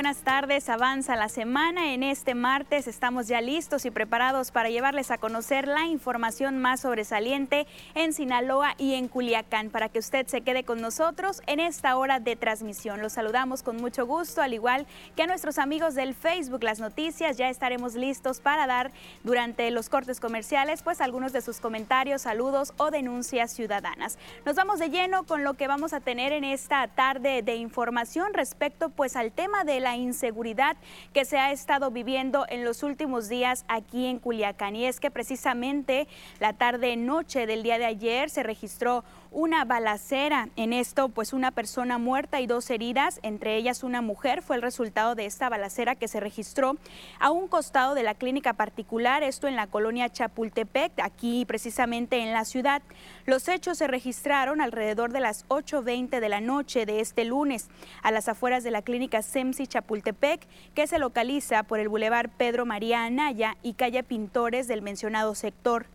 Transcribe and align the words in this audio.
buenas 0.00 0.22
tardes. 0.22 0.70
Avanza 0.70 1.14
la 1.14 1.28
semana. 1.28 1.92
En 1.92 2.02
este 2.02 2.34
martes 2.34 2.86
estamos 2.86 3.28
ya 3.28 3.42
listos 3.42 3.84
y 3.84 3.90
preparados 3.90 4.50
para 4.50 4.70
llevarles 4.70 5.10
a 5.10 5.18
conocer 5.18 5.68
la 5.68 5.84
información 5.84 6.56
más 6.56 6.80
sobresaliente 6.80 7.66
en 7.94 8.14
Sinaloa 8.14 8.72
y 8.78 8.94
en 8.94 9.08
Culiacán 9.08 9.68
para 9.68 9.90
que 9.90 9.98
usted 9.98 10.26
se 10.26 10.40
quede 10.40 10.64
con 10.64 10.80
nosotros 10.80 11.42
en 11.46 11.60
esta 11.60 11.98
hora 11.98 12.18
de 12.18 12.34
transmisión. 12.34 13.02
Los 13.02 13.12
saludamos 13.12 13.62
con 13.62 13.76
mucho 13.76 14.06
gusto, 14.06 14.40
al 14.40 14.54
igual 14.54 14.86
que 15.16 15.24
a 15.24 15.26
nuestros 15.26 15.58
amigos 15.58 15.94
del 15.94 16.14
Facebook 16.14 16.64
Las 16.64 16.80
Noticias. 16.80 17.36
Ya 17.36 17.50
estaremos 17.50 17.94
listos 17.94 18.40
para 18.40 18.66
dar 18.66 18.92
durante 19.22 19.70
los 19.70 19.90
cortes 19.90 20.18
comerciales 20.18 20.82
pues 20.82 21.02
algunos 21.02 21.34
de 21.34 21.42
sus 21.42 21.60
comentarios, 21.60 22.22
saludos 22.22 22.72
o 22.78 22.90
denuncias 22.90 23.52
ciudadanas. 23.52 24.16
Nos 24.46 24.56
vamos 24.56 24.78
de 24.78 24.88
lleno 24.88 25.24
con 25.24 25.44
lo 25.44 25.58
que 25.58 25.68
vamos 25.68 25.92
a 25.92 26.00
tener 26.00 26.32
en 26.32 26.44
esta 26.44 26.88
tarde 26.88 27.42
de 27.42 27.56
información 27.56 28.32
respecto 28.32 28.88
pues 28.88 29.14
al 29.14 29.30
tema 29.30 29.64
de 29.64 29.80
la 29.80 29.89
inseguridad 29.96 30.76
que 31.12 31.24
se 31.24 31.38
ha 31.38 31.52
estado 31.52 31.90
viviendo 31.90 32.46
en 32.48 32.64
los 32.64 32.82
últimos 32.82 33.28
días 33.28 33.64
aquí 33.68 34.06
en 34.06 34.18
Culiacán. 34.18 34.76
Y 34.76 34.86
es 34.86 35.00
que 35.00 35.10
precisamente 35.10 36.08
la 36.38 36.52
tarde-noche 36.52 37.46
del 37.46 37.62
día 37.62 37.78
de 37.78 37.86
ayer 37.86 38.30
se 38.30 38.42
registró 38.42 39.04
una 39.30 39.64
balacera. 39.64 40.48
En 40.56 40.72
esto, 40.72 41.08
pues 41.08 41.32
una 41.32 41.50
persona 41.50 41.98
muerta 41.98 42.40
y 42.40 42.46
dos 42.46 42.70
heridas, 42.70 43.20
entre 43.22 43.56
ellas 43.56 43.82
una 43.82 44.02
mujer, 44.02 44.42
fue 44.42 44.56
el 44.56 44.62
resultado 44.62 45.14
de 45.14 45.26
esta 45.26 45.48
balacera 45.48 45.94
que 45.94 46.08
se 46.08 46.20
registró 46.20 46.76
a 47.18 47.30
un 47.30 47.48
costado 47.48 47.94
de 47.94 48.02
la 48.02 48.14
clínica 48.14 48.54
particular, 48.54 49.22
esto 49.22 49.46
en 49.48 49.56
la 49.56 49.66
colonia 49.66 50.08
Chapultepec, 50.08 50.92
aquí 51.00 51.44
precisamente 51.44 52.18
en 52.18 52.32
la 52.32 52.44
ciudad. 52.44 52.82
Los 53.26 53.48
hechos 53.48 53.78
se 53.78 53.86
registraron 53.86 54.60
alrededor 54.60 55.12
de 55.12 55.20
las 55.20 55.46
8.20 55.48 56.20
de 56.20 56.28
la 56.28 56.40
noche 56.40 56.86
de 56.86 57.00
este 57.00 57.24
lunes, 57.24 57.68
a 58.02 58.10
las 58.10 58.28
afueras 58.28 58.64
de 58.64 58.70
la 58.70 58.82
clínica 58.82 59.22
SEMSI 59.22 59.66
Chapultepec, 59.66 60.46
que 60.74 60.86
se 60.86 60.98
localiza 60.98 61.62
por 61.62 61.78
el 61.78 61.88
bulevar 61.88 62.30
Pedro 62.30 62.66
María 62.66 63.04
Anaya 63.04 63.56
y 63.62 63.74
calle 63.74 64.02
Pintores 64.02 64.66
del 64.66 64.82
mencionado 64.82 65.34
sector. 65.34 65.86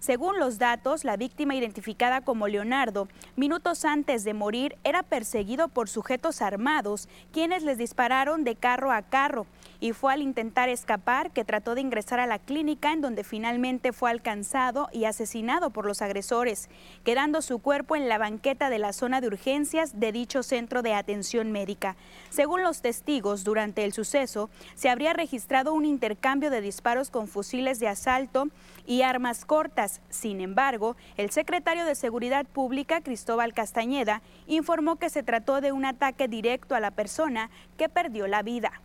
Según 0.00 0.38
los 0.38 0.58
datos, 0.58 1.04
la 1.04 1.18
víctima 1.18 1.54
identificada 1.54 2.22
como 2.22 2.48
Leonardo, 2.48 3.06
minutos 3.36 3.84
antes 3.84 4.24
de 4.24 4.32
morir, 4.32 4.76
era 4.82 5.02
perseguido 5.02 5.68
por 5.68 5.90
sujetos 5.90 6.40
armados, 6.40 7.06
quienes 7.32 7.62
les 7.62 7.76
dispararon 7.76 8.42
de 8.42 8.56
carro 8.56 8.92
a 8.92 9.02
carro 9.02 9.46
y 9.80 9.92
fue 9.92 10.12
al 10.12 10.22
intentar 10.22 10.68
escapar 10.68 11.30
que 11.32 11.44
trató 11.44 11.74
de 11.74 11.80
ingresar 11.80 12.20
a 12.20 12.26
la 12.26 12.38
clínica 12.38 12.92
en 12.92 13.00
donde 13.00 13.24
finalmente 13.24 13.92
fue 13.92 14.10
alcanzado 14.10 14.88
y 14.92 15.06
asesinado 15.06 15.70
por 15.70 15.86
los 15.86 16.02
agresores, 16.02 16.68
quedando 17.02 17.42
su 17.42 17.58
cuerpo 17.58 17.96
en 17.96 18.08
la 18.08 18.18
banqueta 18.18 18.70
de 18.70 18.78
la 18.78 18.92
zona 18.92 19.20
de 19.20 19.28
urgencias 19.28 19.98
de 19.98 20.12
dicho 20.12 20.42
centro 20.42 20.82
de 20.82 20.94
atención 20.94 21.50
médica. 21.50 21.96
Según 22.28 22.62
los 22.62 22.82
testigos, 22.82 23.42
durante 23.42 23.84
el 23.84 23.92
suceso 23.92 24.50
se 24.74 24.90
habría 24.90 25.14
registrado 25.14 25.72
un 25.72 25.84
intercambio 25.84 26.50
de 26.50 26.60
disparos 26.60 27.10
con 27.10 27.26
fusiles 27.26 27.80
de 27.80 27.88
asalto 27.88 28.48
y 28.86 29.02
armas 29.02 29.44
cortas. 29.44 30.00
Sin 30.10 30.40
embargo, 30.40 30.96
el 31.16 31.30
secretario 31.30 31.84
de 31.84 31.94
Seguridad 31.94 32.46
Pública, 32.46 33.00
Cristóbal 33.00 33.54
Castañeda, 33.54 34.22
informó 34.46 34.96
que 34.96 35.10
se 35.10 35.22
trató 35.22 35.60
de 35.60 35.72
un 35.72 35.84
ataque 35.84 36.28
directo 36.28 36.74
a 36.74 36.80
la 36.80 36.90
persona 36.90 37.50
que 37.76 37.88
perdió 37.88 38.26
la 38.26 38.42
vida. 38.42 38.82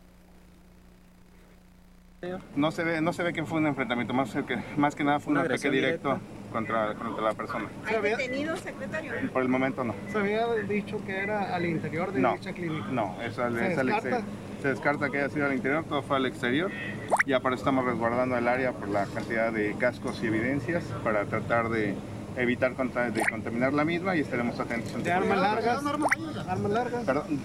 No 2.55 2.71
se 2.71 2.83
ve, 2.83 3.01
no 3.01 3.13
se 3.13 3.23
ve 3.23 3.33
que 3.33 3.43
fue 3.45 3.59
un 3.59 3.67
enfrentamiento, 3.67 4.13
más 4.13 4.33
que, 4.33 4.57
más 4.77 4.95
que 4.95 5.03
nada 5.03 5.19
fue 5.19 5.33
un 5.33 5.39
ataque 5.39 5.69
directo 5.69 6.19
contra, 6.51 6.93
contra 6.95 7.23
la 7.23 7.33
persona. 7.33 7.65
¿Hay 7.85 8.01
detenido, 8.01 8.55
secretario? 8.57 9.11
Por 9.33 9.41
el 9.41 9.49
momento 9.49 9.83
no. 9.83 9.93
¿Se 10.11 10.17
había 10.17 10.47
dicho 10.67 11.03
que 11.05 11.17
era 11.17 11.55
al 11.55 11.65
interior 11.65 12.11
de 12.11 12.19
no, 12.21 12.33
dicha 12.33 12.53
clínica? 12.53 12.87
No, 12.91 13.15
es 13.21 13.37
al, 13.39 13.55
¿Se 13.57 13.73
es 13.73 13.77
al 13.77 13.87
descarta? 13.87 14.09
exterior. 14.17 14.45
Se 14.61 14.67
descarta 14.69 15.09
que 15.09 15.17
haya 15.19 15.29
sido 15.29 15.45
al 15.45 15.53
interior, 15.53 15.83
todo 15.83 16.01
fue 16.01 16.17
al 16.17 16.25
exterior. 16.25 16.71
Ya 17.27 17.39
por 17.39 17.53
eso 17.53 17.61
estamos 17.61 17.85
resguardando 17.85 18.37
el 18.37 18.47
área 18.47 18.71
por 18.71 18.87
la 18.87 19.05
cantidad 19.05 19.51
de 19.51 19.75
cascos 19.77 20.21
y 20.23 20.27
evidencias 20.27 20.83
para 21.03 21.25
tratar 21.25 21.69
de 21.69 21.93
evitar 22.37 22.75
de 22.75 23.23
contaminar 23.29 23.73
la 23.73 23.85
misma 23.85 24.15
y 24.15 24.21
estaremos 24.21 24.59
atentos. 24.59 24.93
en 24.93 25.03
¿De 25.03 25.11
armas 25.11 25.37
largas? 25.37 25.85
¿Armas 26.47 26.71
largas? 26.71 27.05
Perdón, 27.05 27.39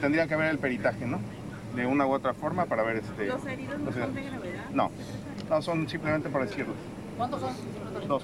tendría 0.00 0.26
que 0.26 0.36
ver 0.36 0.50
el 0.50 0.58
peritaje, 0.58 1.06
¿no? 1.06 1.20
De 1.74 1.86
una 1.86 2.06
u 2.06 2.12
otra 2.12 2.34
forma 2.34 2.66
para 2.66 2.82
ver 2.82 2.96
este. 2.96 3.26
¿Los 3.26 3.44
heridos 3.46 3.78
no 3.80 3.92
son 3.92 4.14
de 4.14 4.22
gravedad? 4.22 4.70
No, 4.72 4.90
no 5.50 5.62
son 5.62 5.88
simplemente 5.88 6.28
por 6.28 6.46
decirlo. 6.46 6.72
¿Cuántos 7.16 7.40
son? 7.40 7.52
Dos. 8.08 8.22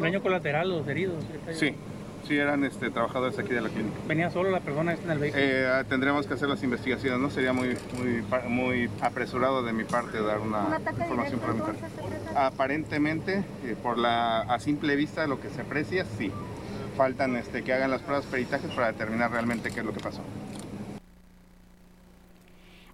Daño 0.00 0.22
colateral, 0.22 0.68
los 0.68 0.86
heridos. 0.86 1.24
Sí, 1.52 1.74
sí 2.26 2.38
eran 2.38 2.64
este, 2.64 2.90
trabajadores 2.90 3.38
aquí 3.38 3.50
de 3.50 3.60
la 3.60 3.68
clínica. 3.68 3.96
Venía 4.06 4.30
solo 4.30 4.50
la 4.50 4.60
persona 4.60 4.94
en 4.94 5.10
el 5.10 5.18
vehículo. 5.18 5.42
Eh, 5.44 5.84
tendremos 5.88 6.26
que 6.26 6.34
hacer 6.34 6.48
las 6.48 6.62
investigaciones, 6.62 7.18
¿no? 7.18 7.30
Sería 7.30 7.52
muy, 7.52 7.76
muy, 7.96 8.24
muy 8.48 8.90
apresurado 9.00 9.62
de 9.62 9.72
mi 9.72 9.84
parte 9.84 10.20
dar 10.22 10.40
una 10.40 10.78
información 11.00 11.40
por 11.40 11.54
mi 11.54 11.60
parte. 11.60 11.80
Aparentemente, 12.36 13.44
eh, 13.64 13.76
por 13.82 13.98
la, 13.98 14.40
a 14.40 14.58
simple 14.60 14.94
vista 14.96 15.26
lo 15.26 15.40
que 15.40 15.48
se 15.50 15.62
aprecia, 15.62 16.04
sí. 16.16 16.30
Faltan 16.96 17.36
este, 17.36 17.62
que 17.62 17.72
hagan 17.72 17.90
las 17.90 18.02
pruebas 18.02 18.26
peritajes 18.26 18.70
para 18.72 18.88
determinar 18.88 19.30
realmente 19.30 19.70
qué 19.70 19.80
es 19.80 19.86
lo 19.86 19.92
que 19.92 20.00
pasó. 20.00 20.22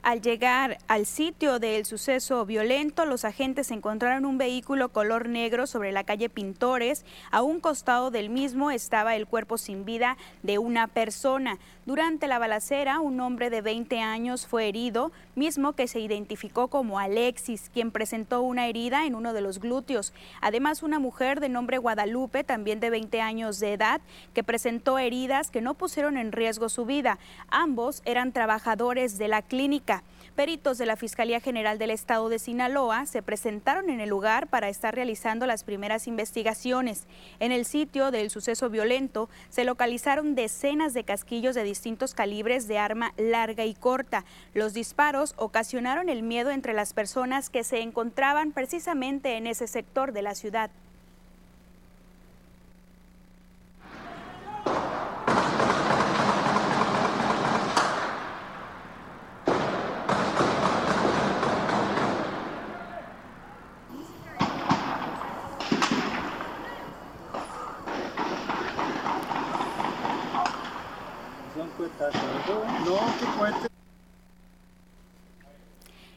Al 0.05 0.21
llegar 0.21 0.77
al 0.87 1.07
sitio 1.07 1.59
del 1.59 1.87
suceso 1.87 2.45
violento, 2.45 3.07
los 3.07 3.25
agentes 3.25 3.71
encontraron 3.71 4.27
un 4.27 4.37
vehículo 4.37 4.91
color 4.91 5.31
negro 5.31 5.67
sobre 5.67 5.93
la 5.93 6.05
calle 6.05 6.29
Pintores. 6.29 7.07
A 7.31 7.41
un 7.41 7.59
costado 7.59 8.11
del 8.11 8.29
mismo 8.29 8.71
estaba 8.71 9.17
el 9.17 9.27
cuerpo 9.27 9.57
sin 9.57 9.87
vida 9.87 10.19
de 10.43 10.59
una 10.59 10.89
persona. 10.89 11.59
Durante 11.87 12.29
la 12.29 12.39
balacera, 12.39 13.01
un 13.01 13.19
hombre 13.21 13.49
de 13.49 13.63
20 13.63 14.01
años 14.01 14.47
fue 14.47 14.69
herido, 14.69 15.11
mismo 15.37 15.73
que 15.73 15.89
se 15.89 16.01
identificó 16.01 16.69
como 16.69 16.99
Alexis, 16.99 17.71
quien 17.73 17.91
presentó 17.91 18.43
una 18.43 18.69
herida 18.69 19.07
en 19.07 19.15
uno 19.15 19.33
de 19.33 19.41
los 19.41 19.59
glúteos. 19.59 20.13
Además, 20.43 20.83
una 20.83 20.99
mujer 20.99 21.41
de 21.41 21.49
nombre 21.49 21.79
Guadalupe, 21.79 22.45
también 22.45 22.79
de 22.79 22.91
20 22.91 23.23
años 23.23 23.59
de 23.59 23.73
edad, 23.73 24.03
que 24.35 24.45
presentó 24.45 24.99
heridas 24.99 25.51
que 25.51 25.63
no 25.63 25.75
pusieron 25.75 26.19
en 26.19 26.33
riesgo 26.33 26.69
su 26.69 26.85
vida. 26.85 27.19
Ambos 27.49 28.03
eran 28.05 28.33
trabajadores 28.33 29.17
de 29.17 29.29
la 29.29 29.41
clínica. 29.41 29.94
Peritos 30.35 30.79
de 30.79 30.87
la 30.87 30.97
Fiscalía 30.97 31.39
General 31.39 31.79
del 31.79 31.93
Estado 31.93 32.29
de 32.29 32.41
Sinaloa 32.41 33.07
se 33.07 33.23
presentaron 33.23 33.89
en 33.89 34.01
el 34.01 34.09
lugar 34.09 34.49
para 34.49 34.69
estar 34.69 34.93
realizando 34.93 35.47
las 35.47 35.63
primeras 35.63 36.09
investigaciones. 36.09 37.07
En 37.39 37.53
el 37.53 37.65
sitio 37.65 38.11
del 38.11 38.31
suceso 38.31 38.69
violento 38.69 39.29
se 39.49 39.63
localizaron 39.63 40.35
decenas 40.35 40.93
de 40.93 41.05
casquillos 41.05 41.55
de 41.55 41.63
distintos 41.63 42.15
calibres 42.15 42.67
de 42.67 42.79
arma 42.79 43.15
larga 43.17 43.65
y 43.65 43.75
corta. 43.75 44.25
Los 44.55 44.75
disparos 44.75 45.35
ocasionaron 45.37 46.09
el 46.09 46.25
miedo 46.25 46.51
entre 46.51 46.73
las 46.73 46.95
personas 46.95 47.49
que 47.49 47.63
se 47.63 47.81
encontraban 47.81 48.51
precisamente 48.51 49.37
en 49.37 49.47
ese 49.47 49.69
sector 49.69 50.11
de 50.11 50.23
la 50.23 50.35
ciudad. 50.35 50.73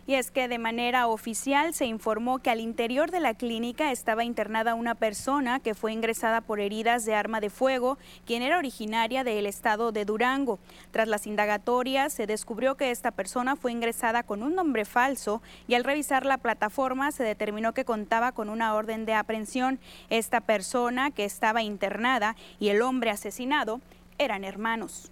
Y 0.09 0.15
es 0.15 0.31
que 0.31 0.47
de 0.47 0.57
manera 0.57 1.07
oficial 1.07 1.73
se 1.73 1.85
informó 1.85 2.39
que 2.39 2.49
al 2.49 2.61
interior 2.61 3.11
de 3.11 3.19
la 3.19 3.33
clínica 3.33 3.91
estaba 3.91 4.23
internada 4.23 4.73
una 4.73 4.95
persona 4.95 5.59
que 5.59 5.75
fue 5.75 5.91
ingresada 5.91 6.39
por 6.39 6.61
heridas 6.61 7.03
de 7.03 7.13
arma 7.13 7.41
de 7.41 7.49
fuego, 7.49 7.97
quien 8.25 8.41
era 8.41 8.57
originaria 8.57 9.25
del 9.25 9.45
estado 9.45 9.91
de 9.91 10.05
Durango. 10.05 10.59
Tras 10.91 11.09
las 11.09 11.27
indagatorias 11.27 12.13
se 12.13 12.25
descubrió 12.25 12.75
que 12.75 12.91
esta 12.91 13.11
persona 13.11 13.57
fue 13.57 13.73
ingresada 13.73 14.23
con 14.23 14.43
un 14.43 14.55
nombre 14.55 14.85
falso 14.85 15.41
y 15.67 15.75
al 15.75 15.83
revisar 15.83 16.25
la 16.25 16.37
plataforma 16.37 17.11
se 17.11 17.23
determinó 17.23 17.73
que 17.73 17.83
contaba 17.83 18.31
con 18.31 18.47
una 18.47 18.75
orden 18.75 19.05
de 19.05 19.13
aprehensión. 19.13 19.77
Esta 20.09 20.39
persona 20.39 21.11
que 21.11 21.25
estaba 21.25 21.63
internada 21.63 22.37
y 22.61 22.69
el 22.69 22.81
hombre 22.81 23.09
asesinado 23.09 23.81
eran 24.19 24.45
hermanos. 24.45 25.11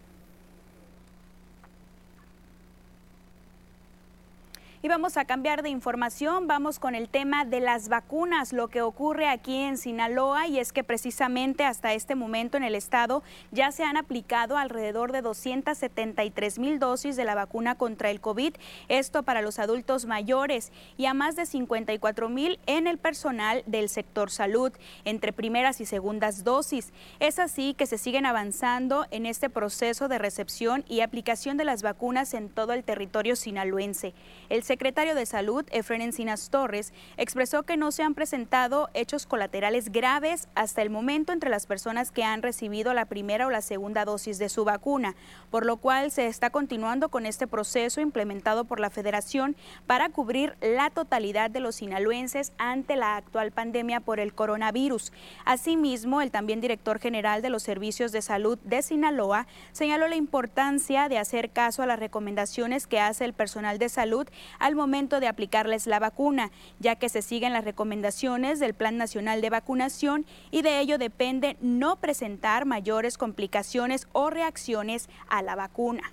Y 4.86 4.88
vamos 4.88 5.18
a 5.18 5.26
cambiar 5.26 5.64
de 5.64 5.70
información, 5.70 6.46
vamos 6.46 6.78
con 6.78 6.94
el 6.94 7.10
tema 7.10 7.44
de 7.44 7.60
las 7.60 7.90
vacunas, 7.90 8.54
lo 8.54 8.68
que 8.68 8.84
ocurre 8.84 9.28
aquí 9.28 9.56
en 9.56 9.80
Sinaloa 9.80 10.46
y 10.46 10.60
es 10.60 10.72
que 10.72 10.84
precisamente 10.84 11.66
hasta 11.66 11.94
este 11.94 12.14
momento 12.14 12.56
en 12.56 12.64
el 12.64 12.76
estado 12.76 13.24
ya 13.52 13.72
se 13.72 13.84
han 13.84 13.98
aplicado 13.98 14.60
alrededor 14.60 15.12
de 15.12 15.24
273 15.24 16.60
mil 16.60 16.78
dosis 16.78 17.16
de 17.16 17.26
la 17.26 17.34
vacuna 17.34 17.74
contra 17.74 18.12
el 18.12 18.22
COVID, 18.22 18.54
esto 18.88 19.24
para 19.24 19.42
los 19.42 19.58
adultos 19.58 20.06
mayores 20.06 20.72
y 20.98 21.08
a 21.08 21.16
más 21.16 21.36
de 21.36 21.48
54 21.48 22.30
mil 22.30 22.60
en 22.68 22.86
el 22.86 23.00
personal 23.00 23.64
del 23.66 23.90
sector 23.90 24.30
salud, 24.30 24.72
entre 25.04 25.34
primeras 25.34 25.82
y 25.82 25.88
segundas 25.88 26.44
dosis. 26.44 26.94
Es 27.20 27.40
así 27.40 27.74
que 27.74 27.88
se 27.88 27.98
siguen 27.98 28.28
avanzando 28.28 29.08
en 29.10 29.26
este 29.26 29.50
proceso 29.50 30.08
de 30.10 30.20
recepción 30.20 30.86
y 30.88 31.00
aplicación 31.00 31.58
de 31.58 31.66
las 31.66 31.82
vacunas 31.82 32.36
en 32.36 32.50
todo 32.50 32.74
el 32.74 32.84
territorio 32.84 33.36
sinaloense. 33.36 34.14
El 34.50 34.62
secretario 34.76 35.16
de 35.16 35.26
Salud, 35.26 35.64
Efren 35.72 36.02
Encinas 36.02 36.50
Torres, 36.50 36.92
expresó 37.16 37.64
que 37.64 37.78
no 37.78 37.94
se 37.94 38.04
han 38.04 38.14
presentado 38.14 38.90
hechos 38.94 39.26
colaterales 39.26 39.90
graves 39.90 40.50
hasta 40.54 40.82
el 40.82 40.90
momento 40.90 41.32
entre 41.32 41.50
las 41.50 41.66
personas 41.66 42.12
que 42.12 42.26
han 42.26 42.42
recibido 42.42 42.94
la 42.94 43.06
primera 43.06 43.48
o 43.48 43.50
la 43.50 43.62
segunda 43.62 44.04
dosis 44.04 44.38
de 44.38 44.50
su 44.50 44.66
vacuna, 44.66 45.16
por 45.50 45.66
lo 45.66 45.78
cual 45.78 46.12
se 46.12 46.28
está 46.28 46.50
continuando 46.50 47.08
con 47.08 47.26
este 47.26 47.48
proceso 47.48 48.02
implementado 48.02 48.66
por 48.66 48.82
la 48.82 48.90
Federación 48.90 49.56
para 49.88 50.10
cubrir 50.10 50.58
la 50.60 50.90
totalidad 50.90 51.50
de 51.50 51.62
los 51.62 51.76
sinaloenses 51.76 52.52
ante 52.58 52.98
la 52.98 53.16
actual 53.16 53.52
pandemia 53.54 54.02
por 54.02 54.20
el 54.20 54.34
coronavirus. 54.34 55.14
Asimismo, 55.46 56.22
el 56.22 56.32
también 56.32 56.60
director 56.60 57.00
general 57.00 57.42
de 57.42 57.50
los 57.50 57.64
Servicios 57.64 58.12
de 58.12 58.22
Salud 58.22 58.60
de 58.66 58.82
Sinaloa 58.82 59.48
señaló 59.72 60.10
la 60.10 60.18
importancia 60.18 61.08
de 61.08 61.18
hacer 61.18 61.52
caso 61.52 61.82
a 61.82 61.86
las 61.86 61.98
recomendaciones 61.98 62.88
que 62.88 63.00
hace 63.00 63.24
el 63.24 63.32
personal 63.32 63.80
de 63.80 63.88
salud 63.88 64.28
al 64.60 64.76
momento 64.76 65.20
de 65.20 65.28
aplicarles 65.28 65.88
la 65.88 66.00
vacuna, 66.00 66.52
ya 66.80 66.96
que 66.96 67.10
se 67.10 67.22
siguen 67.22 67.54
las 67.54 67.66
recomendaciones 67.66 68.60
del 68.60 68.74
Plan 68.74 68.98
Nacional 68.98 69.42
de 69.42 69.50
Vacunación 69.50 70.26
y 70.52 70.62
de 70.62 70.80
ello 70.80 70.98
depende 70.98 71.58
no 71.62 71.98
presentar 71.98 72.66
mayores 72.66 73.18
complicaciones 73.18 74.08
o 74.12 74.30
reacciones 74.30 75.10
a 75.28 75.42
la 75.42 75.56
vacuna 75.56 76.12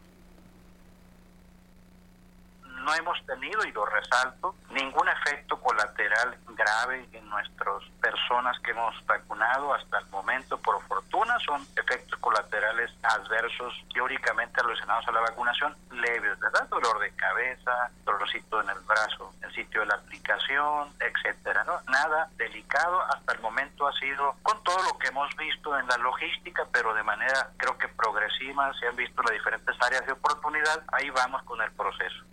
no 2.83 2.95
hemos 2.95 3.25
tenido, 3.27 3.65
y 3.65 3.73
lo 3.73 3.87
resalto, 3.87 4.55
ningún 4.71 5.09
efecto 5.09 5.61
colateral 5.61 6.37
grave 6.49 7.09
en 7.13 7.29
nuestras 7.29 7.83
personas 8.01 8.59
que 8.61 8.73
hemos 8.73 8.95
vacunado 9.07 9.75
hasta 9.75 9.99
el 9.99 10.07
momento. 10.07 10.59
Por 10.59 10.83
fortuna 10.87 11.39
son 11.41 11.63
efectos 11.77 12.19
colaterales 12.21 12.91
adversos 13.03 13.75
teóricamente 13.93 14.63
relacionados 14.63 15.07
a 15.09 15.13
la 15.13 15.21
vacunación 15.21 15.77
leves, 15.91 16.39
¿verdad? 16.39 16.69
Dolor 16.69 16.99
de 17.01 17.15
cabeza, 17.15 17.91
dolorcito 18.05 18.61
en 18.61 18.71
el 18.71 18.81
brazo, 18.81 19.33
en 19.43 19.53
sitio 19.53 19.81
de 19.81 19.87
la 19.87 19.95
aplicación, 19.95 20.93
etcétera, 21.01 21.65
¿no? 21.65 21.81
Nada 21.89 22.29
delicado 22.37 23.01
hasta 23.03 23.33
el 23.35 23.41
momento 23.41 23.87
ha 23.87 23.93
sido 23.95 24.35
con 24.43 24.63
todo 24.65 24.83
lo 24.83 24.99
que 24.99 25.09
hemos 25.09 25.35
visto 25.37 25.79
en 25.79 25.87
la 25.87 25.97
logística, 25.99 26.67
pero 26.73 26.95
de 26.95 27.03
manera 27.03 27.51
creo 27.57 27.77
que 27.79 27.89
progresiva, 27.89 28.73
se 28.79 28.89
han 28.89 28.97
visto 28.97 29.23
las 29.23 29.33
diferentes 29.33 29.77
áreas 29.81 30.05
de 30.07 30.13
oportunidad, 30.13 30.83
ahí 30.93 31.11
vamos 31.11 31.43
con 31.45 31.61
el 31.61 31.71
proceso. 31.73 32.32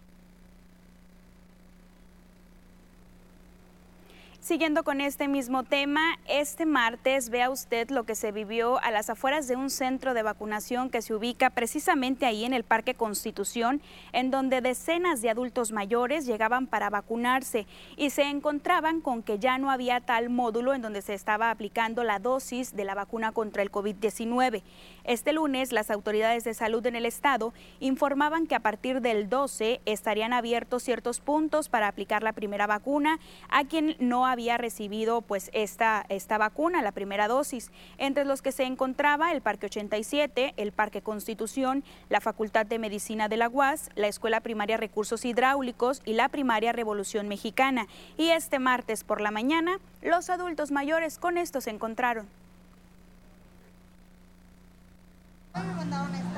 Siguiendo 4.49 4.83
con 4.83 4.99
este 4.99 5.27
mismo 5.27 5.63
tema, 5.63 6.17
este 6.27 6.65
martes 6.65 7.29
vea 7.29 7.51
usted 7.51 7.91
lo 7.91 8.05
que 8.05 8.15
se 8.15 8.31
vivió 8.31 8.81
a 8.81 8.89
las 8.89 9.11
afueras 9.11 9.47
de 9.47 9.55
un 9.55 9.69
centro 9.69 10.15
de 10.15 10.23
vacunación 10.23 10.89
que 10.89 11.03
se 11.03 11.13
ubica 11.13 11.51
precisamente 11.51 12.25
ahí 12.25 12.45
en 12.45 12.53
el 12.53 12.63
Parque 12.63 12.95
Constitución, 12.95 13.79
en 14.11 14.31
donde 14.31 14.61
decenas 14.61 15.21
de 15.21 15.29
adultos 15.29 15.71
mayores 15.71 16.25
llegaban 16.25 16.65
para 16.65 16.89
vacunarse 16.89 17.67
y 17.95 18.09
se 18.09 18.23
encontraban 18.23 19.01
con 19.01 19.21
que 19.21 19.37
ya 19.37 19.59
no 19.59 19.69
había 19.69 20.01
tal 20.01 20.31
módulo 20.31 20.73
en 20.73 20.81
donde 20.81 21.03
se 21.03 21.13
estaba 21.13 21.51
aplicando 21.51 22.03
la 22.03 22.17
dosis 22.17 22.75
de 22.75 22.85
la 22.85 22.95
vacuna 22.95 23.31
contra 23.31 23.61
el 23.61 23.71
COVID-19. 23.71 24.63
Este 25.09 25.33
lunes, 25.33 25.71
las 25.71 25.89
autoridades 25.89 26.43
de 26.43 26.53
salud 26.53 26.85
en 26.85 26.95
el 26.95 27.03
estado 27.07 27.51
informaban 27.79 28.45
que 28.45 28.53
a 28.53 28.59
partir 28.59 29.01
del 29.01 29.27
12 29.27 29.81
estarían 29.85 30.33
abiertos 30.33 30.83
ciertos 30.83 31.19
puntos 31.19 31.67
para 31.67 31.87
aplicar 31.87 32.21
la 32.21 32.33
primera 32.33 32.67
vacuna 32.67 33.19
a 33.49 33.63
quien 33.63 33.95
no 33.97 34.27
había 34.27 34.59
recibido 34.59 35.23
pues 35.23 35.49
esta, 35.51 36.05
esta 36.09 36.37
vacuna, 36.37 36.83
la 36.83 36.91
primera 36.91 37.27
dosis, 37.27 37.71
entre 37.97 38.23
los 38.23 38.43
que 38.43 38.51
se 38.51 38.65
encontraba 38.65 39.31
el 39.31 39.41
Parque 39.41 39.65
87, 39.65 40.53
el 40.57 40.71
Parque 40.73 41.01
Constitución, 41.01 41.83
la 42.09 42.21
Facultad 42.21 42.67
de 42.67 42.77
Medicina 42.77 43.27
de 43.29 43.37
la 43.37 43.49
UAS, 43.49 43.89
la 43.95 44.09
Escuela 44.09 44.41
Primaria 44.41 44.77
Recursos 44.77 45.25
Hidráulicos 45.25 46.03
y 46.05 46.13
la 46.13 46.29
Primaria 46.29 46.71
Revolución 46.71 47.27
Mexicana. 47.27 47.87
Y 48.15 48.29
este 48.29 48.59
martes 48.59 49.03
por 49.03 49.21
la 49.21 49.31
mañana, 49.31 49.79
los 50.03 50.29
adultos 50.29 50.69
mayores 50.69 51.17
con 51.17 51.39
esto 51.39 51.61
se 51.61 51.71
encontraron. 51.71 52.27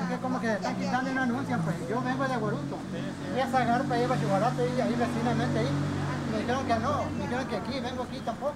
Es 0.02 0.08
que 0.08 0.16
como 0.18 0.40
que 0.40 0.52
están 0.52 0.76
quitando 0.76 1.10
una 1.10 1.22
anuncia, 1.22 1.58
pues 1.58 1.76
yo 1.88 2.02
vengo 2.02 2.24
de 2.26 2.36
Guaruto. 2.36 2.76
Fui 3.32 3.40
a 3.40 3.46
Zagarpa, 3.46 3.98
iba 3.98 4.14
a 4.14 4.18
Chihuahua 4.18 4.52
y 4.56 4.80
ahí 4.80 4.94
vecinamente 4.98 5.58
ahí 5.58 5.68
me 6.32 6.38
dijeron 6.38 6.66
que 6.66 6.74
no, 6.76 7.04
me 7.16 7.22
dijeron 7.22 7.46
que 7.46 7.56
aquí, 7.56 7.80
vengo 7.80 8.02
aquí 8.02 8.18
tampoco. 8.24 8.54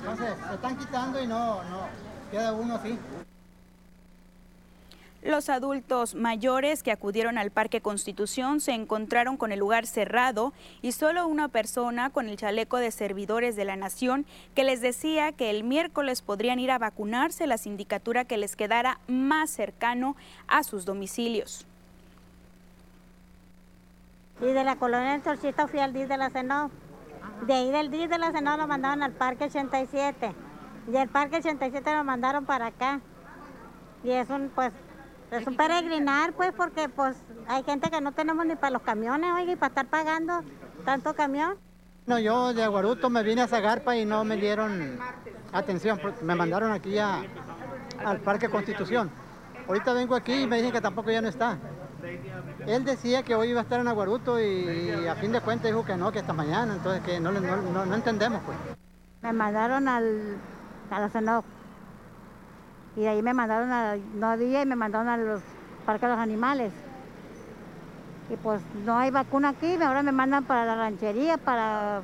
Entonces, 0.00 0.34
se 0.48 0.54
están 0.54 0.76
quitando 0.76 1.22
y 1.22 1.26
no, 1.26 1.62
no, 1.64 1.80
queda 2.30 2.52
uno 2.52 2.74
así. 2.74 2.98
Los 5.22 5.48
adultos 5.48 6.14
mayores 6.14 6.84
que 6.84 6.92
acudieron 6.92 7.38
al 7.38 7.50
Parque 7.50 7.80
Constitución 7.80 8.60
se 8.60 8.72
encontraron 8.72 9.36
con 9.36 9.50
el 9.50 9.58
lugar 9.58 9.84
cerrado 9.84 10.52
y 10.80 10.92
solo 10.92 11.26
una 11.26 11.48
persona 11.48 12.10
con 12.10 12.28
el 12.28 12.36
chaleco 12.36 12.76
de 12.76 12.92
servidores 12.92 13.56
de 13.56 13.64
la 13.64 13.74
Nación 13.74 14.26
que 14.54 14.62
les 14.62 14.80
decía 14.80 15.32
que 15.32 15.50
el 15.50 15.64
miércoles 15.64 16.22
podrían 16.22 16.60
ir 16.60 16.70
a 16.70 16.78
vacunarse 16.78 17.48
la 17.48 17.58
sindicatura 17.58 18.24
que 18.24 18.38
les 18.38 18.54
quedara 18.54 19.00
más 19.08 19.50
cercano 19.50 20.14
a 20.46 20.62
sus 20.62 20.84
domicilios. 20.84 21.66
Y 24.40 24.46
de 24.46 24.62
la 24.62 24.76
colonia 24.76 25.10
del 25.12 25.24
Solcito 25.24 25.66
fui 25.66 25.80
al 25.80 25.92
DIS 25.92 26.08
de 26.08 26.16
la 26.16 26.30
Senó. 26.30 26.70
De 27.44 27.54
ahí 27.54 27.72
del 27.72 27.90
día 27.90 28.06
de 28.06 28.18
la 28.18 28.30
Senado 28.30 28.58
lo 28.58 28.68
mandaron 28.68 29.02
al 29.02 29.12
Parque 29.12 29.44
87. 29.44 30.32
Y 30.92 30.96
el 30.96 31.08
Parque 31.08 31.38
87 31.38 31.92
lo 31.92 32.04
mandaron 32.04 32.46
para 32.46 32.66
acá. 32.66 33.00
Y 34.04 34.10
es 34.10 34.30
un, 34.30 34.48
pues, 34.54 34.72
es 35.30 35.46
un 35.46 35.56
peregrinar, 35.56 36.32
pues, 36.32 36.52
porque 36.52 36.88
pues 36.88 37.16
hay 37.46 37.62
gente 37.64 37.90
que 37.90 38.00
no 38.00 38.12
tenemos 38.12 38.46
ni 38.46 38.56
para 38.56 38.70
los 38.70 38.82
camiones, 38.82 39.30
oiga, 39.34 39.52
y 39.52 39.56
para 39.56 39.68
estar 39.68 39.86
pagando 39.86 40.42
tanto 40.84 41.14
camión. 41.14 41.56
No, 42.06 42.18
yo 42.18 42.54
de 42.54 42.64
Aguaruto 42.64 43.10
me 43.10 43.22
vine 43.22 43.42
a 43.42 43.46
Zagarpa 43.48 43.94
y 43.96 44.06
no 44.06 44.24
me 44.24 44.36
dieron 44.36 44.98
atención. 45.52 46.00
Me 46.22 46.34
mandaron 46.34 46.72
aquí 46.72 46.96
a, 46.98 47.22
al 48.04 48.20
Parque 48.20 48.48
Constitución. 48.48 49.10
Ahorita 49.66 49.92
vengo 49.92 50.14
aquí 50.14 50.32
y 50.32 50.46
me 50.46 50.56
dicen 50.56 50.72
que 50.72 50.80
tampoco 50.80 51.10
ya 51.10 51.20
no 51.20 51.28
está. 51.28 51.58
Él 52.66 52.84
decía 52.84 53.22
que 53.22 53.34
hoy 53.34 53.50
iba 53.50 53.60
a 53.60 53.62
estar 53.64 53.80
en 53.80 53.88
Aguaruto 53.88 54.40
y 54.40 55.06
a 55.06 55.14
fin 55.16 55.32
de 55.32 55.40
cuentas 55.42 55.70
dijo 55.70 55.84
que 55.84 55.96
no, 55.96 56.10
que 56.10 56.20
hasta 56.20 56.32
mañana, 56.32 56.74
entonces 56.74 57.02
que 57.02 57.20
no, 57.20 57.30
no, 57.32 57.86
no, 57.86 57.94
entendemos 57.94 58.40
pues. 58.46 58.56
Me 59.20 59.32
mandaron 59.32 59.88
al, 59.88 60.36
a 60.90 61.00
la 61.00 61.10
y 62.96 63.00
de 63.02 63.08
ahí 63.08 63.22
me 63.22 63.34
mandaron 63.34 63.70
a, 63.70 63.96
no 63.96 64.26
había 64.26 64.62
y 64.62 64.66
me 64.66 64.76
mandaron 64.76 65.08
a 65.08 65.16
los 65.16 65.42
parques 65.86 66.08
de 66.08 66.14
los 66.14 66.18
animales. 66.18 66.72
Y 68.30 68.36
pues 68.36 68.60
no 68.84 68.98
hay 68.98 69.10
vacuna 69.10 69.50
aquí, 69.50 69.80
ahora 69.82 70.02
me 70.02 70.12
mandan 70.12 70.44
para 70.44 70.66
la 70.66 70.76
ranchería, 70.76 71.38
para, 71.38 72.02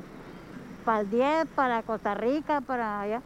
para 0.83 1.01
el 1.01 1.09
10, 1.09 1.47
para 1.55 1.83
Costa 1.83 2.15
Rica, 2.15 2.61
para 2.61 3.01
allá. 3.01 3.21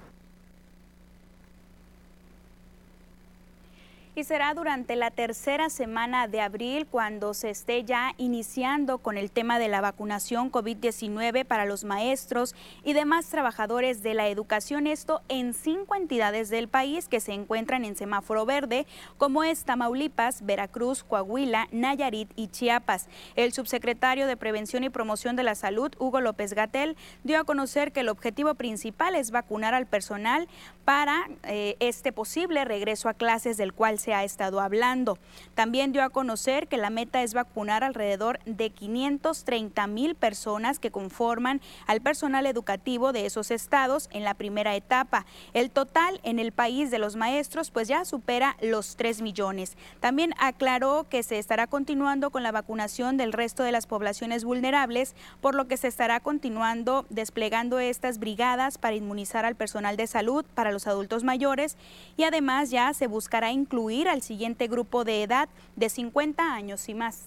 Y 4.20 4.26
será 4.26 4.54
durante 4.54 4.98
la 4.98 5.12
tercera 5.12 5.70
semana 5.70 6.28
de 6.28 6.42
abril 6.42 6.86
cuando 6.86 7.34
se 7.34 7.52
esté 7.52 7.86
ya 7.86 8.16
iniciando 8.18 8.98
con 8.98 9.18
el 9.18 9.32
tema 9.32 9.60
de 9.60 9.70
la 9.70 9.80
vacunación 9.80 10.52
COVID-19 10.52 11.46
para 11.46 11.64
los 11.64 11.86
maestros 11.86 12.54
y 12.84 12.92
demás 12.92 13.28
trabajadores 13.30 14.04
de 14.04 14.14
la 14.16 14.28
educación, 14.28 14.88
esto 14.88 15.22
en 15.30 15.54
cinco 15.54 15.96
entidades 15.96 16.50
del 16.50 16.68
país 16.68 17.08
que 17.08 17.22
se 17.22 17.32
encuentran 17.32 17.86
en 17.86 17.96
semáforo 17.96 18.46
verde, 18.46 18.86
como 19.18 19.46
es 19.46 19.64
Tamaulipas, 19.64 20.46
Veracruz, 20.46 21.06
Coahuila, 21.06 21.70
Nayarit 21.72 22.30
y 22.36 22.50
Chiapas. 22.50 23.08
El 23.38 23.54
subsecretario 23.54 24.28
de 24.28 24.36
Prevención 24.36 24.84
y 24.84 24.90
Promoción 24.90 25.38
de 25.38 25.44
la 25.44 25.56
Salud, 25.56 25.94
Hugo 25.98 26.20
López 26.20 26.54
Gatel, 26.54 26.98
dio 27.24 27.40
a 27.40 27.46
conocer 27.46 27.94
que 27.94 28.02
el 28.02 28.10
objetivo 28.10 28.54
principal 28.56 29.16
es 29.16 29.32
vacunar 29.32 29.74
al 29.74 29.86
personal 29.86 30.50
para 30.84 31.30
eh, 31.44 31.78
este 31.80 32.12
posible 32.12 32.66
regreso 32.66 33.08
a 33.08 33.14
clases 33.14 33.56
del 33.56 33.72
cual 33.72 33.98
se 33.98 34.09
se 34.10 34.16
ha 34.16 34.24
estado 34.24 34.60
hablando. 34.60 35.20
También 35.54 35.92
dio 35.92 36.04
a 36.04 36.10
conocer 36.10 36.68
que 36.68 36.78
la 36.78 36.90
meta 36.90 37.22
es 37.22 37.36
vacunar 37.36 37.84
alrededor 37.84 38.40
de 38.46 38.72
530 38.72 39.86
mil 39.86 40.16
personas 40.16 40.80
que 40.80 40.90
conforman 40.90 41.62
al 41.86 42.02
personal 42.02 42.48
educativo 42.48 43.14
de 43.14 43.28
esos 43.28 43.52
estados 43.52 44.10
en 44.12 44.24
la 44.24 44.34
primera 44.34 44.76
etapa. 44.76 45.28
El 45.54 45.70
total 45.70 46.22
en 46.24 46.40
el 46.40 46.52
país 46.52 46.90
de 46.90 46.98
los 46.98 47.18
maestros 47.18 47.70
pues 47.70 47.88
ya 47.88 48.04
supera 48.04 48.58
los 48.64 48.96
3 48.96 49.22
millones. 49.22 49.78
También 50.00 50.34
aclaró 50.40 51.06
que 51.08 51.22
se 51.22 51.38
estará 51.38 51.68
continuando 51.68 52.32
con 52.32 52.42
la 52.42 52.52
vacunación 52.52 53.16
del 53.16 53.32
resto 53.32 53.62
de 53.62 53.72
las 53.72 53.86
poblaciones 53.86 54.44
vulnerables, 54.44 55.14
por 55.40 55.54
lo 55.54 55.68
que 55.68 55.78
se 55.78 55.88
estará 55.88 56.20
continuando 56.20 57.06
desplegando 57.12 57.78
estas 57.78 58.18
brigadas 58.18 58.80
para 58.80 58.96
inmunizar 58.96 59.46
al 59.46 59.54
personal 59.54 59.98
de 59.98 60.08
salud 60.08 60.46
para 60.56 60.72
los 60.72 60.88
adultos 60.88 61.24
mayores 61.24 61.78
y 62.18 62.24
además 62.24 62.72
ya 62.72 62.92
se 62.96 63.06
buscará 63.06 63.52
incluir 63.52 63.89
al 63.90 64.22
siguiente 64.22 64.68
grupo 64.68 65.04
de 65.04 65.24
edad 65.24 65.50
de 65.76 65.90
50 65.90 66.54
años 66.54 66.88
y 66.90 66.94
más. 66.94 67.26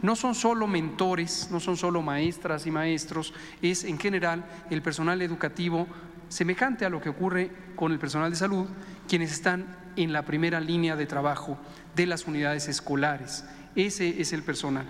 No 0.00 0.16
son 0.16 0.34
solo 0.34 0.66
mentores, 0.66 1.48
no 1.50 1.60
son 1.60 1.76
solo 1.76 2.02
maestras 2.02 2.66
y 2.66 2.70
maestros, 2.70 3.32
es 3.62 3.84
en 3.84 3.98
general 3.98 4.44
el 4.70 4.82
personal 4.82 5.22
educativo 5.22 5.86
semejante 6.28 6.84
a 6.84 6.90
lo 6.90 7.00
que 7.00 7.08
ocurre 7.08 7.50
con 7.76 7.92
el 7.92 7.98
personal 7.98 8.30
de 8.30 8.36
salud, 8.36 8.66
quienes 9.08 9.32
están 9.32 9.76
en 9.96 10.12
la 10.12 10.22
primera 10.22 10.60
línea 10.60 10.96
de 10.96 11.06
trabajo 11.06 11.58
de 11.94 12.06
las 12.06 12.26
unidades 12.26 12.68
escolares. 12.68 13.44
Ese 13.76 14.20
es 14.20 14.32
el 14.32 14.42
personal. 14.42 14.86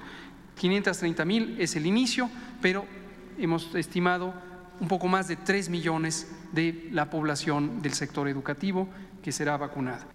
530 0.56 1.24
mil 1.24 1.56
es 1.60 1.76
el 1.76 1.86
inicio, 1.86 2.30
pero 2.60 2.86
hemos 3.38 3.74
estimado 3.74 4.34
un 4.80 4.88
poco 4.88 5.08
más 5.08 5.28
de 5.28 5.36
3 5.36 5.68
millones 5.68 6.28
de 6.52 6.88
la 6.92 7.10
población 7.10 7.82
del 7.82 7.94
sector 7.94 8.28
educativo 8.28 8.88
que 9.24 9.32
será 9.32 9.56
vacunada. 9.56 10.13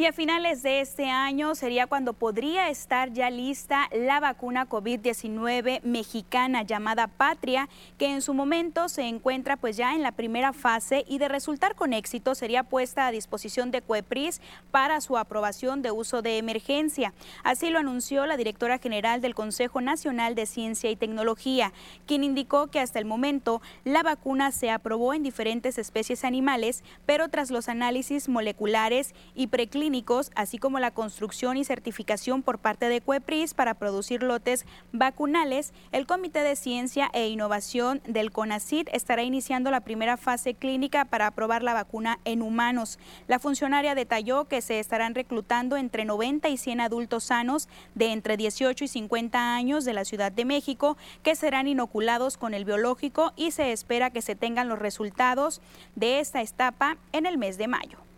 Y 0.00 0.06
a 0.06 0.14
finales 0.14 0.62
de 0.62 0.80
este 0.80 1.10
año 1.10 1.54
sería 1.54 1.86
cuando 1.86 2.14
podría 2.14 2.70
estar 2.70 3.12
ya 3.12 3.28
lista 3.28 3.86
la 3.92 4.18
vacuna 4.18 4.66
COVID-19 4.66 5.82
mexicana 5.82 6.62
llamada 6.62 7.06
Patria, 7.06 7.68
que 7.98 8.06
en 8.06 8.22
su 8.22 8.32
momento 8.32 8.88
se 8.88 9.02
encuentra 9.02 9.58
pues 9.58 9.76
ya 9.76 9.92
en 9.92 10.02
la 10.02 10.12
primera 10.12 10.54
fase 10.54 11.04
y 11.06 11.18
de 11.18 11.28
resultar 11.28 11.74
con 11.74 11.92
éxito 11.92 12.34
sería 12.34 12.62
puesta 12.62 13.06
a 13.06 13.12
disposición 13.12 13.70
de 13.70 13.82
COEPRIS 13.82 14.40
para 14.70 15.02
su 15.02 15.18
aprobación 15.18 15.82
de 15.82 15.90
uso 15.90 16.22
de 16.22 16.38
emergencia. 16.38 17.12
Así 17.44 17.68
lo 17.68 17.78
anunció 17.78 18.24
la 18.24 18.38
directora 18.38 18.78
general 18.78 19.20
del 19.20 19.34
Consejo 19.34 19.82
Nacional 19.82 20.34
de 20.34 20.46
Ciencia 20.46 20.90
y 20.90 20.96
Tecnología, 20.96 21.74
quien 22.06 22.24
indicó 22.24 22.68
que 22.68 22.80
hasta 22.80 22.98
el 22.98 23.04
momento 23.04 23.60
la 23.84 24.02
vacuna 24.02 24.50
se 24.50 24.70
aprobó 24.70 25.12
en 25.12 25.22
diferentes 25.22 25.76
especies 25.76 26.24
animales, 26.24 26.84
pero 27.04 27.28
tras 27.28 27.50
los 27.50 27.68
análisis 27.68 28.30
moleculares 28.30 29.14
y 29.34 29.48
preclínicos 29.48 29.89
así 30.36 30.58
como 30.58 30.78
la 30.78 30.92
construcción 30.92 31.56
y 31.56 31.64
certificación 31.64 32.42
por 32.42 32.58
parte 32.58 32.88
de 32.88 33.00
CUEPRIS 33.00 33.54
para 33.54 33.74
producir 33.74 34.22
lotes 34.22 34.64
vacunales, 34.92 35.72
el 35.90 36.06
Comité 36.06 36.40
de 36.42 36.54
Ciencia 36.54 37.10
e 37.12 37.28
Innovación 37.28 38.00
del 38.06 38.30
CONACID 38.30 38.88
estará 38.92 39.24
iniciando 39.24 39.70
la 39.72 39.80
primera 39.80 40.16
fase 40.16 40.54
clínica 40.54 41.06
para 41.06 41.26
aprobar 41.26 41.64
la 41.64 41.74
vacuna 41.74 42.20
en 42.24 42.40
humanos. 42.40 43.00
La 43.26 43.40
funcionaria 43.40 43.96
detalló 43.96 44.44
que 44.44 44.62
se 44.62 44.78
estarán 44.78 45.16
reclutando 45.16 45.76
entre 45.76 46.04
90 46.04 46.48
y 46.48 46.56
100 46.56 46.80
adultos 46.80 47.24
sanos 47.24 47.68
de 47.96 48.12
entre 48.12 48.36
18 48.36 48.84
y 48.84 48.88
50 48.88 49.54
años 49.54 49.84
de 49.84 49.92
la 49.92 50.04
Ciudad 50.04 50.30
de 50.30 50.44
México 50.44 50.96
que 51.24 51.34
serán 51.34 51.66
inoculados 51.66 52.36
con 52.36 52.54
el 52.54 52.64
biológico 52.64 53.32
y 53.34 53.50
se 53.50 53.72
espera 53.72 54.10
que 54.10 54.22
se 54.22 54.36
tengan 54.36 54.68
los 54.68 54.78
resultados 54.78 55.60
de 55.96 56.20
esta 56.20 56.40
etapa 56.40 56.96
en 57.12 57.26
el 57.26 57.38
mes 57.38 57.58
de 57.58 57.66
mayo. 57.66 58.09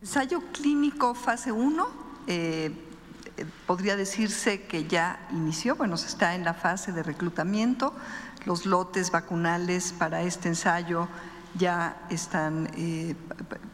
Ensayo 0.00 0.40
clínico 0.52 1.12
fase 1.12 1.50
1, 1.50 1.88
eh, 2.28 2.70
podría 3.66 3.96
decirse 3.96 4.62
que 4.62 4.86
ya 4.86 5.26
inició, 5.32 5.74
bueno, 5.74 5.96
se 5.96 6.06
está 6.06 6.36
en 6.36 6.44
la 6.44 6.54
fase 6.54 6.92
de 6.92 7.02
reclutamiento, 7.02 7.92
los 8.44 8.64
lotes 8.64 9.10
vacunales 9.10 9.92
para 9.92 10.22
este 10.22 10.50
ensayo 10.50 11.08
ya 11.58 11.96
están 12.10 12.70
eh, 12.76 13.16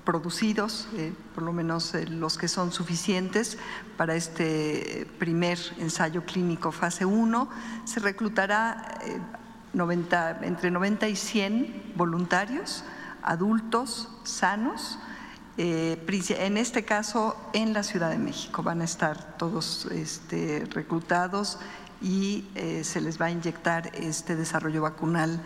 producidos, 0.05 0.89
eh, 0.95 1.13
por 1.35 1.45
lo 1.45 1.53
menos 1.53 1.93
los 2.09 2.39
que 2.39 2.49
son 2.49 2.73
suficientes 2.73 3.59
para 3.99 4.15
este 4.15 5.07
primer 5.19 5.59
ensayo 5.77 6.25
clínico 6.25 6.73
fase 6.73 7.05
1. 7.05 7.51
Se 7.85 8.01
reclutará 8.01 8.99
90, 9.75 10.39
entre 10.41 10.71
90 10.71 11.07
y 11.07 11.17
100 11.17 11.93
voluntarios, 11.97 12.83
adultos, 13.23 14.09
sanos, 14.23 14.99
eh, 15.57 15.99
en 16.39 16.57
este 16.57 16.85
caso 16.85 17.37
en 17.53 17.73
la 17.73 17.83
Ciudad 17.83 18.11
de 18.11 18.19
México. 18.19 18.63
Van 18.63 18.81
a 18.81 18.85
estar 18.85 19.37
todos 19.37 19.87
este, 19.87 20.67
reclutados 20.71 21.59
y 22.03 22.45
eh, 22.55 22.85
se 22.85 23.01
les 23.01 23.21
va 23.21 23.27
a 23.27 23.31
inyectar 23.31 23.91
este 23.95 24.37
desarrollo 24.37 24.83
vacunal 24.83 25.41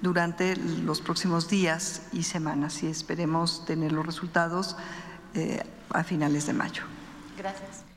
durante 0.00 0.56
los 0.56 1.00
próximos 1.00 1.48
días 1.48 2.02
y 2.12 2.22
semanas 2.22 2.82
y 2.82 2.86
esperemos 2.86 3.64
tener 3.66 3.92
los 3.92 4.06
resultados 4.06 4.76
eh, 5.34 5.62
a 5.90 6.02
finales 6.04 6.46
de 6.46 6.54
mayo. 6.54 6.82
Gracias. 7.36 7.89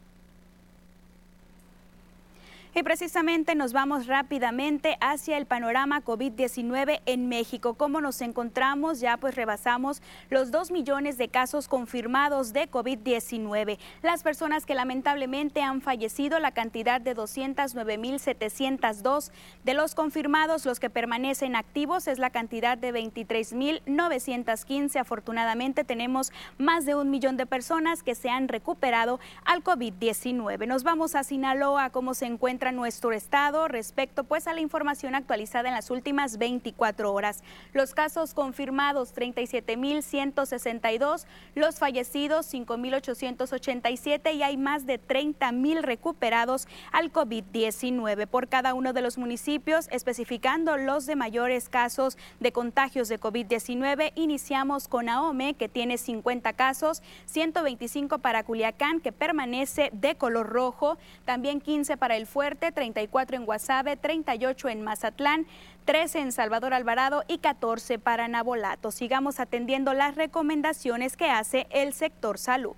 Y 2.76 2.82
precisamente 2.82 3.54
nos 3.54 3.72
vamos 3.72 4.08
rápidamente 4.08 4.98
hacia 5.00 5.38
el 5.38 5.46
panorama 5.46 6.04
COVID-19 6.04 7.02
en 7.06 7.30
México. 7.30 7.76
¿Cómo 7.76 8.02
nos 8.02 8.20
encontramos? 8.22 9.00
Ya 9.00 9.18
pues 9.18 9.36
rebasamos 9.36 10.02
los 10.32 10.50
2 10.50 10.72
millones 10.72 11.20
de 11.20 11.28
casos 11.28 11.68
confirmados 11.68 12.52
de 12.52 12.68
COVID-19. 12.68 13.78
Las 14.02 14.24
personas 14.24 14.66
que 14.66 14.74
lamentablemente 14.74 15.62
han 15.62 15.82
fallecido, 15.82 16.40
la 16.40 16.50
cantidad 16.50 17.00
de 17.00 17.16
209.702. 17.16 19.30
De 19.64 19.76
los 19.76 19.94
confirmados, 19.94 20.66
los 20.66 20.80
que 20.80 20.90
permanecen 20.90 21.56
activos 21.56 22.08
es 22.08 22.18
la 22.18 22.32
cantidad 22.32 22.76
de 22.76 22.92
23.915. 22.92 25.00
Afortunadamente 25.00 25.84
tenemos 25.84 26.32
más 26.58 26.88
de 26.88 26.96
un 26.96 27.12
millón 27.12 27.38
de 27.38 27.46
personas 27.46 28.02
que 28.02 28.16
se 28.16 28.32
han 28.32 28.48
recuperado 28.48 29.20
al 29.46 29.64
COVID-19. 29.64 30.66
Nos 30.66 30.84
vamos 30.84 31.14
a 31.14 31.24
Sinaloa, 31.24 31.92
¿cómo 31.92 32.16
se 32.16 32.26
encuentra? 32.26 32.63
Nuestro 32.72 33.12
estado 33.12 33.68
respecto 33.68 34.24
pues 34.24 34.48
a 34.48 34.54
la 34.54 34.62
información 34.62 35.16
actualizada 35.16 35.70
en 35.70 35.76
las 35.76 35.92
últimas 35.92 36.38
24 36.38 37.12
horas. 37.12 37.44
Los 37.74 37.94
casos 37.94 38.34
confirmados 38.34 39.14
37.162, 39.14 41.26
los 41.56 41.80
fallecidos 41.80 42.54
5.887 42.54 44.34
y 44.34 44.44
hay 44.44 44.58
más 44.58 44.86
de 44.86 45.02
30.000 45.02 45.82
recuperados 45.82 46.68
al 46.92 47.12
COVID-19 47.12 48.28
por 48.28 48.48
cada 48.48 48.74
uno 48.74 48.94
de 48.94 49.02
los 49.02 49.18
municipios, 49.18 49.88
especificando 49.92 50.78
los 50.78 51.06
de 51.06 51.16
mayores 51.16 51.70
casos 51.70 52.18
de 52.40 52.52
contagios 52.52 53.10
de 53.10 53.20
COVID-19. 53.20 54.12
Iniciamos 54.16 54.88
con 54.88 55.10
Ahome, 55.10 55.56
que 55.56 55.70
tiene 55.70 55.98
50 55.98 56.54
casos, 56.54 57.02
125 57.26 58.20
para 58.20 58.44
Culiacán, 58.44 59.00
que 59.00 59.12
permanece 59.12 59.90
de 59.94 60.16
color 60.16 60.50
rojo, 60.50 60.98
también 61.26 61.62
15 61.62 61.98
para 61.98 62.16
el 62.16 62.28
Fuerte 62.28 62.53
34 62.56 63.38
en 63.38 63.46
Guasave, 63.46 63.98
38 63.98 64.70
en 64.70 64.82
Mazatlán, 64.82 65.46
13 65.86 66.20
en 66.20 66.32
Salvador 66.32 66.74
Alvarado 66.74 67.24
y 67.28 67.40
14 67.40 68.00
para 68.00 68.28
Nabolato. 68.28 68.92
Sigamos 68.92 69.40
atendiendo 69.40 69.94
las 69.94 70.16
recomendaciones 70.16 71.18
que 71.18 71.30
hace 71.30 71.68
el 71.72 71.94
sector 71.94 72.38
salud. 72.38 72.76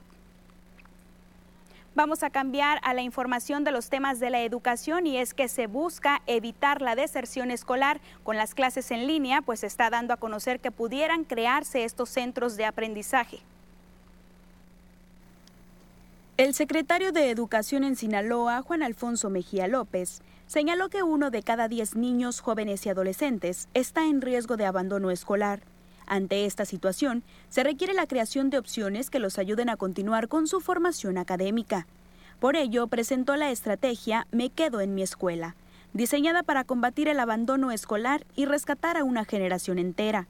Vamos 1.96 2.24
a 2.24 2.30
cambiar 2.30 2.80
a 2.84 2.94
la 2.94 3.04
información 3.04 3.64
de 3.64 3.72
los 3.72 3.90
temas 3.90 4.20
de 4.20 4.30
la 4.30 4.42
educación 4.42 5.08
y 5.08 5.18
es 5.18 5.34
que 5.34 5.48
se 5.48 5.68
busca 5.68 6.22
evitar 6.28 6.82
la 6.82 6.94
deserción 6.94 7.52
escolar 7.52 8.02
con 8.24 8.36
las 8.36 8.54
clases 8.54 8.92
en 8.92 9.08
línea, 9.08 9.42
pues 9.42 9.64
está 9.64 9.90
dando 9.90 10.14
a 10.14 10.18
conocer 10.18 10.60
que 10.60 10.72
pudieran 10.72 11.24
crearse 11.24 11.86
estos 11.86 12.10
centros 12.10 12.58
de 12.58 12.66
aprendizaje. 12.66 13.40
El 16.38 16.54
secretario 16.54 17.14
de 17.14 17.30
Educación 17.30 17.86
en 17.86 17.96
Sinaloa, 17.96 18.62
Juan 18.62 18.84
Alfonso 18.84 19.30
Mejía 19.30 19.68
López, 19.68 20.22
señaló 20.48 20.90
que 20.90 21.02
uno 21.02 21.32
de 21.32 21.42
cada 21.42 21.70
diez 21.70 21.96
niños, 21.96 22.42
jóvenes 22.42 22.86
y 22.86 22.90
adolescentes 22.90 23.70
está 23.74 24.06
en 24.08 24.20
riesgo 24.20 24.58
de 24.58 24.66
abandono 24.66 25.12
escolar. 25.12 25.62
Ante 26.06 26.44
esta 26.44 26.66
situación, 26.66 27.24
se 27.48 27.64
requiere 27.64 27.94
la 27.94 28.06
creación 28.06 28.50
de 28.50 28.58
opciones 28.58 29.10
que 29.10 29.20
los 29.20 29.40
ayuden 29.40 29.70
a 29.70 29.78
continuar 29.78 30.28
con 30.28 30.46
su 30.48 30.60
formación 30.60 31.18
académica. 31.18 31.88
Por 32.42 32.58
ello, 32.58 32.88
presentó 32.88 33.38
la 33.38 33.50
estrategia 33.50 34.28
Me 34.32 34.50
quedo 34.50 34.82
en 34.82 34.94
mi 34.94 35.04
escuela, 35.04 35.56
diseñada 35.94 36.44
para 36.44 36.66
combatir 36.66 37.08
el 37.08 37.22
abandono 37.22 37.72
escolar 37.72 38.26
y 38.36 38.44
rescatar 38.44 38.98
a 38.98 39.06
una 39.06 39.24
generación 39.24 39.80
entera 39.80 40.28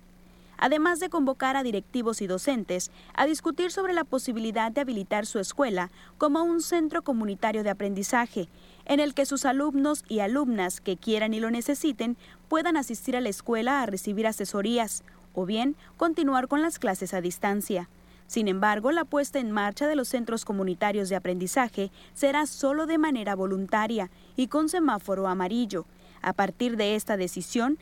además 0.57 0.99
de 0.99 1.09
convocar 1.09 1.55
a 1.55 1.63
directivos 1.63 2.21
y 2.21 2.27
docentes 2.27 2.91
a 3.13 3.25
discutir 3.25 3.71
sobre 3.71 3.93
la 3.93 4.03
posibilidad 4.03 4.71
de 4.71 4.81
habilitar 4.81 5.25
su 5.25 5.39
escuela 5.39 5.91
como 6.17 6.43
un 6.43 6.61
centro 6.61 7.03
comunitario 7.03 7.63
de 7.63 7.69
aprendizaje, 7.69 8.49
en 8.85 8.99
el 8.99 9.13
que 9.13 9.25
sus 9.25 9.45
alumnos 9.45 10.03
y 10.07 10.19
alumnas 10.19 10.81
que 10.81 10.97
quieran 10.97 11.33
y 11.33 11.39
lo 11.39 11.51
necesiten 11.51 12.17
puedan 12.47 12.77
asistir 12.77 13.15
a 13.15 13.21
la 13.21 13.29
escuela 13.29 13.81
a 13.81 13.85
recibir 13.85 14.27
asesorías, 14.27 15.03
o 15.33 15.45
bien 15.45 15.75
continuar 15.97 16.47
con 16.47 16.61
las 16.61 16.79
clases 16.79 17.13
a 17.13 17.21
distancia. 17.21 17.89
Sin 18.27 18.47
embargo, 18.47 18.91
la 18.91 19.05
puesta 19.05 19.39
en 19.39 19.51
marcha 19.51 19.87
de 19.87 19.95
los 19.95 20.07
centros 20.07 20.45
comunitarios 20.45 21.09
de 21.09 21.15
aprendizaje 21.15 21.91
será 22.13 22.47
solo 22.47 22.87
de 22.87 22.97
manera 22.97 23.35
voluntaria 23.35 24.09
y 24.35 24.47
con 24.47 24.67
semáforo 24.67 25.27
amarillo. 25.27 25.85
A 26.21 26.33
partir 26.33 26.75
de 26.75 26.95
esta 26.95 27.17
decisión, 27.17 27.77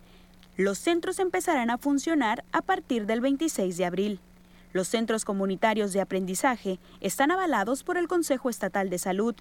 los 0.55 0.77
centros 0.77 1.17
empezarán 1.19 1.69
a 1.71 1.79
funcionar 1.79 2.43
a 2.51 2.61
partir 2.61 3.07
del 3.07 3.21
26 3.21 3.75
de 3.75 3.85
abril. 3.85 4.19
Los 4.71 4.87
centros 4.87 5.25
comunitarios 5.25 5.93
de 5.93 6.01
aprendizaje 6.01 6.79
están 7.01 7.31
avalados 7.31 7.83
por 7.83 7.97
el 7.97 8.07
Consejo 8.07 8.49
Estatal 8.49 8.89
de 8.89 8.99
Salud. 8.99 9.35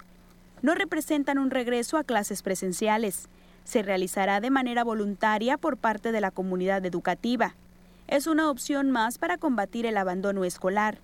No 0.61 0.73
representan 0.73 1.37
un 1.37 1.51
regreso 1.51 1.97
a 1.97 2.03
clases 2.03 2.41
presenciales. 2.41 3.29
Se 3.63 3.83
realizará 3.83 4.39
de 4.41 4.49
manera 4.49 4.83
voluntaria 4.83 5.57
por 5.57 5.77
parte 5.77 6.11
de 6.11 6.21
la 6.21 6.31
comunidad 6.31 6.85
educativa. 6.85 7.55
Es 8.07 8.27
una 8.27 8.49
opción 8.49 8.91
más 8.91 9.17
para 9.17 9.37
combatir 9.37 9.85
el 9.85 9.97
abandono 9.97 10.45
escolar. 10.45 10.97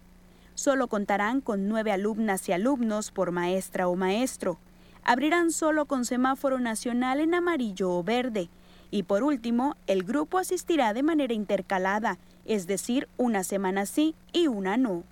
Solo 0.55 0.87
contarán 0.87 1.39
con 1.39 1.67
nueve 1.67 1.91
alumnas 1.91 2.49
y 2.49 2.51
alumnos 2.51 3.11
por 3.11 3.31
maestra 3.31 3.87
o 3.87 3.95
maestro. 3.95 4.59
Abrirán 5.03 5.51
solo 5.51 5.85
con 5.85 6.03
semáforo 6.03 6.59
nacional 6.59 7.19
en 7.19 7.33
amarillo 7.33 7.91
o 7.91 8.03
verde. 8.03 8.49
Y 8.91 9.03
por 9.03 9.23
último, 9.23 9.75
el 9.87 10.03
grupo 10.03 10.39
asistirá 10.39 10.93
de 10.93 11.03
manera 11.03 11.33
intercalada 11.33 12.17
es 12.49 12.65
decir, 12.65 13.07
una 13.15 13.43
semana 13.43 13.85
sí 13.85 14.15
y 14.33 14.47
una 14.47 14.75
no. 14.75 15.03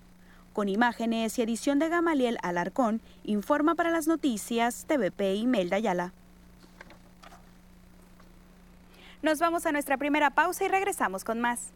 Con 0.52 0.68
imágenes 0.68 1.38
y 1.38 1.42
edición 1.42 1.78
de 1.78 1.88
Gamaliel 1.88 2.36
Alarcón, 2.42 3.00
informa 3.22 3.76
para 3.76 3.92
las 3.92 4.08
noticias 4.08 4.86
TVP 4.88 5.36
y 5.36 5.46
Melda 5.46 5.78
Yala. 5.78 6.12
Nos 9.22 9.38
vamos 9.38 9.66
a 9.66 9.72
nuestra 9.72 9.96
primera 9.98 10.30
pausa 10.30 10.64
y 10.64 10.68
regresamos 10.68 11.22
con 11.22 11.40
más. 11.40 11.70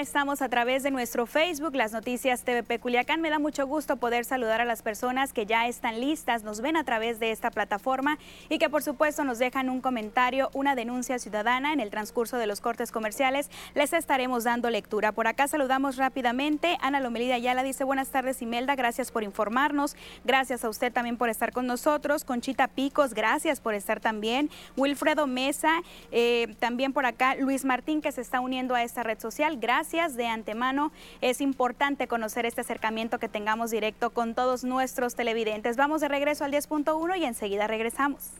Estamos 0.00 0.42
a 0.42 0.48
través 0.48 0.84
de 0.84 0.92
nuestro 0.92 1.26
Facebook, 1.26 1.74
las 1.74 1.92
noticias 1.92 2.44
TVP 2.44 2.78
Culiacán. 2.78 3.20
Me 3.20 3.30
da 3.30 3.40
mucho 3.40 3.66
gusto 3.66 3.96
poder 3.96 4.24
saludar 4.24 4.60
a 4.60 4.64
las 4.64 4.82
personas 4.82 5.32
que 5.32 5.44
ya 5.44 5.66
están 5.66 6.00
listas, 6.00 6.44
nos 6.44 6.60
ven 6.60 6.76
a 6.76 6.84
través 6.84 7.18
de 7.18 7.32
esta 7.32 7.50
plataforma 7.50 8.16
y 8.48 8.58
que 8.58 8.70
por 8.70 8.84
supuesto 8.84 9.24
nos 9.24 9.40
dejan 9.40 9.68
un 9.68 9.80
comentario, 9.80 10.50
una 10.54 10.76
denuncia 10.76 11.18
ciudadana 11.18 11.72
en 11.72 11.80
el 11.80 11.90
transcurso 11.90 12.36
de 12.36 12.46
los 12.46 12.60
cortes 12.60 12.92
comerciales. 12.92 13.50
Les 13.74 13.92
estaremos 13.92 14.44
dando 14.44 14.70
lectura. 14.70 15.10
Por 15.10 15.26
acá 15.26 15.48
saludamos 15.48 15.96
rápidamente. 15.96 16.78
Ana 16.80 17.00
Lomelida 17.00 17.34
Ayala 17.34 17.64
dice 17.64 17.82
buenas 17.82 18.10
tardes 18.10 18.40
Imelda, 18.40 18.76
gracias 18.76 19.10
por 19.10 19.24
informarnos. 19.24 19.96
Gracias 20.24 20.64
a 20.64 20.68
usted 20.68 20.92
también 20.92 21.16
por 21.16 21.28
estar 21.28 21.52
con 21.52 21.66
nosotros. 21.66 22.22
Conchita 22.22 22.68
Picos, 22.68 23.14
gracias 23.14 23.60
por 23.60 23.74
estar 23.74 23.98
también. 23.98 24.48
Wilfredo 24.76 25.26
Mesa, 25.26 25.82
eh, 26.12 26.54
también 26.60 26.92
por 26.92 27.04
acá 27.04 27.34
Luis 27.34 27.64
Martín 27.64 28.00
que 28.00 28.12
se 28.12 28.20
está 28.20 28.40
uniendo 28.40 28.76
a 28.76 28.84
esta 28.84 29.02
red 29.02 29.18
social. 29.18 29.56
Gracias 29.58 29.87
de 29.90 30.26
antemano. 30.26 30.92
Es 31.22 31.40
importante 31.40 32.08
conocer 32.08 32.44
este 32.44 32.60
acercamiento 32.60 33.18
que 33.18 33.28
tengamos 33.28 33.70
directo 33.70 34.10
con 34.10 34.34
todos 34.34 34.62
nuestros 34.62 35.14
televidentes. 35.14 35.76
Vamos 35.76 36.02
de 36.02 36.08
regreso 36.08 36.44
al 36.44 36.52
10.1 36.52 37.18
y 37.18 37.24
enseguida 37.24 37.66
regresamos. 37.66 38.32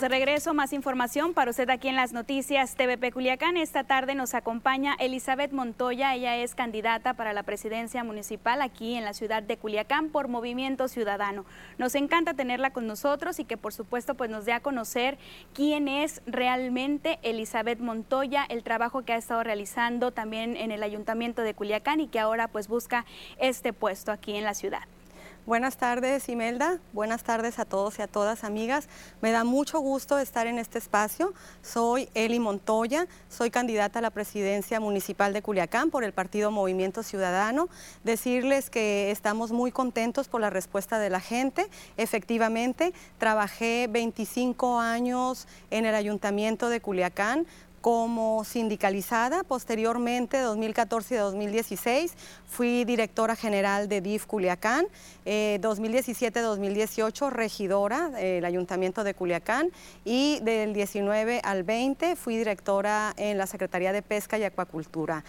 De 0.00 0.08
regreso, 0.08 0.52
más 0.52 0.72
información 0.72 1.32
para 1.32 1.50
usted 1.50 1.70
aquí 1.70 1.88
en 1.88 1.96
las 1.96 2.12
noticias 2.12 2.74
TVP 2.74 3.12
Culiacán. 3.12 3.56
Esta 3.56 3.84
tarde 3.84 4.14
nos 4.14 4.34
acompaña 4.34 4.94
Elizabeth 4.98 5.52
Montoya, 5.52 6.14
ella 6.14 6.36
es 6.36 6.54
candidata 6.54 7.14
para 7.14 7.32
la 7.32 7.44
presidencia 7.44 8.04
municipal 8.04 8.60
aquí 8.60 8.94
en 8.94 9.04
la 9.04 9.14
ciudad 9.14 9.42
de 9.42 9.56
Culiacán 9.56 10.10
por 10.10 10.28
Movimiento 10.28 10.88
Ciudadano. 10.88 11.46
Nos 11.78 11.94
encanta 11.94 12.34
tenerla 12.34 12.72
con 12.72 12.86
nosotros 12.86 13.38
y 13.38 13.44
que 13.44 13.56
por 13.56 13.72
supuesto 13.72 14.14
pues 14.14 14.28
nos 14.28 14.44
dé 14.44 14.52
a 14.52 14.60
conocer 14.60 15.16
quién 15.54 15.88
es 15.88 16.20
realmente 16.26 17.18
Elizabeth 17.22 17.78
Montoya, 17.78 18.44
el 18.48 18.64
trabajo 18.64 19.02
que 19.02 19.14
ha 19.14 19.16
estado 19.16 19.44
realizando 19.44 20.10
también 20.10 20.56
en 20.56 20.72
el 20.72 20.82
Ayuntamiento 20.82 21.42
de 21.42 21.54
Culiacán 21.54 22.00
y 22.00 22.08
que 22.08 22.18
ahora 22.18 22.48
pues 22.48 22.68
busca 22.68 23.06
este 23.38 23.72
puesto 23.72 24.12
aquí 24.12 24.34
en 24.36 24.44
la 24.44 24.54
ciudad. 24.54 24.82
Buenas 25.46 25.76
tardes, 25.76 26.28
Imelda. 26.28 26.80
Buenas 26.92 27.22
tardes 27.22 27.60
a 27.60 27.64
todos 27.64 28.00
y 28.00 28.02
a 28.02 28.08
todas, 28.08 28.42
amigas. 28.42 28.88
Me 29.20 29.30
da 29.30 29.44
mucho 29.44 29.78
gusto 29.78 30.18
estar 30.18 30.48
en 30.48 30.58
este 30.58 30.78
espacio. 30.78 31.34
Soy 31.62 32.08
Eli 32.14 32.40
Montoya, 32.40 33.06
soy 33.28 33.52
candidata 33.52 34.00
a 34.00 34.02
la 34.02 34.10
presidencia 34.10 34.80
municipal 34.80 35.32
de 35.32 35.42
Culiacán 35.42 35.92
por 35.92 36.02
el 36.02 36.12
partido 36.12 36.50
Movimiento 36.50 37.04
Ciudadano. 37.04 37.68
Decirles 38.02 38.70
que 38.70 39.12
estamos 39.12 39.52
muy 39.52 39.70
contentos 39.70 40.26
por 40.26 40.40
la 40.40 40.50
respuesta 40.50 40.98
de 40.98 41.10
la 41.10 41.20
gente. 41.20 41.68
Efectivamente, 41.96 42.92
trabajé 43.18 43.86
25 43.88 44.80
años 44.80 45.46
en 45.70 45.86
el 45.86 45.94
ayuntamiento 45.94 46.68
de 46.68 46.80
Culiacán 46.80 47.46
como 47.86 48.42
sindicalizada. 48.42 49.44
Posteriormente, 49.44 50.40
2014 50.40 51.14
y 51.14 51.18
2016, 51.18 52.14
fui 52.44 52.84
directora 52.84 53.36
general 53.36 53.88
de 53.88 54.00
DIF 54.00 54.26
Culiacán. 54.26 54.88
2017-2018, 55.24 57.26
eh, 57.26 57.30
regidora 57.30 58.10
del 58.10 58.44
Ayuntamiento 58.44 59.04
de 59.04 59.14
Culiacán. 59.14 59.70
Y 60.04 60.40
del 60.40 60.74
19 60.74 61.40
al 61.44 61.62
20 61.62 62.16
fui 62.16 62.36
directora 62.36 63.14
en 63.16 63.38
la 63.38 63.46
Secretaría 63.46 63.92
de 63.92 64.02
Pesca 64.02 64.36
y 64.36 64.42
Acuacultura, 64.42 65.22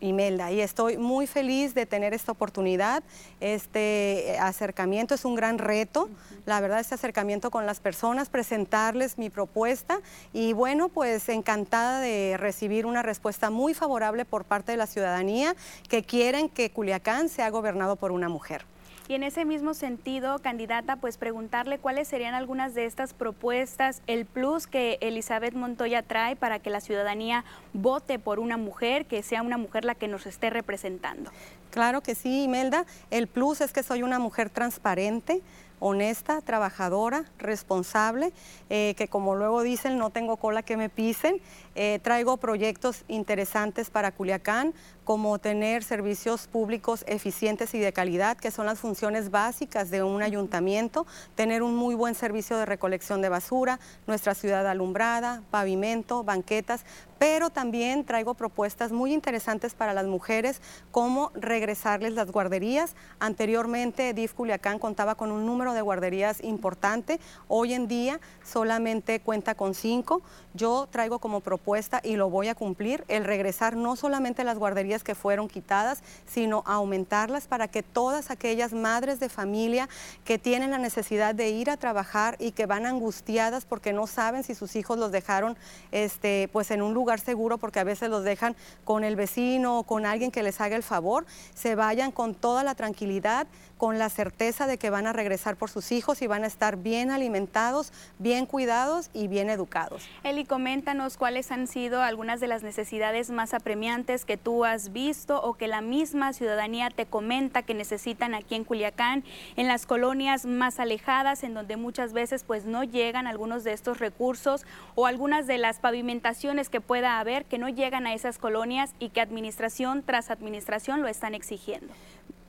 Imelda. 0.00 0.52
Y 0.52 0.60
estoy 0.60 0.98
muy 0.98 1.26
feliz 1.26 1.74
de 1.74 1.86
tener 1.86 2.12
esta 2.12 2.32
oportunidad. 2.32 3.02
Este 3.40 4.36
acercamiento 4.40 5.14
es 5.14 5.24
un 5.24 5.36
gran 5.36 5.56
reto. 5.56 6.10
La 6.44 6.60
verdad, 6.60 6.80
este 6.80 6.96
acercamiento 6.96 7.50
con 7.50 7.64
las 7.64 7.80
personas, 7.80 8.28
presentarles 8.28 9.16
mi 9.16 9.30
propuesta. 9.30 10.00
Y 10.34 10.52
bueno, 10.52 10.90
pues 10.90 11.30
encantada 11.30 11.93
de 12.00 12.36
recibir 12.38 12.86
una 12.86 13.02
respuesta 13.02 13.50
muy 13.50 13.74
favorable 13.74 14.24
por 14.24 14.44
parte 14.44 14.72
de 14.72 14.78
la 14.78 14.86
ciudadanía 14.86 15.54
que 15.88 16.02
quieren 16.02 16.48
que 16.48 16.70
Culiacán 16.70 17.28
sea 17.28 17.50
gobernado 17.50 17.96
por 17.96 18.12
una 18.12 18.28
mujer. 18.28 18.64
Y 19.06 19.12
en 19.12 19.22
ese 19.22 19.44
mismo 19.44 19.74
sentido, 19.74 20.38
candidata, 20.38 20.96
pues 20.96 21.18
preguntarle 21.18 21.78
cuáles 21.78 22.08
serían 22.08 22.32
algunas 22.32 22.72
de 22.72 22.86
estas 22.86 23.12
propuestas, 23.12 24.00
el 24.06 24.24
plus 24.24 24.66
que 24.66 24.96
Elizabeth 25.02 25.52
Montoya 25.52 26.02
trae 26.02 26.36
para 26.36 26.58
que 26.58 26.70
la 26.70 26.80
ciudadanía 26.80 27.44
vote 27.74 28.18
por 28.18 28.38
una 28.38 28.56
mujer, 28.56 29.04
que 29.04 29.22
sea 29.22 29.42
una 29.42 29.58
mujer 29.58 29.84
la 29.84 29.94
que 29.94 30.08
nos 30.08 30.24
esté 30.24 30.48
representando. 30.48 31.30
Claro 31.70 32.00
que 32.00 32.14
sí, 32.14 32.44
Imelda. 32.44 32.86
El 33.10 33.26
plus 33.26 33.60
es 33.60 33.72
que 33.74 33.82
soy 33.82 34.02
una 34.02 34.18
mujer 34.18 34.48
transparente, 34.48 35.42
honesta, 35.78 36.40
trabajadora, 36.40 37.24
responsable, 37.38 38.32
eh, 38.70 38.94
que 38.96 39.08
como 39.08 39.34
luego 39.34 39.62
dicen, 39.62 39.98
no 39.98 40.10
tengo 40.10 40.36
cola 40.36 40.62
que 40.62 40.76
me 40.76 40.88
pisen. 40.88 41.40
Eh, 41.74 41.98
traigo 42.02 42.36
proyectos 42.36 43.04
interesantes 43.08 43.90
para 43.90 44.12
Culiacán, 44.12 44.74
como 45.04 45.38
tener 45.38 45.84
servicios 45.84 46.46
públicos 46.46 47.04
eficientes 47.06 47.74
y 47.74 47.78
de 47.78 47.92
calidad, 47.92 48.36
que 48.36 48.50
son 48.50 48.66
las 48.66 48.78
funciones 48.78 49.30
básicas 49.30 49.90
de 49.90 50.02
un 50.02 50.22
ayuntamiento, 50.22 51.06
tener 51.34 51.62
un 51.62 51.76
muy 51.76 51.94
buen 51.94 52.14
servicio 52.14 52.56
de 52.56 52.66
recolección 52.66 53.22
de 53.22 53.28
basura, 53.28 53.80
nuestra 54.06 54.34
ciudad 54.34 54.66
alumbrada, 54.66 55.42
pavimento, 55.50 56.24
banquetas, 56.24 56.84
pero 57.18 57.48
también 57.48 58.04
traigo 58.04 58.34
propuestas 58.34 58.92
muy 58.92 59.14
interesantes 59.14 59.74
para 59.74 59.94
las 59.94 60.04
mujeres, 60.04 60.60
como 60.90 61.30
regresarles 61.34 62.12
las 62.12 62.30
guarderías. 62.30 62.94
Anteriormente, 63.18 64.12
DIF 64.12 64.34
Culiacán 64.34 64.78
contaba 64.78 65.14
con 65.14 65.30
un 65.30 65.46
número 65.46 65.72
de 65.72 65.80
guarderías 65.80 66.42
importante, 66.42 67.20
hoy 67.48 67.72
en 67.72 67.88
día 67.88 68.20
solamente 68.42 69.20
cuenta 69.20 69.54
con 69.54 69.74
cinco. 69.74 70.22
Yo 70.54 70.86
traigo 70.90 71.18
como 71.18 71.40
propuesta, 71.40 72.00
y 72.04 72.16
lo 72.16 72.30
voy 72.30 72.48
a 72.48 72.54
cumplir, 72.54 73.04
el 73.08 73.24
regresar 73.24 73.76
no 73.76 73.96
solamente 73.96 74.44
las 74.44 74.58
guarderías, 74.58 74.93
que 75.02 75.14
fueron 75.14 75.48
quitadas, 75.48 76.02
sino 76.26 76.62
aumentarlas 76.66 77.46
para 77.46 77.68
que 77.68 77.82
todas 77.82 78.30
aquellas 78.30 78.72
madres 78.72 79.18
de 79.18 79.28
familia 79.28 79.88
que 80.24 80.38
tienen 80.38 80.70
la 80.70 80.78
necesidad 80.78 81.34
de 81.34 81.50
ir 81.50 81.70
a 81.70 81.76
trabajar 81.76 82.36
y 82.38 82.52
que 82.52 82.66
van 82.66 82.86
angustiadas 82.86 83.64
porque 83.64 83.92
no 83.92 84.06
saben 84.06 84.44
si 84.44 84.54
sus 84.54 84.76
hijos 84.76 84.98
los 84.98 85.10
dejaron 85.10 85.56
este, 85.90 86.48
pues 86.52 86.70
en 86.70 86.82
un 86.82 86.94
lugar 86.94 87.18
seguro, 87.18 87.58
porque 87.58 87.80
a 87.80 87.84
veces 87.84 88.10
los 88.10 88.24
dejan 88.24 88.54
con 88.84 89.04
el 89.04 89.16
vecino 89.16 89.78
o 89.78 89.82
con 89.84 90.06
alguien 90.06 90.30
que 90.30 90.42
les 90.42 90.60
haga 90.60 90.76
el 90.76 90.82
favor, 90.82 91.26
se 91.54 91.74
vayan 91.74 92.12
con 92.12 92.34
toda 92.34 92.62
la 92.62 92.74
tranquilidad 92.74 93.46
con 93.84 93.98
la 93.98 94.08
certeza 94.08 94.66
de 94.66 94.78
que 94.78 94.88
van 94.88 95.06
a 95.06 95.12
regresar 95.12 95.56
por 95.56 95.68
sus 95.68 95.92
hijos 95.92 96.22
y 96.22 96.26
van 96.26 96.42
a 96.42 96.46
estar 96.46 96.78
bien 96.78 97.10
alimentados, 97.10 97.92
bien 98.18 98.46
cuidados 98.46 99.10
y 99.12 99.28
bien 99.28 99.50
educados. 99.50 100.08
Eli, 100.22 100.46
coméntanos 100.46 101.18
cuáles 101.18 101.52
han 101.52 101.66
sido 101.66 102.00
algunas 102.00 102.40
de 102.40 102.46
las 102.46 102.62
necesidades 102.62 103.28
más 103.28 103.52
apremiantes 103.52 104.24
que 104.24 104.38
tú 104.38 104.64
has 104.64 104.94
visto 104.94 105.38
o 105.42 105.52
que 105.52 105.68
la 105.68 105.82
misma 105.82 106.32
ciudadanía 106.32 106.88
te 106.88 107.04
comenta 107.04 107.60
que 107.60 107.74
necesitan 107.74 108.32
aquí 108.32 108.54
en 108.54 108.64
Culiacán, 108.64 109.22
en 109.54 109.68
las 109.68 109.84
colonias 109.84 110.46
más 110.46 110.80
alejadas, 110.80 111.44
en 111.44 111.52
donde 111.52 111.76
muchas 111.76 112.14
veces 112.14 112.42
pues 112.42 112.64
no 112.64 112.84
llegan 112.84 113.26
algunos 113.26 113.64
de 113.64 113.74
estos 113.74 113.98
recursos 113.98 114.64
o 114.94 115.04
algunas 115.04 115.46
de 115.46 115.58
las 115.58 115.78
pavimentaciones 115.78 116.70
que 116.70 116.80
pueda 116.80 117.20
haber 117.20 117.44
que 117.44 117.58
no 117.58 117.68
llegan 117.68 118.06
a 118.06 118.14
esas 118.14 118.38
colonias 118.38 118.94
y 118.98 119.10
que 119.10 119.20
administración 119.20 120.02
tras 120.02 120.30
administración 120.30 121.02
lo 121.02 121.08
están 121.08 121.34
exigiendo. 121.34 121.92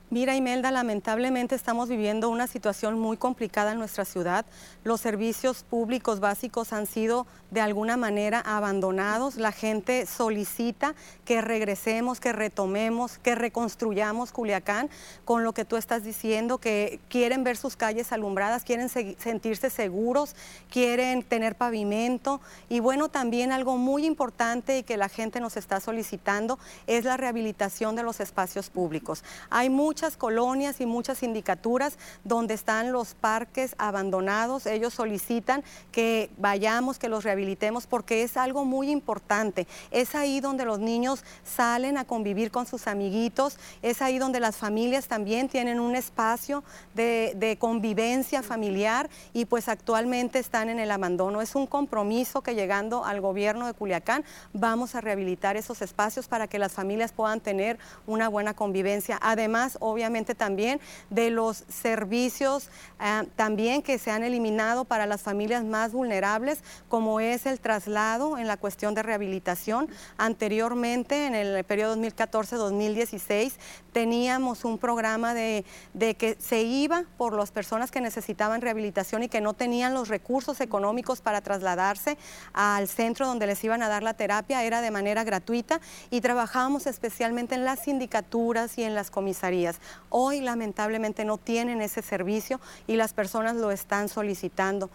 Mira, 0.08 0.36
Imelda, 0.36 0.70
lamentablemente 0.70 1.56
estamos 1.56 1.88
viviendo 1.88 2.28
una 2.28 2.46
situación 2.46 2.96
muy 2.96 3.16
complicada 3.16 3.72
en 3.72 3.78
nuestra 3.78 4.04
ciudad. 4.04 4.46
Los 4.84 5.00
servicios 5.00 5.64
públicos 5.64 6.20
básicos 6.20 6.72
han 6.72 6.86
sido 6.86 7.26
de 7.50 7.60
alguna 7.60 7.96
manera 7.96 8.38
abandonados. 8.38 9.34
La 9.34 9.50
gente 9.50 10.06
solicita 10.06 10.94
que 11.24 11.40
regresemos, 11.40 12.20
que 12.20 12.32
retomemos, 12.32 13.18
que 13.18 13.34
reconstruyamos 13.34 14.30
Culiacán 14.30 14.90
con 15.24 15.42
lo 15.42 15.52
que 15.52 15.64
tú 15.64 15.76
estás 15.76 16.04
diciendo, 16.04 16.58
que 16.58 17.00
quieren 17.08 17.42
ver 17.42 17.56
sus 17.56 17.74
calles 17.74 18.12
alumbradas, 18.12 18.62
quieren 18.62 18.88
sentirse 18.88 19.70
seguros, 19.70 20.36
quieren 20.70 21.24
tener 21.24 21.56
pavimento. 21.56 22.40
Y 22.68 22.78
bueno, 22.78 23.08
también 23.08 23.50
algo 23.50 23.76
muy 23.76 24.06
importante 24.06 24.78
y 24.78 24.82
que 24.84 24.96
la 24.96 25.08
gente 25.08 25.40
nos 25.40 25.56
está 25.56 25.80
solicitando 25.80 26.60
es 26.86 27.04
la 27.04 27.16
rehabilitación 27.16 27.96
de 27.96 28.04
los 28.04 28.20
espacios 28.20 28.70
públicos. 28.70 29.24
Hay 29.50 29.68
muchas 29.96 30.18
colonias 30.18 30.82
y 30.82 30.84
muchas 30.84 31.16
sindicaturas 31.16 31.96
donde 32.22 32.52
están 32.52 32.92
los 32.92 33.14
parques 33.14 33.74
abandonados. 33.78 34.66
Ellos 34.66 34.92
solicitan 34.92 35.64
que 35.90 36.28
vayamos, 36.36 36.98
que 36.98 37.08
los 37.08 37.24
rehabilitemos, 37.24 37.86
porque 37.86 38.22
es 38.22 38.36
algo 38.36 38.66
muy 38.66 38.90
importante. 38.90 39.66
Es 39.90 40.14
ahí 40.14 40.40
donde 40.40 40.66
los 40.66 40.80
niños 40.80 41.24
salen 41.44 41.96
a 41.96 42.04
convivir 42.04 42.50
con 42.50 42.66
sus 42.66 42.88
amiguitos, 42.88 43.56
es 43.80 44.02
ahí 44.02 44.18
donde 44.18 44.38
las 44.38 44.56
familias 44.56 45.08
también 45.08 45.48
tienen 45.48 45.80
un 45.80 45.96
espacio 45.96 46.62
de, 46.94 47.32
de 47.36 47.56
convivencia 47.56 48.42
familiar 48.42 49.08
y 49.32 49.46
pues 49.46 49.66
actualmente 49.66 50.38
están 50.38 50.68
en 50.68 50.78
el 50.78 50.90
abandono. 50.90 51.40
Es 51.40 51.54
un 51.54 51.66
compromiso 51.66 52.42
que 52.42 52.54
llegando 52.54 53.06
al 53.06 53.22
gobierno 53.22 53.66
de 53.66 53.72
Culiacán 53.72 54.26
vamos 54.52 54.94
a 54.94 55.00
rehabilitar 55.00 55.56
esos 55.56 55.80
espacios 55.80 56.28
para 56.28 56.48
que 56.48 56.58
las 56.58 56.72
familias 56.74 57.12
puedan 57.12 57.40
tener 57.40 57.78
una 58.06 58.28
buena 58.28 58.52
convivencia. 58.52 59.18
Además, 59.22 59.78
obviamente 59.90 60.34
también 60.34 60.80
de 61.10 61.30
los 61.30 61.64
servicios 61.68 62.68
ah, 62.98 63.24
también 63.36 63.82
que 63.82 63.98
se 63.98 64.10
han 64.10 64.24
eliminado 64.24 64.84
para 64.84 65.06
las 65.06 65.22
familias 65.22 65.64
más 65.64 65.92
vulnerables, 65.92 66.60
como 66.88 67.20
es 67.20 67.46
el 67.46 67.60
traslado 67.60 68.38
en 68.38 68.46
la 68.46 68.56
cuestión 68.56 68.94
de 68.94 69.02
rehabilitación. 69.02 69.88
Anteriormente, 70.18 71.26
en 71.26 71.34
el 71.34 71.64
periodo 71.64 71.96
2014-2016, 71.96 73.52
teníamos 73.92 74.64
un 74.64 74.78
programa 74.78 75.34
de, 75.34 75.64
de 75.94 76.14
que 76.14 76.36
se 76.38 76.62
iba 76.62 77.04
por 77.16 77.34
las 77.34 77.50
personas 77.50 77.90
que 77.90 78.00
necesitaban 78.00 78.60
rehabilitación 78.60 79.22
y 79.22 79.28
que 79.28 79.40
no 79.40 79.54
tenían 79.54 79.94
los 79.94 80.08
recursos 80.08 80.60
económicos 80.60 81.20
para 81.20 81.40
trasladarse 81.40 82.18
al 82.52 82.88
centro 82.88 83.26
donde 83.26 83.46
les 83.46 83.62
iban 83.64 83.82
a 83.82 83.88
dar 83.88 84.02
la 84.02 84.14
terapia, 84.14 84.64
era 84.64 84.80
de 84.80 84.90
manera 84.90 85.24
gratuita 85.24 85.80
y 86.10 86.20
trabajábamos 86.20 86.86
especialmente 86.86 87.54
en 87.54 87.64
las 87.64 87.80
sindicaturas 87.80 88.78
y 88.78 88.82
en 88.82 88.94
las 88.94 89.10
comisarías. 89.10 89.75
Hoy 90.10 90.40
lamentablemente 90.40 91.24
no 91.24 91.38
tienen 91.38 91.80
ese 91.80 92.02
servicio 92.02 92.60
y 92.86 92.96
las 92.96 93.12
personas 93.12 93.56
lo 93.56 93.70
están 93.70 94.08
solicitando. 94.08 94.90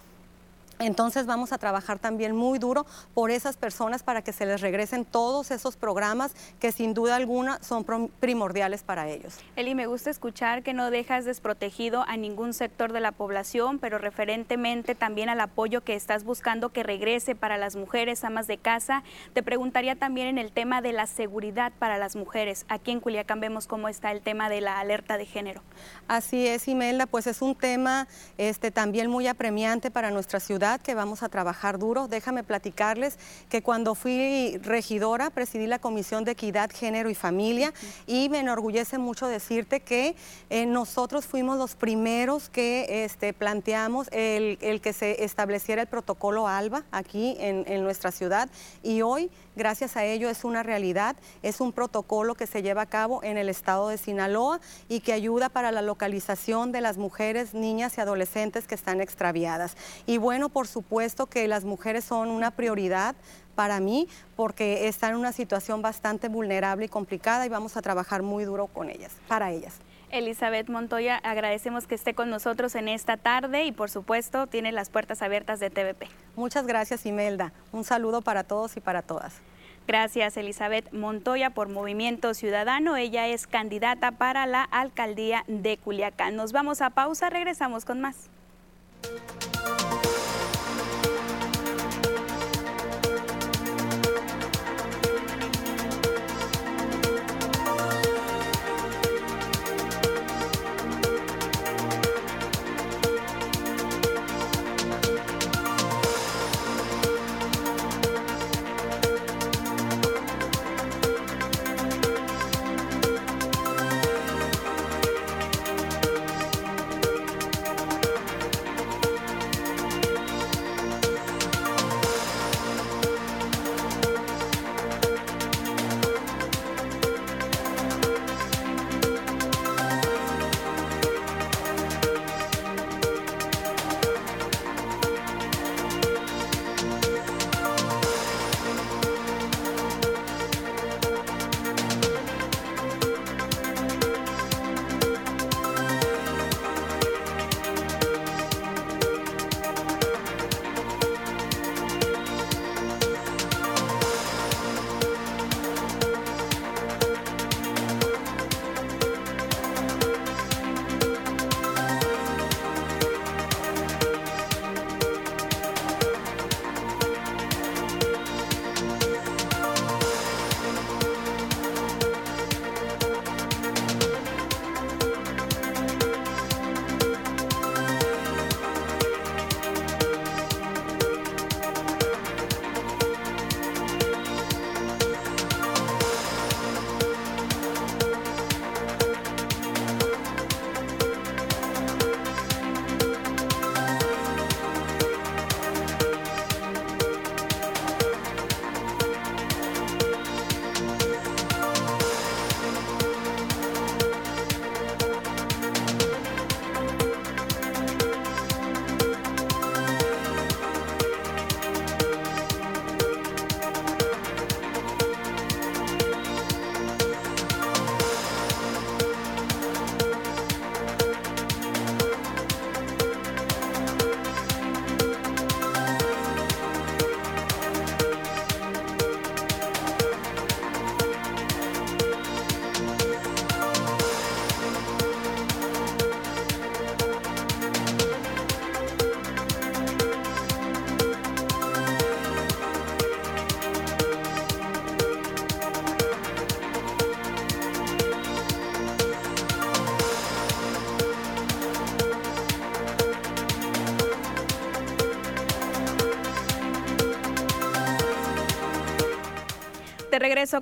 Entonces 0.81 1.27
vamos 1.27 1.53
a 1.53 1.59
trabajar 1.59 1.99
también 1.99 2.35
muy 2.35 2.57
duro 2.57 2.87
por 3.13 3.29
esas 3.29 3.55
personas 3.55 4.01
para 4.01 4.23
que 4.23 4.33
se 4.33 4.45
les 4.47 4.61
regresen 4.61 5.05
todos 5.05 5.51
esos 5.51 5.77
programas 5.77 6.33
que 6.59 6.71
sin 6.71 6.95
duda 6.95 7.15
alguna 7.15 7.61
son 7.61 7.85
primordiales 8.19 8.81
para 8.81 9.07
ellos. 9.07 9.37
Eli, 9.55 9.75
me 9.75 9.85
gusta 9.85 10.09
escuchar 10.09 10.63
que 10.63 10.73
no 10.73 10.89
dejas 10.89 11.25
desprotegido 11.25 12.03
a 12.07 12.17
ningún 12.17 12.53
sector 12.53 12.93
de 12.93 12.99
la 12.99 13.11
población, 13.11 13.77
pero 13.77 13.99
referentemente 13.99 14.95
también 14.95 15.29
al 15.29 15.39
apoyo 15.39 15.81
que 15.81 15.93
estás 15.93 16.23
buscando 16.23 16.69
que 16.69 16.81
regrese 16.81 17.35
para 17.35 17.57
las 17.57 17.75
mujeres 17.75 18.23
amas 18.23 18.47
de 18.47 18.57
casa. 18.57 19.03
Te 19.33 19.43
preguntaría 19.43 19.95
también 19.95 20.27
en 20.27 20.37
el 20.39 20.51
tema 20.51 20.81
de 20.81 20.93
la 20.93 21.05
seguridad 21.05 21.71
para 21.77 21.97
las 21.97 22.15
mujeres. 22.15 22.65
Aquí 22.69 22.91
en 22.91 23.01
Culiacán 23.01 23.39
vemos 23.39 23.67
cómo 23.67 23.87
está 23.87 24.11
el 24.11 24.21
tema 24.21 24.49
de 24.49 24.61
la 24.61 24.79
alerta 24.79 25.17
de 25.17 25.25
género. 25.25 25.61
Así 26.07 26.47
es, 26.47 26.67
Imelda, 26.67 27.05
pues 27.05 27.27
es 27.27 27.41
un 27.41 27.55
tema 27.55 28.07
este, 28.37 28.71
también 28.71 29.09
muy 29.09 29.27
apremiante 29.27 29.91
para 29.91 30.09
nuestra 30.09 30.39
ciudad 30.39 30.70
que 30.79 30.95
vamos 30.95 31.23
a 31.23 31.29
trabajar 31.29 31.79
duro. 31.79 32.07
Déjame 32.07 32.43
platicarles 32.43 33.17
que 33.49 33.61
cuando 33.61 33.95
fui 33.95 34.57
regidora 34.63 35.29
presidí 35.29 35.67
la 35.67 35.79
Comisión 35.79 36.23
de 36.23 36.31
Equidad, 36.31 36.69
Género 36.71 37.09
y 37.09 37.15
Familia 37.15 37.73
y 38.07 38.29
me 38.29 38.39
enorgullece 38.39 38.97
mucho 38.97 39.27
decirte 39.27 39.81
que 39.81 40.15
eh, 40.49 40.65
nosotros 40.65 41.25
fuimos 41.25 41.57
los 41.57 41.75
primeros 41.75 42.49
que 42.49 43.03
este, 43.05 43.33
planteamos 43.33 44.07
el, 44.11 44.57
que 44.81 44.93
se 44.93 45.23
estableciera 45.23 45.81
el 45.81 45.87
protocolo 45.87 46.47
ALBA 46.47 46.83
aquí 46.91 47.35
en, 47.39 47.63
en 47.67 47.83
nuestra 47.83 48.11
ciudad 48.11 48.49
y 48.83 49.01
hoy 49.01 49.29
Gracias 49.55 49.97
a 49.97 50.05
ello 50.05 50.29
es 50.29 50.45
una 50.45 50.63
realidad, 50.63 51.17
es 51.43 51.59
un 51.59 51.73
protocolo 51.73 52.35
que 52.35 52.47
se 52.47 52.61
lleva 52.61 52.83
a 52.83 52.85
cabo 52.85 53.21
en 53.21 53.37
el 53.37 53.49
estado 53.49 53.89
de 53.89 53.97
Sinaloa 53.97 54.61
y 54.87 55.01
que 55.01 55.11
ayuda 55.11 55.49
para 55.49 55.71
la 55.71 55.81
localización 55.81 56.71
de 56.71 56.79
las 56.79 56.97
mujeres, 56.97 57.53
niñas 57.53 57.97
y 57.97 58.01
adolescentes 58.01 58.65
que 58.65 58.75
están 58.75 59.01
extraviadas. 59.01 59.75
Y 60.05 60.19
bueno, 60.19 60.47
por 60.47 60.67
supuesto 60.67 61.25
que 61.25 61.49
las 61.49 61.65
mujeres 61.65 62.05
son 62.05 62.29
una 62.29 62.51
prioridad 62.51 63.15
para 63.55 63.81
mí 63.81 64.07
porque 64.37 64.87
están 64.87 65.11
en 65.11 65.17
una 65.17 65.33
situación 65.33 65.81
bastante 65.81 66.29
vulnerable 66.29 66.85
y 66.85 66.89
complicada 66.89 67.45
y 67.45 67.49
vamos 67.49 67.75
a 67.75 67.81
trabajar 67.81 68.21
muy 68.21 68.45
duro 68.45 68.67
con 68.67 68.89
ellas, 68.89 69.11
para 69.27 69.51
ellas. 69.51 69.73
Elizabeth 70.11 70.69
Montoya, 70.69 71.17
agradecemos 71.17 71.87
que 71.87 71.95
esté 71.95 72.13
con 72.13 72.29
nosotros 72.29 72.75
en 72.75 72.87
esta 72.87 73.17
tarde 73.17 73.65
y 73.65 73.71
por 73.71 73.89
supuesto 73.89 74.47
tiene 74.47 74.71
las 74.71 74.89
puertas 74.89 75.21
abiertas 75.21 75.59
de 75.59 75.69
TVP. 75.69 76.07
Muchas 76.35 76.67
gracias 76.67 77.05
Imelda, 77.05 77.53
un 77.71 77.83
saludo 77.83 78.21
para 78.21 78.43
todos 78.43 78.77
y 78.77 78.79
para 78.81 79.01
todas. 79.01 79.41
Gracias 79.87 80.37
Elizabeth 80.37 80.91
Montoya 80.93 81.49
por 81.49 81.67
Movimiento 81.69 82.33
Ciudadano. 82.33 82.95
Ella 82.97 83.27
es 83.27 83.47
candidata 83.47 84.11
para 84.11 84.45
la 84.45 84.63
alcaldía 84.63 85.43
de 85.47 85.77
Culiacán. 85.77 86.35
Nos 86.35 86.51
vamos 86.51 86.81
a 86.81 86.91
pausa, 86.91 87.29
regresamos 87.29 87.85
con 87.85 87.99
más. 87.99 88.29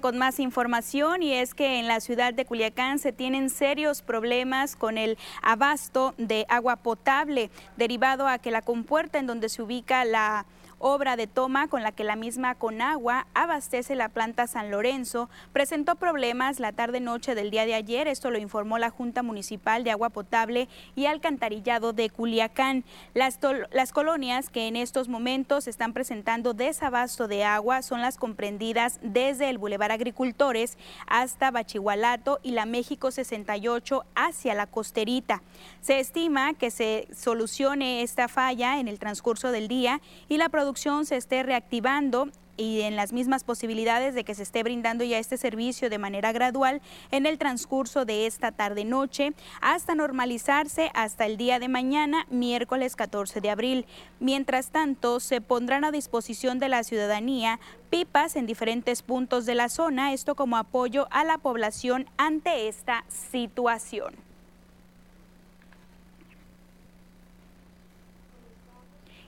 Con 0.01 0.17
más 0.17 0.41
información 0.41 1.23
y 1.23 1.33
es 1.33 1.53
que 1.53 1.79
en 1.79 1.87
la 1.87 2.01
ciudad 2.01 2.33
de 2.33 2.43
Culiacán 2.43 2.99
se 2.99 3.13
tienen 3.13 3.49
serios 3.49 4.01
problemas 4.01 4.75
con 4.75 4.97
el 4.97 5.17
abasto 5.41 6.13
de 6.17 6.45
agua 6.49 6.75
potable 6.75 7.49
derivado 7.77 8.27
a 8.27 8.39
que 8.39 8.51
la 8.51 8.61
compuerta 8.61 9.19
en 9.19 9.25
donde 9.25 9.47
se 9.47 9.61
ubica 9.61 10.03
la 10.03 10.45
obra 10.79 11.17
de 11.17 11.27
toma 11.27 11.67
con 11.67 11.83
la 11.83 11.91
que 11.91 12.03
la 12.03 12.15
misma 12.15 12.55
Conagua 12.55 13.27
abastece 13.33 13.95
la 13.95 14.09
planta 14.09 14.47
San 14.47 14.71
Lorenzo, 14.71 15.29
presentó 15.53 15.95
problemas 15.95 16.59
la 16.59 16.71
tarde-noche 16.71 17.35
del 17.35 17.51
día 17.51 17.65
de 17.65 17.75
ayer. 17.75 18.07
Esto 18.07 18.31
lo 18.31 18.39
informó 18.39 18.79
la 18.79 18.89
Junta 18.89 19.21
Municipal 19.21 19.83
de 19.83 19.91
Agua 19.91 20.09
Potable 20.09 20.69
y 20.95 21.05
Alcantarillado 21.05 21.93
de 21.93 22.09
Culiacán. 22.09 22.85
Las, 23.13 23.39
las 23.71 23.91
colonias 23.91 24.49
que 24.49 24.67
en 24.67 24.77
estos 24.77 25.09
momentos 25.09 25.67
están 25.67 25.93
presentando 25.93 26.53
desabasto 26.53 27.27
de 27.27 27.43
agua 27.43 27.81
son 27.81 28.01
las 28.01 28.17
comprendidas 28.17 28.99
desde 29.03 29.49
el 29.49 29.57
Boulevard 29.57 29.91
Agricultores 29.91 30.77
hasta 31.07 31.51
Bachihualato 31.51 32.39
y 32.41 32.51
la 32.51 32.65
México 32.65 33.11
68 33.11 34.05
hacia 34.15 34.53
la 34.53 34.67
costerita. 34.67 35.41
Se 35.81 35.99
estima 35.99 36.53
que 36.53 36.71
se 36.71 37.07
solucione 37.13 38.01
esta 38.01 38.27
falla 38.29 38.79
en 38.79 38.87
el 38.87 38.99
transcurso 38.99 39.51
del 39.51 39.67
día 39.67 39.99
y 40.29 40.37
la 40.37 40.47
producción 40.47 40.68
se 40.77 41.15
esté 41.15 41.41
reactivando 41.43 42.29
y 42.55 42.81
en 42.81 42.95
las 42.95 43.13
mismas 43.13 43.43
posibilidades 43.43 44.13
de 44.13 44.23
que 44.23 44.35
se 44.35 44.43
esté 44.43 44.61
brindando 44.63 45.03
ya 45.03 45.17
este 45.17 45.37
servicio 45.37 45.89
de 45.89 45.97
manera 45.97 46.31
gradual 46.31 46.81
en 47.09 47.25
el 47.25 47.37
transcurso 47.37 48.05
de 48.05 48.27
esta 48.27 48.51
tarde-noche 48.51 49.33
hasta 49.61 49.95
normalizarse 49.95 50.91
hasta 50.93 51.25
el 51.25 51.37
día 51.37 51.57
de 51.57 51.69
mañana, 51.69 52.27
miércoles 52.29 52.95
14 52.95 53.41
de 53.41 53.49
abril. 53.49 53.85
Mientras 54.19 54.71
tanto, 54.71 55.19
se 55.19 55.41
pondrán 55.41 55.85
a 55.85 55.91
disposición 55.91 56.59
de 56.59 56.69
la 56.69 56.83
ciudadanía 56.83 57.59
pipas 57.89 58.35
en 58.35 58.45
diferentes 58.45 59.01
puntos 59.01 59.45
de 59.45 59.55
la 59.55 59.69
zona, 59.69 60.13
esto 60.13 60.35
como 60.35 60.57
apoyo 60.57 61.07
a 61.09 61.23
la 61.23 61.37
población 61.37 62.07
ante 62.17 62.67
esta 62.67 63.05
situación. 63.07 64.28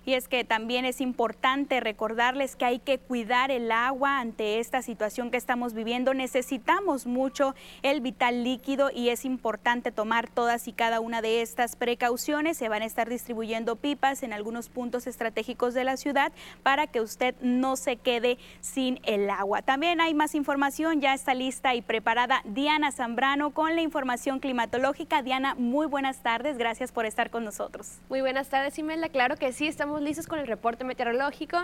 Y 0.06 0.14
es 0.16 0.28
que 0.28 0.44
también 0.44 0.86
es 0.86 1.00
importante 1.00 1.80
recordarles 1.80 2.56
que 2.56 2.66
hay 2.66 2.80
que 2.80 2.98
cuidar 2.98 3.52
el 3.52 3.72
agua 3.72 4.20
ante 4.20 4.60
esta 4.60 4.82
situación 4.82 5.30
que 5.30 5.38
estamos 5.38 5.74
viviendo. 5.74 6.14
Necesitamos 6.14 7.06
mucho 7.06 7.54
el 7.84 8.02
vital 8.02 8.44
líquido 8.44 8.90
y 8.92 9.10
es 9.10 9.26
importante 9.26 9.92
tomar 9.92 10.28
todas 10.28 10.68
y 10.68 10.74
cada 10.74 11.00
una 11.00 11.22
de 11.22 11.42
estas 11.42 11.76
precauciones. 11.76 12.58
Se 12.58 12.70
van 12.70 12.82
a 12.82 12.86
estar 12.86 13.10
distribuyendo 13.10 13.76
pipas 13.76 14.24
en 14.24 14.34
algunos 14.34 14.70
puntos 14.70 15.06
estratégicos 15.06 15.74
de 15.74 15.84
la 15.84 15.98
ciudad 15.98 16.32
para 16.64 16.88
que 16.88 17.02
usted 17.02 17.36
no 17.42 17.76
se 17.76 17.98
quede 17.98 18.40
sin 18.60 19.00
el 19.04 19.30
agua. 19.30 19.62
También 19.62 20.02
hay 20.02 20.14
más 20.14 20.34
información, 20.34 21.02
ya 21.02 21.14
está 21.14 21.36
lista 21.36 21.76
y 21.76 21.82
preparada 21.82 22.42
Diana 22.46 22.92
Zambrano 22.92 23.52
con 23.52 23.76
la 23.76 23.82
información 23.82 24.40
climatológica. 24.40 25.22
Diana, 25.22 25.56
muy 25.56 25.86
buenas 25.86 26.24
tardes, 26.24 26.58
gracias 26.58 26.92
por 26.92 27.06
estar 27.06 27.30
con 27.30 27.44
nosotros. 27.44 28.00
Muy 28.10 28.22
buenas 28.22 28.50
tardes, 28.50 28.78
Imelda. 28.80 29.10
Claro 29.10 29.36
que 29.38 29.54
sí, 29.54 29.68
estamos 29.68 29.91
listos 30.00 30.28
con 30.28 30.40
el 30.40 30.48
reporte 30.48 30.84
meteorológico. 30.84 31.58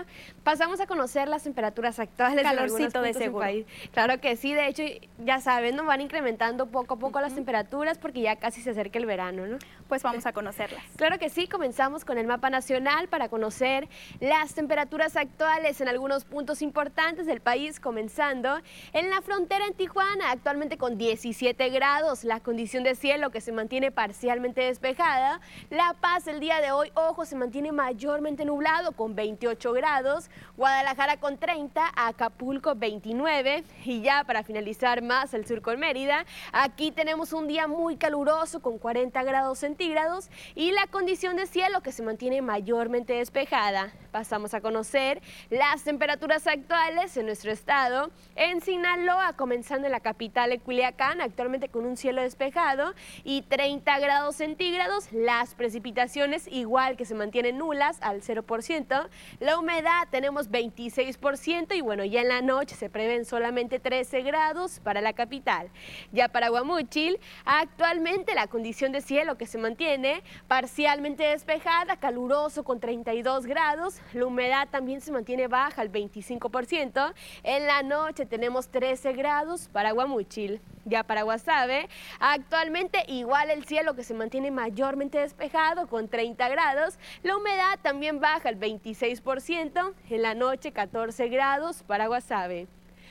Pasamos 0.44 0.80
a 0.80 0.86
conocer 0.86 1.28
las 1.28 1.44
temperaturas 1.44 1.98
actuales. 1.98 2.42
Calorcito 2.42 3.00
de 3.00 3.14
seguro. 3.14 3.44
País. 3.44 3.66
Claro 3.92 4.20
que 4.20 4.36
sí, 4.36 4.52
de 4.52 4.66
hecho, 4.66 4.82
ya 5.24 5.40
saben, 5.40 5.76
¿no? 5.76 5.84
van 5.84 6.00
incrementando 6.00 6.66
poco 6.66 6.94
a 6.94 6.98
poco 6.98 7.20
las 7.20 7.34
temperaturas 7.34 7.98
porque 7.98 8.20
ya 8.20 8.36
casi 8.36 8.60
se 8.60 8.70
acerca 8.70 8.98
el 8.98 9.06
verano, 9.06 9.46
¿no? 9.46 9.58
Pues 9.88 10.02
vamos 10.02 10.26
a 10.26 10.32
conocerlas. 10.32 10.82
Claro 10.98 11.18
que 11.18 11.30
sí, 11.30 11.46
comenzamos 11.46 12.04
con 12.04 12.18
el 12.18 12.26
mapa 12.26 12.50
nacional 12.50 13.08
para 13.08 13.28
conocer 13.28 13.88
las 14.20 14.54
temperaturas 14.54 15.16
actuales 15.16 15.80
en 15.80 15.88
algunos 15.88 16.24
puntos 16.24 16.60
importantes 16.60 17.24
del 17.24 17.40
país, 17.40 17.78
comenzando 17.78 18.60
en 18.92 19.10
la 19.10 19.22
frontera 19.22 19.64
en 19.66 19.74
Tijuana, 19.74 20.30
actualmente 20.30 20.76
con 20.76 20.98
17 20.98 21.68
grados, 21.70 22.24
la 22.24 22.40
condición 22.40 22.82
de 22.82 22.96
cielo 22.96 23.30
que 23.30 23.40
se 23.40 23.52
mantiene 23.52 23.92
parcialmente 23.92 24.62
despejada. 24.62 25.40
La 25.70 25.94
Paz 26.00 26.26
el 26.26 26.40
día 26.40 26.60
de 26.60 26.72
hoy, 26.72 26.90
ojo, 26.94 27.24
se 27.24 27.36
mantiene 27.36 27.72
nublado 28.18 28.92
con 28.92 29.14
28 29.14 29.72
grados, 29.72 30.28
Guadalajara 30.56 31.18
con 31.18 31.38
30, 31.38 31.92
Acapulco 31.94 32.74
29 32.74 33.62
y 33.84 34.02
ya 34.02 34.24
para 34.24 34.42
finalizar 34.42 35.02
más 35.02 35.34
el 35.34 35.46
sur 35.46 35.62
con 35.62 35.78
Mérida, 35.78 36.26
aquí 36.52 36.90
tenemos 36.90 37.32
un 37.32 37.46
día 37.46 37.68
muy 37.68 37.96
caluroso 37.96 38.60
con 38.60 38.78
40 38.78 39.22
grados 39.22 39.60
centígrados 39.60 40.30
y 40.56 40.72
la 40.72 40.88
condición 40.88 41.36
de 41.36 41.46
cielo 41.46 41.80
que 41.80 41.92
se 41.92 42.02
mantiene 42.02 42.42
mayormente 42.42 43.14
despejada. 43.14 43.92
Pasamos 44.10 44.52
a 44.52 44.60
conocer 44.60 45.22
las 45.48 45.84
temperaturas 45.84 46.46
actuales 46.46 47.16
en 47.16 47.26
nuestro 47.26 47.52
estado. 47.52 48.10
En 48.34 48.60
Sinaloa, 48.60 49.34
comenzando 49.34 49.86
en 49.86 49.92
la 49.92 50.00
capital 50.00 50.50
de 50.50 50.58
Culiacán, 50.58 51.20
actualmente 51.20 51.68
con 51.68 51.86
un 51.86 51.96
cielo 51.96 52.22
despejado 52.22 52.94
y 53.22 53.42
30 53.42 53.98
grados 54.00 54.36
centígrados. 54.36 55.12
Las 55.12 55.54
precipitaciones 55.54 56.48
igual 56.48 56.96
que 56.96 57.04
se 57.04 57.14
mantienen 57.14 57.58
nulas 57.58 57.98
al 58.08 58.22
0%. 58.22 59.08
La 59.40 59.58
humedad 59.58 60.08
tenemos 60.10 60.50
26% 60.50 61.76
y 61.76 61.80
bueno, 61.80 62.04
ya 62.04 62.20
en 62.22 62.28
la 62.28 62.42
noche 62.42 62.74
se 62.74 62.90
prevén 62.90 63.24
solamente 63.24 63.78
13 63.78 64.22
grados 64.22 64.80
para 64.80 65.00
la 65.00 65.12
capital. 65.12 65.70
Ya 66.12 66.28
para 66.28 66.48
Guamúchil, 66.48 67.18
actualmente 67.44 68.34
la 68.34 68.46
condición 68.46 68.92
de 68.92 69.00
cielo 69.00 69.36
que 69.36 69.46
se 69.46 69.58
mantiene 69.58 70.22
parcialmente 70.46 71.24
despejada, 71.24 71.96
caluroso 71.96 72.64
con 72.64 72.80
32 72.80 73.46
grados. 73.46 74.00
La 74.12 74.26
humedad 74.26 74.68
también 74.70 75.00
se 75.00 75.12
mantiene 75.12 75.48
baja 75.48 75.82
al 75.82 75.90
25%. 75.92 77.12
En 77.42 77.66
la 77.66 77.82
noche 77.82 78.26
tenemos 78.26 78.68
13 78.68 79.12
grados 79.12 79.68
para 79.72 79.92
Guamúchil. 79.92 80.60
Ya 80.84 81.02
para 81.02 81.22
Guasave, 81.22 81.86
actualmente 82.18 83.04
igual 83.08 83.50
el 83.50 83.66
cielo 83.66 83.94
que 83.94 84.04
se 84.04 84.14
mantiene 84.14 84.50
mayormente 84.50 85.18
despejado 85.18 85.86
con 85.86 86.08
30 86.08 86.48
grados. 86.48 86.98
La 87.22 87.36
humedad 87.36 87.78
también 87.82 87.97
baja 88.20 88.48
al 88.48 88.58
26%. 88.58 89.94
En 90.10 90.22
la 90.22 90.34
noche 90.34 90.72
14 90.72 91.28
grados 91.28 91.82
para 91.82 92.06
Guasave 92.06 92.68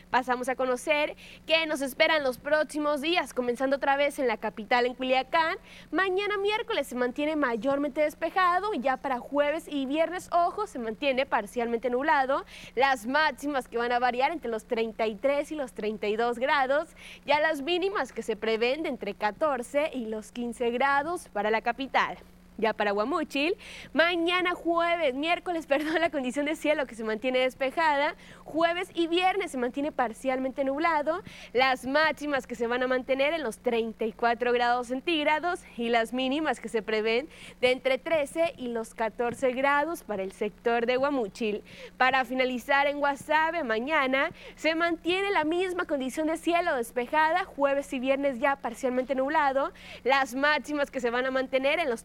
pasamos 0.09 0.47
a 0.49 0.55
conocer 0.55 1.15
qué 1.45 1.65
nos 1.65 1.81
esperan 1.81 2.23
los 2.23 2.37
próximos 2.37 3.01
días, 3.01 3.33
comenzando 3.33 3.75
otra 3.75 3.97
vez 3.97 4.19
en 4.19 4.27
la 4.27 4.37
capital, 4.37 4.85
en 4.85 4.93
Culiacán. 4.93 5.57
Mañana 5.91 6.37
miércoles 6.37 6.87
se 6.87 6.95
mantiene 6.95 7.35
mayormente 7.35 8.01
despejado, 8.01 8.73
ya 8.73 8.97
para 8.97 9.19
jueves 9.19 9.67
y 9.67 9.85
viernes, 9.85 10.29
ojo, 10.31 10.67
se 10.67 10.79
mantiene 10.79 11.25
parcialmente 11.25 11.89
nublado. 11.89 12.45
Las 12.75 13.05
máximas 13.05 13.67
que 13.67 13.77
van 13.77 13.91
a 13.91 13.99
variar 13.99 14.31
entre 14.31 14.49
los 14.49 14.65
33 14.65 15.51
y 15.51 15.55
los 15.55 15.73
32 15.73 16.39
grados, 16.39 16.95
ya 17.25 17.39
las 17.39 17.61
mínimas 17.61 18.13
que 18.13 18.23
se 18.23 18.35
prevén 18.35 18.83
de 18.83 18.89
entre 18.89 19.13
14 19.13 19.91
y 19.93 20.05
los 20.05 20.31
15 20.31 20.71
grados 20.71 21.27
para 21.29 21.51
la 21.51 21.61
capital 21.61 22.17
ya 22.57 22.73
para 22.73 22.91
Guamúchil. 22.91 23.55
Mañana 23.93 24.53
jueves, 24.53 25.15
miércoles, 25.15 25.65
perdón, 25.67 26.01
la 26.01 26.09
condición 26.09 26.45
de 26.45 26.55
cielo 26.55 26.85
que 26.85 26.95
se 26.95 27.03
mantiene 27.03 27.39
despejada. 27.39 28.15
Jueves 28.43 28.89
y 28.93 29.07
viernes 29.07 29.51
se 29.51 29.57
mantiene 29.57 29.91
parcialmente 29.91 30.63
nublado. 30.63 31.21
Las 31.53 31.85
máximas 31.85 32.47
que 32.47 32.55
se 32.55 32.67
van 32.67 32.83
a 32.83 32.87
mantener 32.87 33.33
en 33.33 33.43
los 33.43 33.59
34 33.59 34.51
grados 34.51 34.87
centígrados 34.87 35.61
y 35.75 35.89
las 35.89 36.13
mínimas 36.13 36.59
que 36.59 36.69
se 36.69 36.81
prevén 36.81 37.27
de 37.61 37.71
entre 37.71 37.97
13 37.97 38.53
y 38.57 38.69
los 38.69 38.93
14 38.93 39.51
grados 39.51 40.03
para 40.03 40.23
el 40.23 40.31
sector 40.31 40.85
de 40.85 40.97
Guamúchil. 40.97 41.63
Para 41.97 42.25
finalizar 42.25 42.87
en 42.87 42.99
Guasave, 42.99 43.63
mañana 43.63 44.31
se 44.55 44.75
mantiene 44.75 45.31
la 45.31 45.43
misma 45.43 45.85
condición 45.85 46.27
de 46.27 46.37
cielo 46.37 46.75
despejada. 46.75 47.45
Jueves 47.45 47.91
y 47.93 47.99
viernes 47.99 48.39
ya 48.39 48.55
parcialmente 48.55 49.15
nublado. 49.15 49.71
Las 50.03 50.35
máximas 50.35 50.91
que 50.91 50.99
se 50.99 51.09
van 51.09 51.25
a 51.25 51.31
mantener 51.31 51.79
en 51.79 51.89
los 51.89 52.03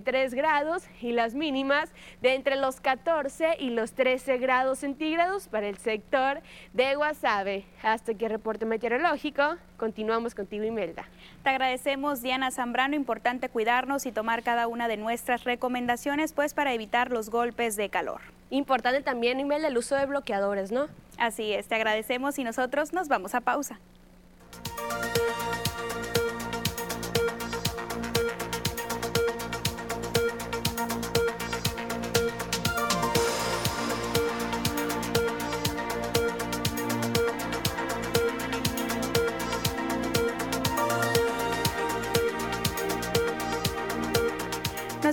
30 0.00 0.34
grados 0.36 0.84
y 1.00 1.12
las 1.12 1.34
mínimas 1.34 1.90
de 2.20 2.34
entre 2.34 2.56
los 2.56 2.80
14 2.80 3.56
y 3.58 3.70
los 3.70 3.92
13 3.92 4.38
grados 4.38 4.80
centígrados 4.80 5.48
para 5.48 5.68
el 5.68 5.76
sector 5.78 6.40
de 6.72 6.94
Guasave. 6.94 7.64
Hasta 7.82 8.12
aquí 8.12 8.24
el 8.24 8.30
reporte 8.30 8.64
meteorológico. 8.64 9.56
Continuamos 9.76 10.34
contigo, 10.34 10.64
Imelda. 10.64 11.08
Te 11.42 11.50
agradecemos, 11.50 12.22
Diana 12.22 12.50
Zambrano. 12.50 12.94
Importante 12.94 13.48
cuidarnos 13.48 14.06
y 14.06 14.12
tomar 14.12 14.42
cada 14.42 14.68
una 14.68 14.88
de 14.88 14.96
nuestras 14.96 15.44
recomendaciones, 15.44 16.32
pues 16.32 16.54
para 16.54 16.72
evitar 16.72 17.10
los 17.10 17.30
golpes 17.30 17.76
de 17.76 17.88
calor. 17.88 18.20
Importante 18.50 19.02
también, 19.02 19.40
Imelda, 19.40 19.68
el 19.68 19.78
uso 19.78 19.96
de 19.96 20.06
bloqueadores, 20.06 20.72
¿no? 20.72 20.88
Así 21.18 21.52
es, 21.52 21.68
te 21.68 21.74
agradecemos 21.74 22.38
y 22.38 22.44
nosotros 22.44 22.92
nos 22.92 23.08
vamos 23.08 23.34
a 23.34 23.40
pausa. 23.40 23.78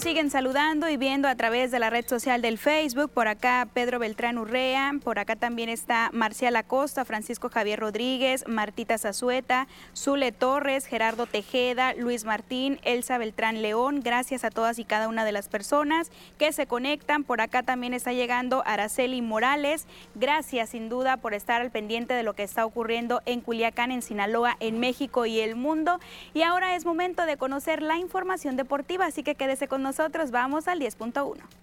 Siguen 0.09 0.31
saludando 0.31 0.89
y 0.89 0.97
viendo 0.97 1.27
a 1.27 1.35
través 1.35 1.69
de 1.69 1.77
la 1.77 1.91
red 1.91 2.03
social 2.07 2.41
del 2.41 2.57
Facebook. 2.57 3.11
Por 3.11 3.27
acá 3.27 3.67
Pedro 3.75 3.99
Beltrán 3.99 4.39
Urrea, 4.39 4.91
por 5.03 5.19
acá 5.19 5.35
también 5.35 5.69
está 5.69 6.09
Marcial 6.13 6.55
Acosta, 6.55 7.05
Francisco 7.05 7.47
Javier 7.49 7.79
Rodríguez, 7.79 8.43
Martita 8.47 8.97
Zazueta, 8.97 9.67
Zule 9.95 10.31
Torres, 10.31 10.87
Gerardo 10.87 11.27
Tejeda, 11.27 11.93
Luis 11.93 12.25
Martín, 12.25 12.79
Elsa 12.81 13.19
Beltrán 13.19 13.61
León. 13.61 14.01
Gracias 14.03 14.43
a 14.43 14.49
todas 14.49 14.79
y 14.79 14.83
cada 14.83 15.09
una 15.09 15.25
de 15.25 15.31
las 15.31 15.47
personas 15.47 16.09
que 16.39 16.53
se 16.53 16.65
conectan. 16.65 17.23
Por 17.23 17.39
acá 17.39 17.61
también 17.61 17.93
está 17.93 18.11
llegando 18.11 18.63
Araceli 18.65 19.21
Morales. 19.21 19.85
Gracias 20.15 20.71
sin 20.71 20.89
duda 20.89 21.17
por 21.17 21.35
estar 21.35 21.61
al 21.61 21.69
pendiente 21.69 22.15
de 22.15 22.23
lo 22.23 22.33
que 22.33 22.41
está 22.41 22.65
ocurriendo 22.65 23.21
en 23.27 23.41
Culiacán, 23.41 23.91
en 23.91 24.01
Sinaloa, 24.01 24.57
en 24.59 24.79
México 24.79 25.27
y 25.27 25.39
el 25.39 25.55
mundo. 25.55 25.99
Y 26.33 26.41
ahora 26.41 26.75
es 26.75 26.83
momento 26.83 27.27
de 27.27 27.37
conocer 27.37 27.83
la 27.83 27.99
información 27.99 28.55
deportiva, 28.55 29.05
así 29.05 29.21
que 29.21 29.35
quédese 29.35 29.67
con 29.67 29.83
nosotros 29.83 29.98
nosotros 29.99 30.31
vamos 30.31 30.69
al 30.69 30.79
10.1. 30.79 31.58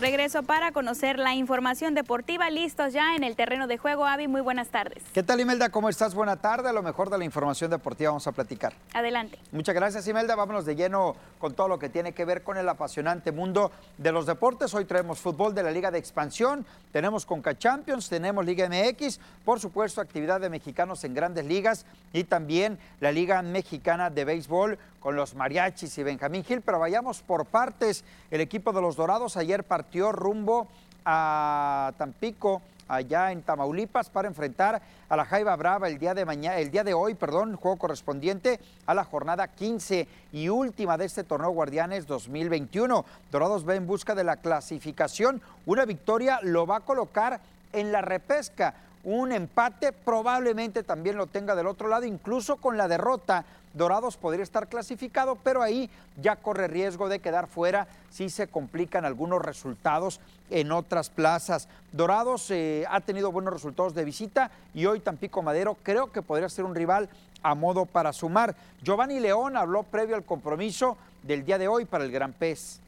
de 0.00 0.06
regreso 0.06 0.42
para 0.42 0.72
conocer 0.72 1.18
la 1.18 1.34
información 1.34 1.94
deportiva. 1.94 2.50
Listos 2.50 2.92
ya 2.92 3.14
en 3.16 3.24
el 3.24 3.36
terreno 3.36 3.66
de 3.66 3.78
juego. 3.78 4.06
Avi, 4.06 4.28
muy 4.28 4.40
buenas 4.40 4.68
tardes. 4.68 5.02
¿Qué 5.12 5.22
tal, 5.22 5.40
Imelda? 5.40 5.68
¿Cómo 5.68 5.88
estás? 5.88 6.14
Buena 6.14 6.36
tarde. 6.36 6.68
A 6.68 6.72
lo 6.72 6.82
mejor 6.82 7.10
de 7.10 7.18
la 7.18 7.24
información 7.24 7.70
deportiva 7.70 8.10
vamos 8.10 8.26
a 8.26 8.32
platicar. 8.32 8.72
Adelante. 8.94 9.38
Muchas 9.52 9.74
gracias, 9.74 10.06
Imelda. 10.06 10.36
Vámonos 10.36 10.64
de 10.64 10.76
lleno 10.76 11.16
con 11.40 11.54
todo 11.54 11.66
lo 11.66 11.76
que 11.76 11.88
tiene 11.88 12.12
que 12.12 12.24
ver 12.24 12.44
con 12.44 12.56
el 12.56 12.68
apasionante 12.68 13.32
mundo 13.32 13.72
de 13.98 14.12
los 14.12 14.24
deportes. 14.24 14.72
Hoy 14.74 14.84
traemos 14.84 15.18
fútbol 15.18 15.56
de 15.56 15.64
la 15.64 15.72
Liga 15.72 15.90
de 15.90 15.98
Expansión, 15.98 16.64
tenemos 16.92 17.26
Conca 17.26 17.58
Champions, 17.58 18.08
tenemos 18.08 18.46
Liga 18.46 18.68
MX, 18.68 19.18
por 19.44 19.58
supuesto, 19.58 20.00
actividad 20.00 20.40
de 20.40 20.50
mexicanos 20.50 21.02
en 21.02 21.14
grandes 21.14 21.46
ligas 21.46 21.84
y 22.12 22.22
también 22.22 22.78
la 23.00 23.10
Liga 23.10 23.42
Mexicana 23.42 24.08
de 24.08 24.24
Béisbol 24.24 24.78
con 25.00 25.16
los 25.16 25.34
mariachis 25.34 25.98
y 25.98 26.04
Benjamín 26.04 26.44
Gil. 26.44 26.60
Pero 26.60 26.78
vayamos 26.78 27.20
por 27.20 27.44
partes. 27.44 28.04
El 28.30 28.40
equipo 28.40 28.72
de 28.72 28.82
los 28.82 28.94
Dorados 28.94 29.36
ayer 29.36 29.64
partió 29.64 30.12
rumbo 30.12 30.68
a 31.04 31.92
Tampico, 31.98 32.62
allá 32.90 33.32
en 33.32 33.42
Tamaulipas, 33.42 34.10
para 34.10 34.28
enfrentar 34.28 34.82
a 35.08 35.16
la 35.16 35.24
Jaiba 35.24 35.56
Brava 35.56 35.88
el 35.88 35.98
día 35.98 36.14
de 36.14 36.24
mañana, 36.24 36.58
el 36.58 36.70
día 36.70 36.84
de 36.84 36.94
hoy, 36.94 37.14
perdón, 37.14 37.56
juego 37.56 37.78
correspondiente 37.78 38.60
a 38.86 38.94
la 38.94 39.04
jornada 39.04 39.48
15 39.48 40.06
y 40.32 40.48
última 40.48 40.98
de 40.98 41.04
este 41.04 41.24
torneo 41.24 41.50
Guardianes 41.50 42.06
2021. 42.06 43.04
Dorados 43.30 43.68
va 43.68 43.74
en 43.74 43.86
busca 43.86 44.14
de 44.14 44.24
la 44.24 44.36
clasificación. 44.36 45.40
Una 45.66 45.84
victoria 45.84 46.40
lo 46.42 46.66
va 46.66 46.76
a 46.76 46.80
colocar 46.80 47.40
en 47.72 47.92
la 47.92 48.02
repesca. 48.02 48.74
Un 49.02 49.32
empate 49.32 49.92
probablemente 49.92 50.82
también 50.82 51.16
lo 51.16 51.26
tenga 51.26 51.54
del 51.54 51.66
otro 51.66 51.88
lado, 51.88 52.04
incluso 52.04 52.56
con 52.56 52.76
la 52.76 52.88
derrota 52.88 53.44
Dorados 53.72 54.16
podría 54.16 54.42
estar 54.42 54.68
clasificado, 54.68 55.36
pero 55.36 55.62
ahí 55.62 55.88
ya 56.20 56.36
corre 56.36 56.66
riesgo 56.66 57.08
de 57.08 57.20
quedar 57.20 57.46
fuera 57.46 57.86
si 58.10 58.28
se 58.28 58.48
complican 58.48 59.04
algunos 59.04 59.40
resultados 59.42 60.20
en 60.50 60.72
otras 60.72 61.08
plazas. 61.08 61.68
Dorados 61.92 62.50
eh, 62.50 62.84
ha 62.90 63.00
tenido 63.00 63.30
buenos 63.30 63.52
resultados 63.52 63.94
de 63.94 64.04
visita 64.04 64.50
y 64.74 64.86
hoy 64.86 64.98
Tampico 64.98 65.42
Madero 65.42 65.76
creo 65.84 66.10
que 66.10 66.20
podría 66.20 66.48
ser 66.48 66.64
un 66.64 66.74
rival 66.74 67.08
a 67.42 67.54
modo 67.54 67.86
para 67.86 68.12
sumar. 68.12 68.56
Giovanni 68.82 69.20
León 69.20 69.56
habló 69.56 69.84
previo 69.84 70.16
al 70.16 70.24
compromiso 70.24 70.96
del 71.22 71.44
día 71.44 71.56
de 71.56 71.68
hoy 71.68 71.84
para 71.84 72.02
el 72.02 72.10
Gran 72.10 72.32
Pez. 72.32 72.80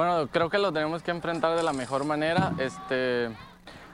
Bueno, 0.00 0.28
creo 0.32 0.48
que 0.48 0.56
lo 0.56 0.72
tenemos 0.72 1.02
que 1.02 1.10
enfrentar 1.10 1.54
de 1.58 1.62
la 1.62 1.74
mejor 1.74 2.06
manera. 2.06 2.52
Este, 2.56 3.28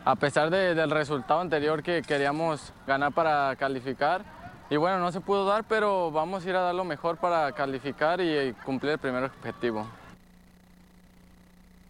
a 0.05 0.15
pesar 0.15 0.51
del 0.51 0.89
resultado 0.89 1.41
anterior 1.41 1.83
que 1.83 2.01
queríamos 2.03 2.73
ganar 2.87 3.11
para 3.11 3.57
calificar. 3.57 4.23
Y 4.71 4.77
bueno, 4.77 5.01
no 5.01 5.11
se 5.11 5.21
pudo 5.21 5.45
dar, 5.45 5.65
pero 5.65 6.13
vamos 6.13 6.47
a 6.47 6.49
ir 6.49 6.55
a 6.55 6.61
dar 6.61 6.77
lo 6.77 6.85
mejor 6.85 7.17
para 7.17 7.51
calificar 7.51 8.21
y 8.21 8.53
cumplir 8.65 8.93
el 8.93 8.99
primer 9.01 9.25
objetivo. 9.25 9.85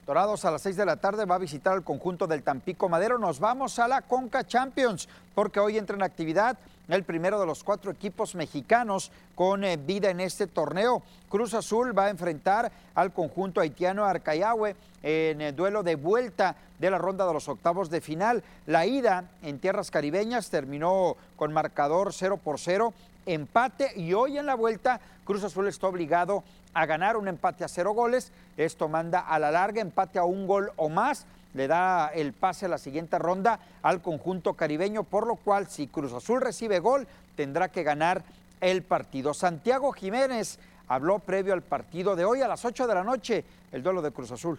Dorados 0.07 0.45
a 0.45 0.53
las 0.53 0.63
6 0.63 0.77
de 0.77 0.87
la 0.87 0.99
tarde 0.99 1.25
va 1.25 1.35
a 1.35 1.39
visitar 1.39 1.77
el 1.77 1.83
conjunto 1.83 2.29
del 2.29 2.45
Tampico 2.45 2.89
Madero. 2.89 3.19
Nos 3.19 3.41
vamos 3.41 3.81
a 3.81 3.89
la 3.89 4.03
Conca 4.03 4.47
Champions 4.47 5.09
porque 5.35 5.59
hoy 5.59 5.79
entra 5.79 5.97
en 5.97 6.05
actividad 6.05 6.57
el 6.87 7.03
primero 7.03 7.41
de 7.41 7.47
los 7.47 7.65
cuatro 7.65 7.91
equipos 7.91 8.37
mexicanos 8.37 9.11
con 9.35 9.65
eh, 9.65 9.77
vida 9.77 10.09
en 10.09 10.21
este 10.21 10.47
torneo. 10.47 11.03
Cruz 11.29 11.55
Azul 11.55 11.99
va 11.99 12.05
a 12.05 12.11
enfrentar 12.11 12.71
al 12.95 13.13
conjunto 13.13 13.61
haitiano 13.61 14.05
Arcayahue 14.05 14.77
en 15.03 15.41
el 15.41 15.57
duelo 15.57 15.83
de 15.83 15.97
vuelta 15.97 16.55
de 16.79 16.89
la 16.89 16.99
ronda 16.99 17.27
de 17.27 17.33
los 17.33 17.49
octavos 17.49 17.91
de 17.91 18.01
final. 18.01 18.45
La 18.67 18.87
ida 18.87 19.25
en 19.43 19.59
tierras 19.59 19.91
caribeñas 19.91 20.51
terminó 20.51 21.17
con 21.35 21.53
marcador 21.53 22.13
0 22.13 22.39
por 22.45 22.61
0, 22.61 22.95
empate 23.27 23.91
y 23.97 24.13
hoy 24.13 24.39
en 24.39 24.47
la 24.47 24.55
vuelta 24.55 25.01
Cruz 25.25 25.43
Azul 25.43 25.67
está 25.67 25.89
obligado 25.89 26.45
a 26.77 26.85
ganar 26.85 27.17
un 27.17 27.27
empate 27.27 27.65
a 27.65 27.69
cero 27.69 27.93
goles. 27.93 28.31
Esto 28.59 28.87
manda 28.87 29.21
a 29.21 29.39
la 29.39 29.51
larga 29.51 29.81
empate 29.81 30.19
a 30.19 30.25
un 30.25 30.47
gol 30.47 30.71
o 30.77 30.91
más. 30.91 31.27
Le 31.55 31.67
da 31.69 32.09
el 32.09 32.35
pase 32.35 32.67
a 32.67 32.69
la 32.69 32.77
siguiente 32.77 33.19
ronda 33.19 33.59
al 33.83 34.03
conjunto 34.03 34.53
caribeño, 34.53 35.03
por 35.03 35.27
lo 35.27 35.37
cual 35.37 35.69
si 35.69 35.87
Cruz 35.87 36.13
Azul 36.13 36.43
recibe 36.43 36.79
gol, 36.79 37.07
tendrá 37.35 37.71
que 37.71 37.83
ganar 37.83 38.23
el 38.61 38.83
partido. 38.83 39.33
Santiago 39.33 39.91
Jiménez 39.93 40.59
habló 40.87 41.19
previo 41.19 41.55
al 41.55 41.63
partido 41.63 42.15
de 42.15 42.27
hoy 42.27 42.43
a 42.43 42.49
las 42.49 42.63
8 42.63 42.87
de 42.87 42.95
la 42.95 43.05
noche, 43.05 43.43
el 43.73 43.83
duelo 43.83 44.03
de 44.03 44.11
Cruz 44.11 44.31
Azul. 44.31 44.59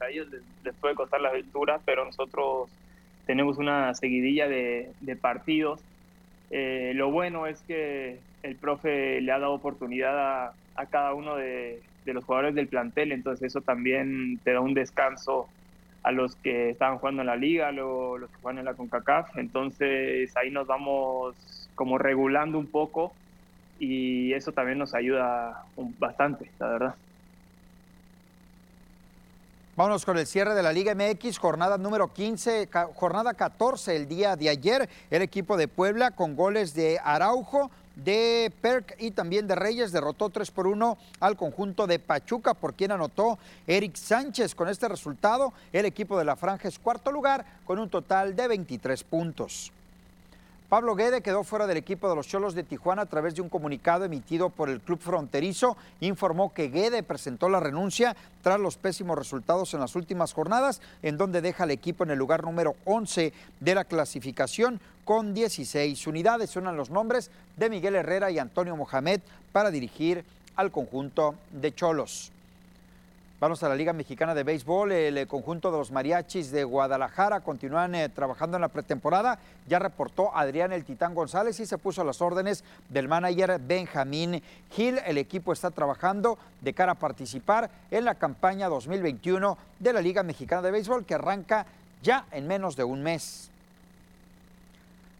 A 0.00 0.08
ellos 0.08 0.26
les, 0.64 0.74
puede 0.74 0.96
costar 0.96 1.20
la 1.20 1.28
aventura, 1.28 1.78
pero 1.84 2.04
nosotros 2.04 2.68
tenemos 3.26 3.58
una 3.58 3.94
seguidilla 3.94 4.48
de, 4.48 5.18
partidos. 5.20 5.80
Eh, 6.50 6.94
lo 6.96 7.12
bueno 7.12 7.46
es 7.46 7.60
que 7.60 8.18
el 8.42 8.56
profe 8.56 9.20
le 9.20 9.32
ha 9.32 9.38
dado 9.38 9.52
oportunidad 9.52 10.52
a, 10.76 10.86
cada 10.86 11.14
uno 11.14 11.36
de, 11.36 11.82
los 12.06 12.24
jugadores 12.24 12.54
del 12.54 12.68
plantel, 12.68 13.12
entonces 13.12 13.48
eso 13.48 13.60
también 13.60 14.38
te 14.42 14.52
da 14.52 14.60
un 14.60 14.72
descanso 14.72 15.48
a 16.02 16.12
los 16.12 16.36
que 16.36 16.70
estaban 16.70 16.98
jugando 16.98 17.22
en 17.22 17.26
la 17.26 17.36
liga, 17.36 17.70
los 17.72 18.30
que 18.30 18.36
juegan 18.40 18.60
en 18.60 18.64
la 18.64 18.74
CONCACAF, 18.74 19.36
entonces 19.36 20.34
ahí 20.36 20.50
nos 20.50 20.66
vamos 20.66 21.34
como 21.74 21.98
regulando 21.98 22.58
un 22.58 22.66
poco 22.66 23.12
y 23.78 24.32
eso 24.32 24.52
también 24.52 24.78
nos 24.78 24.94
ayuda 24.94 25.64
bastante, 25.98 26.50
la 26.58 26.68
verdad. 26.68 26.94
Vámonos 29.78 30.04
con 30.04 30.18
el 30.18 30.26
cierre 30.26 30.56
de 30.56 30.62
la 30.64 30.72
Liga 30.72 30.92
MX, 30.92 31.38
jornada 31.38 31.78
número 31.78 32.12
15, 32.12 32.68
jornada 32.94 33.34
14 33.34 33.94
el 33.94 34.08
día 34.08 34.34
de 34.34 34.48
ayer. 34.48 34.88
El 35.08 35.22
equipo 35.22 35.56
de 35.56 35.68
Puebla 35.68 36.10
con 36.10 36.34
goles 36.34 36.74
de 36.74 36.98
Araujo, 37.04 37.70
de 38.04 38.52
Perk 38.60 38.96
y 38.98 39.10
también 39.10 39.46
de 39.46 39.54
Reyes 39.54 39.92
derrotó 39.92 40.30
3 40.30 40.50
por 40.50 40.66
1 40.66 40.98
al 41.20 41.36
conjunto 41.36 41.86
de 41.86 41.98
Pachuca, 41.98 42.54
por 42.54 42.74
quien 42.74 42.92
anotó 42.92 43.38
Eric 43.66 43.96
Sánchez. 43.96 44.54
Con 44.54 44.68
este 44.68 44.88
resultado, 44.88 45.52
el 45.72 45.84
equipo 45.84 46.18
de 46.18 46.24
la 46.24 46.36
Franja 46.36 46.68
es 46.68 46.78
cuarto 46.78 47.12
lugar 47.12 47.44
con 47.64 47.78
un 47.78 47.88
total 47.88 48.36
de 48.36 48.48
23 48.48 49.04
puntos. 49.04 49.72
Pablo 50.68 50.94
Guede 50.94 51.22
quedó 51.22 51.44
fuera 51.44 51.66
del 51.66 51.78
equipo 51.78 52.10
de 52.10 52.14
los 52.14 52.28
Cholos 52.28 52.54
de 52.54 52.62
Tijuana 52.62 53.00
a 53.00 53.06
través 53.06 53.34
de 53.34 53.40
un 53.40 53.48
comunicado 53.48 54.04
emitido 54.04 54.50
por 54.50 54.68
el 54.68 54.82
club 54.82 55.00
fronterizo. 55.00 55.78
Informó 56.00 56.52
que 56.52 56.68
Guede 56.68 57.02
presentó 57.02 57.48
la 57.48 57.58
renuncia 57.58 58.14
tras 58.42 58.60
los 58.60 58.76
pésimos 58.76 59.16
resultados 59.16 59.72
en 59.72 59.80
las 59.80 59.96
últimas 59.96 60.34
jornadas, 60.34 60.82
en 61.02 61.16
donde 61.16 61.40
deja 61.40 61.64
al 61.64 61.70
equipo 61.70 62.04
en 62.04 62.10
el 62.10 62.18
lugar 62.18 62.44
número 62.44 62.76
11 62.84 63.32
de 63.60 63.74
la 63.74 63.84
clasificación 63.84 64.78
con 65.06 65.32
16 65.32 66.06
unidades. 66.06 66.50
Suenan 66.50 66.76
los 66.76 66.90
nombres 66.90 67.30
de 67.56 67.70
Miguel 67.70 67.96
Herrera 67.96 68.30
y 68.30 68.38
Antonio 68.38 68.76
Mohamed 68.76 69.22
para 69.52 69.70
dirigir 69.70 70.22
al 70.54 70.70
conjunto 70.70 71.34
de 71.50 71.74
Cholos. 71.74 72.30
Vamos 73.40 73.62
a 73.62 73.68
la 73.68 73.76
Liga 73.76 73.92
Mexicana 73.92 74.34
de 74.34 74.42
Béisbol. 74.42 74.90
El 74.90 75.16
eh, 75.16 75.28
conjunto 75.28 75.70
de 75.70 75.78
los 75.78 75.92
mariachis 75.92 76.50
de 76.50 76.64
Guadalajara 76.64 77.38
continúan 77.38 77.94
eh, 77.94 78.08
trabajando 78.08 78.56
en 78.56 78.62
la 78.62 78.68
pretemporada. 78.68 79.38
Ya 79.68 79.78
reportó 79.78 80.36
Adrián 80.36 80.72
el 80.72 80.84
Titán 80.84 81.14
González 81.14 81.60
y 81.60 81.66
se 81.66 81.78
puso 81.78 82.02
a 82.02 82.04
las 82.04 82.20
órdenes 82.20 82.64
del 82.88 83.06
manager 83.06 83.60
Benjamín 83.60 84.42
Gil. 84.72 84.98
El 85.06 85.18
equipo 85.18 85.52
está 85.52 85.70
trabajando 85.70 86.36
de 86.62 86.74
cara 86.74 86.92
a 86.92 86.94
participar 86.96 87.70
en 87.92 88.06
la 88.06 88.16
campaña 88.16 88.68
2021 88.68 89.56
de 89.78 89.92
la 89.92 90.00
Liga 90.00 90.24
Mexicana 90.24 90.60
de 90.60 90.72
Béisbol 90.72 91.06
que 91.06 91.14
arranca 91.14 91.64
ya 92.02 92.26
en 92.32 92.48
menos 92.48 92.74
de 92.74 92.82
un 92.82 93.04
mes. 93.04 93.47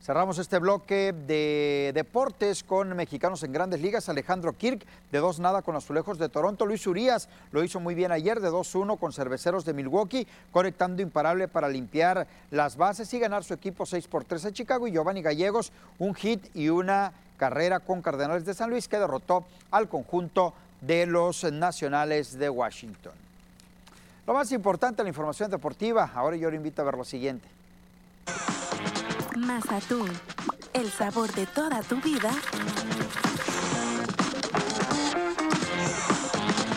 Cerramos 0.03 0.39
este 0.39 0.59
bloque 0.59 1.13
de 1.13 1.93
deportes 1.95 2.63
con 2.63 2.97
mexicanos 2.97 3.43
en 3.43 3.53
grandes 3.53 3.83
ligas. 3.83 4.09
Alejandro 4.09 4.55
Kirk 4.55 4.87
de 5.13 5.19
2 5.19 5.41
nada 5.41 5.61
con 5.61 5.77
Azulejos 5.77 6.19
de 6.19 6.29
Toronto. 6.29 6.65
Luis 6.65 6.87
Urias 6.87 7.29
lo 7.53 7.63
hizo 7.63 7.79
muy 7.79 7.95
bien 7.95 8.11
ayer 8.11 8.41
de 8.41 8.49
2-1 8.49 8.99
con 8.99 9.13
Cerveceros 9.13 9.67
de 9.67 9.75
Milwaukee, 9.75 10.27
conectando 10.51 11.03
imparable 11.03 11.47
para 11.47 11.69
limpiar 11.69 12.27
las 12.51 12.77
bases 12.77 13.13
y 13.13 13.19
ganar 13.19 13.45
su 13.45 13.53
equipo 13.53 13.85
6 13.85 14.09
por 14.09 14.25
3 14.25 14.47
a 14.47 14.53
Chicago. 14.53 14.89
Y 14.89 14.93
Giovanni 14.93 15.21
Gallegos, 15.21 15.73
un 15.99 16.15
hit 16.15 16.47
y 16.55 16.71
una 16.71 17.13
carrera 17.37 17.81
con 17.81 18.01
Cardenales 18.01 18.47
de 18.47 18.55
San 18.55 18.71
Luis 18.71 18.89
que 18.89 18.99
derrotó 18.99 19.45
al 19.71 19.89
conjunto 19.89 20.55
de 20.81 21.07
los 21.07 21.45
Nacionales 21.45 22.39
de 22.39 22.49
Washington. 22.49 23.13
Lo 24.27 24.33
más 24.33 24.53
importante, 24.53 25.03
la 25.03 25.09
información 25.09 25.51
deportiva. 25.51 26.11
Ahora 26.15 26.37
yo 26.37 26.51
le 26.51 26.57
invito 26.57 26.83
a 26.83 26.85
ver 26.87 26.95
lo 26.95 27.05
siguiente. 27.05 27.49
Más 29.39 29.71
atún, 29.71 30.11
el 30.73 30.91
sabor 30.91 31.33
de 31.33 31.47
toda 31.47 31.81
tu 31.83 32.01
vida. 32.01 32.31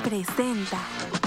Presenta. 0.04 1.21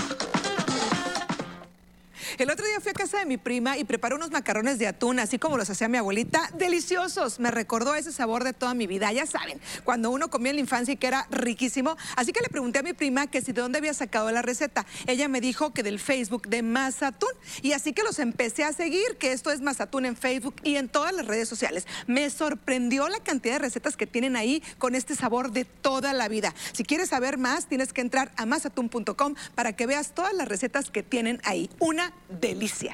El 2.37 2.51
otro 2.51 2.67
día 2.67 2.81
fui 2.81 2.91
a 2.91 2.95
casa 2.95 3.21
de 3.21 3.27
mi 3.27 3.37
prima 3.37 3.79
y 3.79 3.85
preparó 3.85 4.17
unos 4.17 4.33
macarrones 4.33 4.81
de 4.81 4.89
atún, 4.89 5.21
así 5.21 5.39
como 5.39 5.57
los 5.57 5.71
hacía 5.71 5.89
mi 5.89 5.99
abuelita, 5.99 6.51
deliciosos. 6.59 7.39
Me 7.39 7.53
recordó 7.53 7.95
ese 7.95 8.11
sabor 8.11 8.43
de 8.43 8.53
toda 8.53 8.75
mi 8.75 8.89
vida. 8.89 9.13
Ya 9.13 9.25
saben, 9.25 9.61
cuando 9.85 10.11
uno 10.11 10.31
comía 10.31 10.51
en 10.51 10.57
la 10.57 10.61
infancia 10.61 10.95
y 10.95 10.97
que 10.97 11.07
era 11.07 11.29
riquísimo. 11.31 11.97
Así 12.17 12.33
que 12.33 12.41
le 12.41 12.49
pregunté 12.49 12.81
a 12.81 12.83
mi 12.83 12.93
prima 12.93 13.29
que 13.29 13.41
si 13.41 13.53
de 13.53 13.61
dónde 13.61 13.79
había 13.79 13.95
sacado 13.95 14.33
la 14.33 14.43
receta. 14.43 14.85
Ella 15.07 15.29
me 15.29 15.41
dijo 15.41 15.73
que 15.73 15.85
del 15.85 16.01
Facebook 16.01 16.49
de 16.49 16.63
Mazatún. 16.63 17.31
Y 17.63 17.71
así 17.71 17.93
que 17.93 18.03
los 18.03 18.19
empecé 18.19 18.65
a 18.65 18.73
seguir, 18.73 19.17
que 19.19 19.33
esto 19.33 19.53
es 19.53 19.61
Mazatún 19.61 20.05
en 20.05 20.17
Facebook 20.17 20.57
y 20.65 20.75
en 20.75 20.89
todas 20.89 21.15
las 21.15 21.27
redes 21.27 21.49
sociales. 21.49 21.87
Me 22.09 22.29
sorprendió 22.31 23.09
la 23.09 23.21
cantidad 23.21 23.55
de 23.55 23.61
recetas 23.61 23.97
que 23.97 24.09
tienen 24.09 24.35
ahí 24.35 24.61
con 24.79 24.97
este 24.97 25.15
sabor 25.15 25.53
de 25.53 25.65
toda 25.65 26.13
la 26.13 26.29
vida. 26.29 26.53
Si 26.73 26.83
quieres 26.83 27.11
saber 27.11 27.39
más, 27.39 27.67
tienes 27.67 27.93
que 27.93 28.01
entrar 28.01 28.33
a 28.37 28.45
mazatún.com 28.45 29.37
para 29.55 29.75
que 29.75 29.87
veas 29.87 30.15
todas 30.15 30.35
las 30.35 30.49
recetas 30.49 30.91
que 30.91 31.05
tienen 31.05 31.41
ahí. 31.45 31.71
Una 31.79 32.13
delicia. 32.35 32.93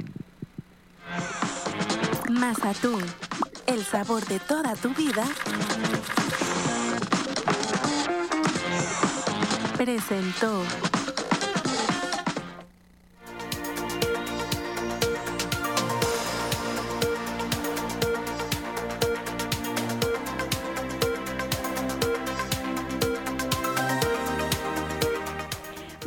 Mazatún, 2.31 3.03
el 3.67 3.85
sabor 3.85 4.25
de 4.27 4.39
toda 4.41 4.75
tu 4.77 4.91
vida. 4.95 5.25
Presentó. 9.77 10.63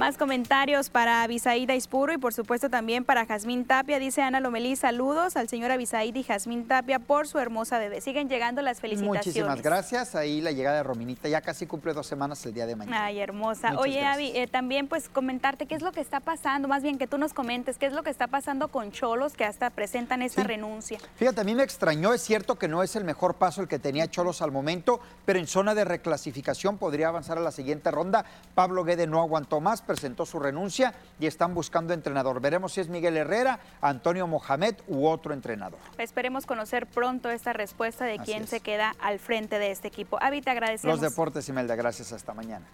Más 0.04 0.18
comentarios 0.18 0.89
para 0.89 1.24
Abisaída 1.24 1.76
Ispuro 1.76 2.12
y 2.12 2.18
por 2.18 2.34
supuesto 2.34 2.70
también 2.70 3.06
para 3.06 3.26
Jazmín 3.26 3.64
Tapia. 3.64 3.99
Dice 3.99 4.22
Ana 4.22 4.41
Lomelí, 4.41 4.76
saludos 4.76 5.38
al 5.38 5.47
señor 5.47 5.72
Abisaída 5.72 6.20
y 6.20 6.24
Jazmín 6.24 6.68
Tapia 6.68 6.99
por 6.99 7.26
su 7.26 7.39
hermosa 7.39 7.80
bebé. 7.80 8.01
Siguen 8.01 8.28
llegando 8.28 8.62
las 8.62 8.82
felicitaciones. 8.82 9.26
Muchísimas 9.26 9.62
gracias. 9.62 10.14
Ahí 10.16 10.41
la 10.41 10.51
llegada 10.51 10.76
de 10.76 10.84
Rominita 10.84 11.30
ya 11.30 11.39
casi 11.39 11.68
cumple 11.68 11.93
dos 11.93 12.06
semanas 12.06 12.45
el 12.45 12.54
día 12.54 12.66
de 12.66 12.76
mañana. 12.76 13.06
Ay, 13.06 13.20
hermosa. 13.20 13.70
Muchas 13.70 13.82
Oye, 13.82 14.01
gracias. 14.01 14.14
Avi, 14.16 14.32
eh, 14.36 14.47
también 14.47 14.89
pues 14.89 15.08
comentarte 15.08 15.68
qué 15.68 15.76
es 15.76 15.82
lo 15.82 15.93
que 15.93 16.01
está 16.01 16.20
pasando, 16.20 16.68
más 16.68 16.84
bien 16.84 16.97
que 16.97 17.08
tú 17.08 17.18
nos 17.18 17.32
comentes 17.34 17.78
qué 17.78 17.86
es 17.86 17.93
lo 17.93 18.04
que 18.04 18.10
está 18.10 18.28
pasando 18.28 18.68
con 18.68 18.91
Cholos 18.91 19.36
que 19.36 19.45
hasta 19.45 19.70
presentan 19.70 20.22
esta 20.22 20.43
renuncia. 20.43 20.99
Fíjate, 21.16 21.39
a 21.39 21.43
mí 21.45 21.56
me 21.56 21.64
extrañó, 21.64 22.12
es 22.12 22.22
cierto 22.22 22.60
que 22.60 22.68
no 22.68 22.84
es 22.84 22.97
el 22.97 23.06
mejor 23.06 23.36
paso 23.36 23.62
el 23.62 23.70
que 23.70 23.80
tenía 23.80 24.10
Cholos 24.10 24.41
al 24.41 24.51
momento, 24.51 24.99
pero 25.24 25.39
en 25.39 25.47
zona 25.47 25.74
de 25.74 25.86
reclasificación 25.86 26.78
podría 26.78 27.08
avanzar 27.08 27.38
a 27.38 27.41
la 27.41 27.54
siguiente 27.54 27.89
ronda. 27.89 28.26
Pablo 28.54 28.84
Guede 28.84 29.08
no 29.08 29.22
aguantó 29.22 29.62
más, 29.62 29.82
presentó 29.94 30.26
su 30.26 30.39
renuncia 30.39 30.96
y 31.20 31.28
están 31.28 31.54
buscando 31.54 31.94
entrenador. 31.94 32.41
Veremos 32.41 32.74
si 32.74 32.82
es 32.82 32.89
Miguel 32.89 33.16
Herrera, 33.16 33.60
Antonio 33.80 34.26
Mohamed 34.26 34.74
u 34.88 35.06
otro 35.06 35.36
entrenador. 35.36 35.78
Esperemos 36.00 36.48
conocer 36.48 36.88
pronto 36.88 37.30
esta 37.30 37.54
respuesta 37.54 38.06
de 38.06 38.16
Así 38.16 38.24
quién 38.26 38.44
es. 38.44 38.50
se 38.50 38.60
queda 38.60 38.96
al 39.00 39.20
frente 39.20 39.60
de 39.60 39.70
este 39.70 39.88
equipo. 39.89 40.18
Avi, 40.20 40.41
te 40.41 40.50
agradecemos. 40.50 41.00
Los 41.00 41.12
deportes, 41.12 41.48
Imelda, 41.48 41.76
gracias, 41.76 42.12
hasta 42.12 42.34
mañana. 42.34 42.66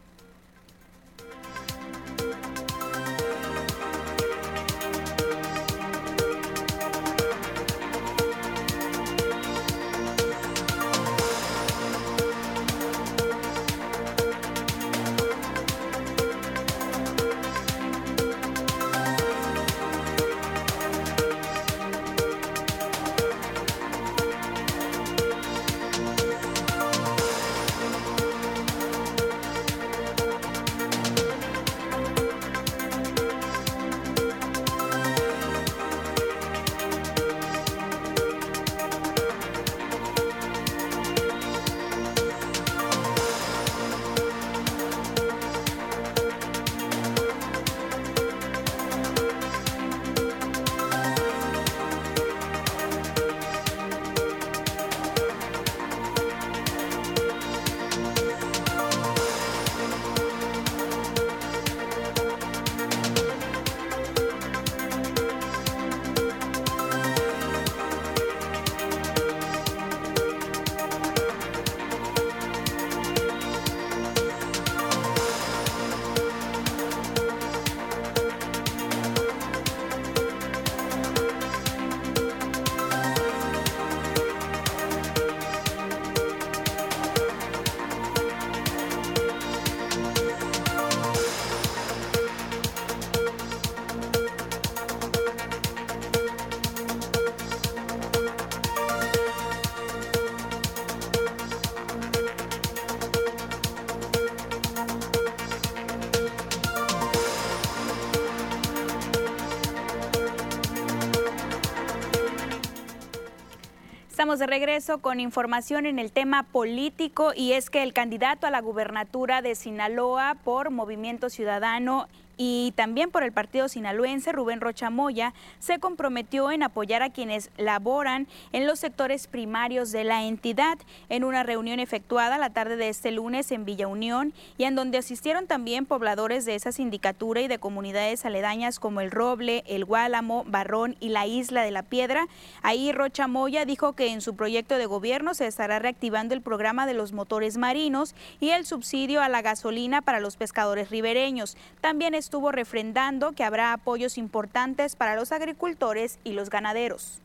De 114.39 114.47
regreso 114.47 114.99
con 114.99 115.19
información 115.19 115.85
en 115.85 115.99
el 115.99 116.13
tema 116.13 116.43
político 116.43 117.33
y 117.35 117.51
es 117.51 117.69
que 117.69 117.83
el 117.83 117.91
candidato 117.91 118.47
a 118.47 118.51
la 118.51 118.61
gubernatura 118.61 119.41
de 119.41 119.53
Sinaloa 119.53 120.37
por 120.45 120.69
Movimiento 120.69 121.29
Ciudadano 121.29 122.07
y 122.41 122.71
también 122.77 123.11
por 123.11 123.23
el 123.23 123.33
partido 123.33 123.67
sinaloense, 123.67 124.31
Rubén 124.31 124.61
Rocha 124.61 124.89
Moya, 124.89 125.33
se 125.59 125.79
comprometió 125.79 126.51
en 126.51 126.63
apoyar 126.63 127.03
a 127.03 127.09
quienes 127.09 127.51
laboran 127.57 128.29
en 128.53 128.65
los 128.65 128.79
sectores 128.79 129.27
primarios 129.27 129.91
de 129.91 130.05
la 130.05 130.23
entidad 130.23 130.77
en 131.09 131.25
una 131.25 131.43
reunión 131.43 131.81
efectuada 131.81 132.37
la 132.37 132.49
tarde 132.49 132.77
de 132.77 132.87
este 132.87 133.11
lunes 133.11 133.51
en 133.51 133.65
Villa 133.65 133.89
Unión 133.89 134.33
y 134.57 134.63
en 134.63 134.75
donde 134.75 134.99
asistieron 134.99 135.47
también 135.47 135.85
pobladores 135.85 136.45
de 136.45 136.55
esa 136.55 136.71
sindicatura 136.71 137.41
y 137.41 137.49
de 137.49 137.59
comunidades 137.59 138.23
aledañas 138.23 138.79
como 138.79 139.01
El 139.01 139.11
Roble, 139.11 139.65
El 139.67 139.83
Guálamo, 139.83 140.45
Barrón 140.47 140.95
y 141.01 141.09
la 141.09 141.27
Isla 141.27 141.63
de 141.63 141.71
la 141.71 141.83
Piedra. 141.83 142.29
Ahí 142.61 142.93
Rocha 142.93 143.27
Moya 143.27 143.65
dijo 143.65 143.91
que 143.93 144.13
en 144.13 144.21
su 144.21 144.37
proyecto 144.37 144.77
de 144.77 144.85
gobierno 144.85 145.33
se 145.33 145.45
estará 145.45 145.79
reactivando 145.79 146.35
el 146.35 146.41
programa 146.41 146.85
de 146.85 146.93
los 146.93 147.11
motores 147.11 147.57
marinos 147.57 148.15
y 148.39 148.51
el 148.51 148.65
subsidio 148.65 149.21
a 149.21 149.27
la 149.27 149.41
gasolina 149.41 150.01
para 150.01 150.21
los 150.21 150.37
pescadores 150.37 150.89
ribereños. 150.89 151.57
También 151.81 152.13
estuvo 152.29 152.51
refrendando 152.51 153.31
que 153.31 153.43
habrá 153.43 153.73
apoyos 153.73 154.19
importantes 154.19 154.95
para 154.95 155.15
los 155.15 155.31
agricultores 155.31 156.19
y 156.23 156.33
los 156.33 156.51
ganaderos. 156.51 157.17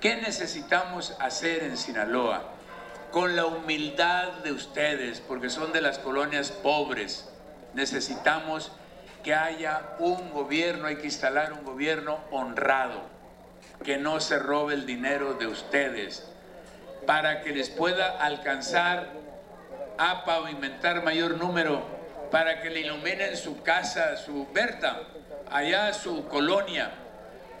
¿Qué 0.00 0.16
necesitamos 0.16 1.14
hacer 1.20 1.64
en 1.64 1.76
Sinaloa? 1.76 2.44
Con 3.10 3.36
la 3.36 3.44
humildad 3.44 4.42
de 4.42 4.52
ustedes, 4.52 5.20
porque 5.20 5.50
son 5.50 5.74
de 5.74 5.82
las 5.82 5.98
colonias 5.98 6.50
pobres, 6.50 7.28
necesitamos 7.74 8.72
que 9.22 9.34
haya 9.34 9.82
un 9.98 10.30
gobierno, 10.32 10.86
hay 10.86 10.96
que 10.96 11.08
instalar 11.08 11.52
un 11.52 11.62
gobierno 11.62 12.20
honrado, 12.30 13.02
que 13.84 13.98
no 13.98 14.18
se 14.20 14.38
robe 14.38 14.72
el 14.72 14.86
dinero 14.86 15.34
de 15.34 15.46
ustedes, 15.46 16.26
para 17.06 17.42
que 17.42 17.52
les 17.52 17.68
pueda 17.68 18.18
alcanzar 18.18 19.12
a 19.98 20.24
pavimentar 20.24 21.04
mayor 21.04 21.36
número, 21.36 22.02
para 22.34 22.60
que 22.60 22.68
le 22.68 22.80
iluminen 22.80 23.36
su 23.36 23.62
casa, 23.62 24.16
su 24.16 24.48
Berta, 24.52 25.02
allá 25.52 25.92
su 25.92 26.26
colonia, 26.26 26.90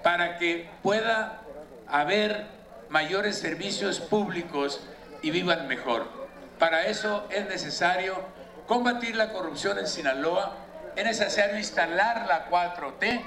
para 0.02 0.36
que 0.36 0.68
pueda 0.82 1.42
haber 1.86 2.44
mayores 2.88 3.38
servicios 3.38 4.00
públicos 4.00 4.80
y 5.22 5.30
vivan 5.30 5.68
mejor. 5.68 6.08
Para 6.58 6.86
eso 6.86 7.24
es 7.30 7.46
necesario 7.46 8.16
combatir 8.66 9.14
la 9.14 9.32
corrupción 9.32 9.78
en 9.78 9.86
Sinaloa 9.86 10.56
es 10.96 11.04
necesario 11.04 11.56
instalar 11.56 12.26
la 12.26 12.50
4T. 12.50 13.22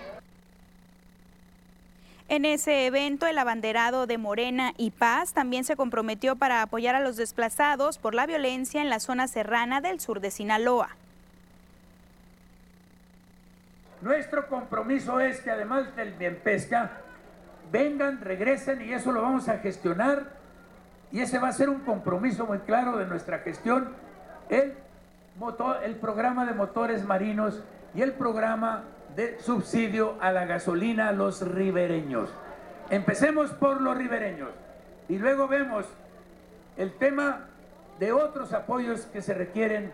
En 2.27 2.43
ese 2.43 2.87
evento, 2.87 3.25
el 3.25 3.37
abanderado 3.37 4.05
de 4.05 4.17
Morena 4.17 4.73
y 4.75 4.91
Paz 4.91 5.31
también 5.31 5.63
se 5.63 5.77
comprometió 5.77 6.35
para 6.35 6.61
apoyar 6.61 6.95
a 6.95 6.99
los 6.99 7.15
desplazados 7.15 7.99
por 7.99 8.15
la 8.15 8.25
violencia 8.25 8.81
en 8.81 8.89
la 8.89 8.99
zona 8.99 9.29
serrana 9.29 9.79
del 9.79 10.01
sur 10.01 10.19
de 10.19 10.29
Sinaloa. 10.29 10.97
Nuestro 14.01 14.47
compromiso 14.47 15.19
es 15.19 15.41
que 15.41 15.49
además 15.49 15.95
del 15.95 16.13
bien 16.13 16.39
pesca, 16.43 16.91
vengan, 17.71 18.21
regresen 18.21 18.81
y 18.81 18.93
eso 18.93 19.11
lo 19.11 19.21
vamos 19.21 19.49
a 19.49 19.57
gestionar 19.57 20.37
y 21.11 21.21
ese 21.21 21.39
va 21.39 21.47
a 21.47 21.53
ser 21.53 21.69
un 21.69 21.79
compromiso 21.79 22.45
muy 22.45 22.59
claro 22.59 22.97
de 22.97 23.05
nuestra 23.05 23.39
gestión, 23.39 23.89
el, 24.49 24.73
motor, 25.39 25.83
el 25.83 25.95
programa 25.95 26.45
de 26.45 26.53
motores 26.53 27.05
marinos 27.05 27.63
y 27.95 28.01
el 28.01 28.13
programa 28.13 28.83
de 29.15 29.39
subsidio 29.39 30.15
a 30.21 30.31
la 30.31 30.45
gasolina 30.45 31.09
a 31.09 31.11
los 31.11 31.41
ribereños. 31.41 32.29
Empecemos 32.89 33.51
por 33.51 33.81
los 33.81 33.97
ribereños 33.97 34.49
y 35.09 35.17
luego 35.17 35.47
vemos 35.47 35.85
el 36.77 36.93
tema 36.93 37.47
de 37.99 38.11
otros 38.11 38.53
apoyos 38.53 39.07
que 39.07 39.21
se 39.21 39.33
requieren 39.33 39.91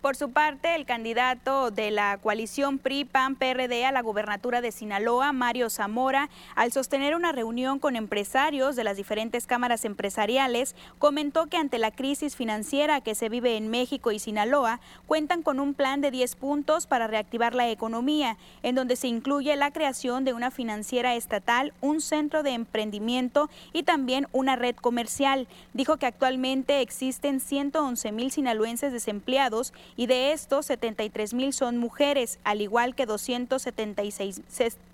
Por 0.00 0.16
su 0.16 0.30
parte, 0.30 0.76
el 0.76 0.86
candidato 0.86 1.70
de 1.70 1.90
la 1.90 2.16
coalición 2.16 2.78
PRI-PAN-PRD 2.78 3.84
a 3.84 3.92
la 3.92 4.00
gubernatura 4.00 4.62
de 4.62 4.72
Sinaloa, 4.72 5.34
Mario 5.34 5.68
Zamora, 5.68 6.30
al 6.54 6.72
sostener 6.72 7.14
una 7.14 7.32
reunión 7.32 7.78
con 7.78 7.96
empresarios 7.96 8.76
de 8.76 8.84
las 8.84 8.96
diferentes 8.96 9.46
cámaras 9.46 9.84
empresariales, 9.84 10.74
comentó 10.98 11.48
que 11.48 11.58
ante 11.58 11.78
la 11.78 11.90
crisis 11.90 12.34
financiera 12.34 13.02
que 13.02 13.14
se 13.14 13.28
vive 13.28 13.58
en 13.58 13.68
México 13.68 14.10
y 14.10 14.18
Sinaloa, 14.18 14.80
cuentan 15.06 15.42
con 15.42 15.60
un 15.60 15.74
plan 15.74 16.00
de 16.00 16.10
10 16.10 16.34
puntos 16.36 16.86
para 16.86 17.06
reactivar 17.06 17.54
la 17.54 17.68
economía, 17.68 18.38
en 18.62 18.76
donde 18.76 18.96
se 18.96 19.08
incluye 19.08 19.54
la 19.54 19.70
creación 19.70 20.24
de 20.24 20.32
una 20.32 20.50
financiera 20.50 21.14
estatal, 21.14 21.74
un 21.82 22.00
centro 22.00 22.42
de 22.42 22.52
emprendimiento 22.52 23.50
y 23.74 23.82
también 23.82 24.28
una 24.32 24.56
red 24.56 24.76
comercial. 24.76 25.46
Dijo 25.74 25.98
que 25.98 26.06
actualmente 26.06 26.80
existen 26.80 27.38
111 27.38 28.12
mil 28.12 28.30
sinaloenses 28.30 28.94
desempleados 28.94 29.74
y 29.96 30.06
de 30.06 30.32
estos 30.32 30.66
73 30.66 31.34
mil 31.34 31.52
son 31.52 31.78
mujeres, 31.78 32.38
al 32.44 32.60
igual 32.60 32.94
que 32.94 33.06
276, 33.06 34.42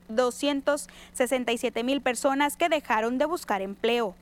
267 0.08 1.84
mil 1.84 2.00
personas 2.00 2.56
que 2.56 2.68
dejaron 2.68 3.18
de 3.18 3.24
buscar 3.24 3.62
empleo. 3.62 4.14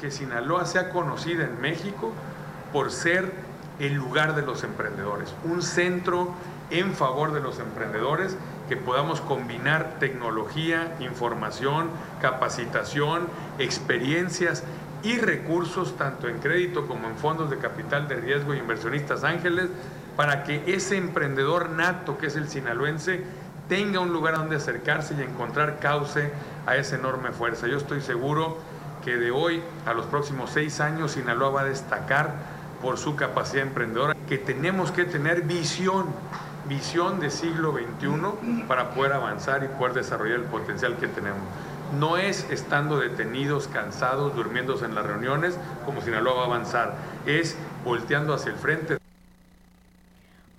Que 0.00 0.10
Sinaloa 0.10 0.64
sea 0.64 0.90
conocida 0.90 1.44
en 1.44 1.60
México 1.60 2.12
por 2.72 2.90
ser 2.90 3.32
el 3.78 3.94
lugar 3.94 4.34
de 4.34 4.42
los 4.42 4.64
emprendedores, 4.64 5.34
un 5.44 5.62
centro 5.62 6.34
en 6.70 6.94
favor 6.94 7.32
de 7.32 7.40
los 7.40 7.58
emprendedores, 7.58 8.36
que 8.68 8.76
podamos 8.76 9.20
combinar 9.20 9.96
tecnología, 9.98 10.96
información, 11.00 11.90
capacitación, 12.20 13.28
experiencias 13.58 14.64
y 15.02 15.18
recursos 15.18 15.96
tanto 15.96 16.28
en 16.28 16.38
crédito 16.38 16.86
como 16.86 17.08
en 17.08 17.16
fondos 17.16 17.50
de 17.50 17.58
capital 17.58 18.08
de 18.08 18.16
riesgo 18.16 18.52
e 18.52 18.58
inversionistas 18.58 19.24
ángeles 19.24 19.68
para 20.16 20.44
que 20.44 20.62
ese 20.66 20.96
emprendedor 20.96 21.70
nato 21.70 22.18
que 22.18 22.26
es 22.26 22.36
el 22.36 22.48
sinaloense 22.48 23.22
tenga 23.68 24.00
un 24.00 24.12
lugar 24.12 24.36
donde 24.36 24.56
acercarse 24.56 25.14
y 25.14 25.22
encontrar 25.22 25.78
cauce 25.80 26.30
a 26.66 26.76
esa 26.76 26.96
enorme 26.96 27.32
fuerza. 27.32 27.66
Yo 27.66 27.78
estoy 27.78 28.00
seguro 28.00 28.58
que 29.04 29.16
de 29.16 29.30
hoy 29.30 29.62
a 29.86 29.94
los 29.94 30.06
próximos 30.06 30.50
seis 30.50 30.80
años 30.80 31.12
Sinaloa 31.12 31.50
va 31.50 31.60
a 31.62 31.64
destacar 31.64 32.34
por 32.80 32.98
su 32.98 33.16
capacidad 33.16 33.62
emprendedora, 33.62 34.14
que 34.28 34.38
tenemos 34.38 34.90
que 34.90 35.04
tener 35.04 35.42
visión, 35.42 36.06
visión 36.68 37.20
de 37.20 37.30
siglo 37.30 37.72
XXI 37.72 38.64
para 38.66 38.90
poder 38.90 39.12
avanzar 39.12 39.64
y 39.64 39.68
poder 39.78 39.94
desarrollar 39.94 40.40
el 40.40 40.44
potencial 40.44 40.96
que 40.96 41.08
tenemos 41.08 41.40
no 41.98 42.16
es 42.16 42.48
estando 42.50 42.98
detenidos, 42.98 43.68
cansados, 43.68 44.34
durmiéndose 44.34 44.84
en 44.84 44.94
las 44.94 45.06
reuniones, 45.06 45.58
como 45.84 46.00
Sinaloa 46.00 46.34
va 46.34 46.42
a 46.42 46.46
avanzar, 46.46 46.94
es 47.26 47.56
volteando 47.84 48.34
hacia 48.34 48.52
el 48.52 48.58
frente. 48.58 48.98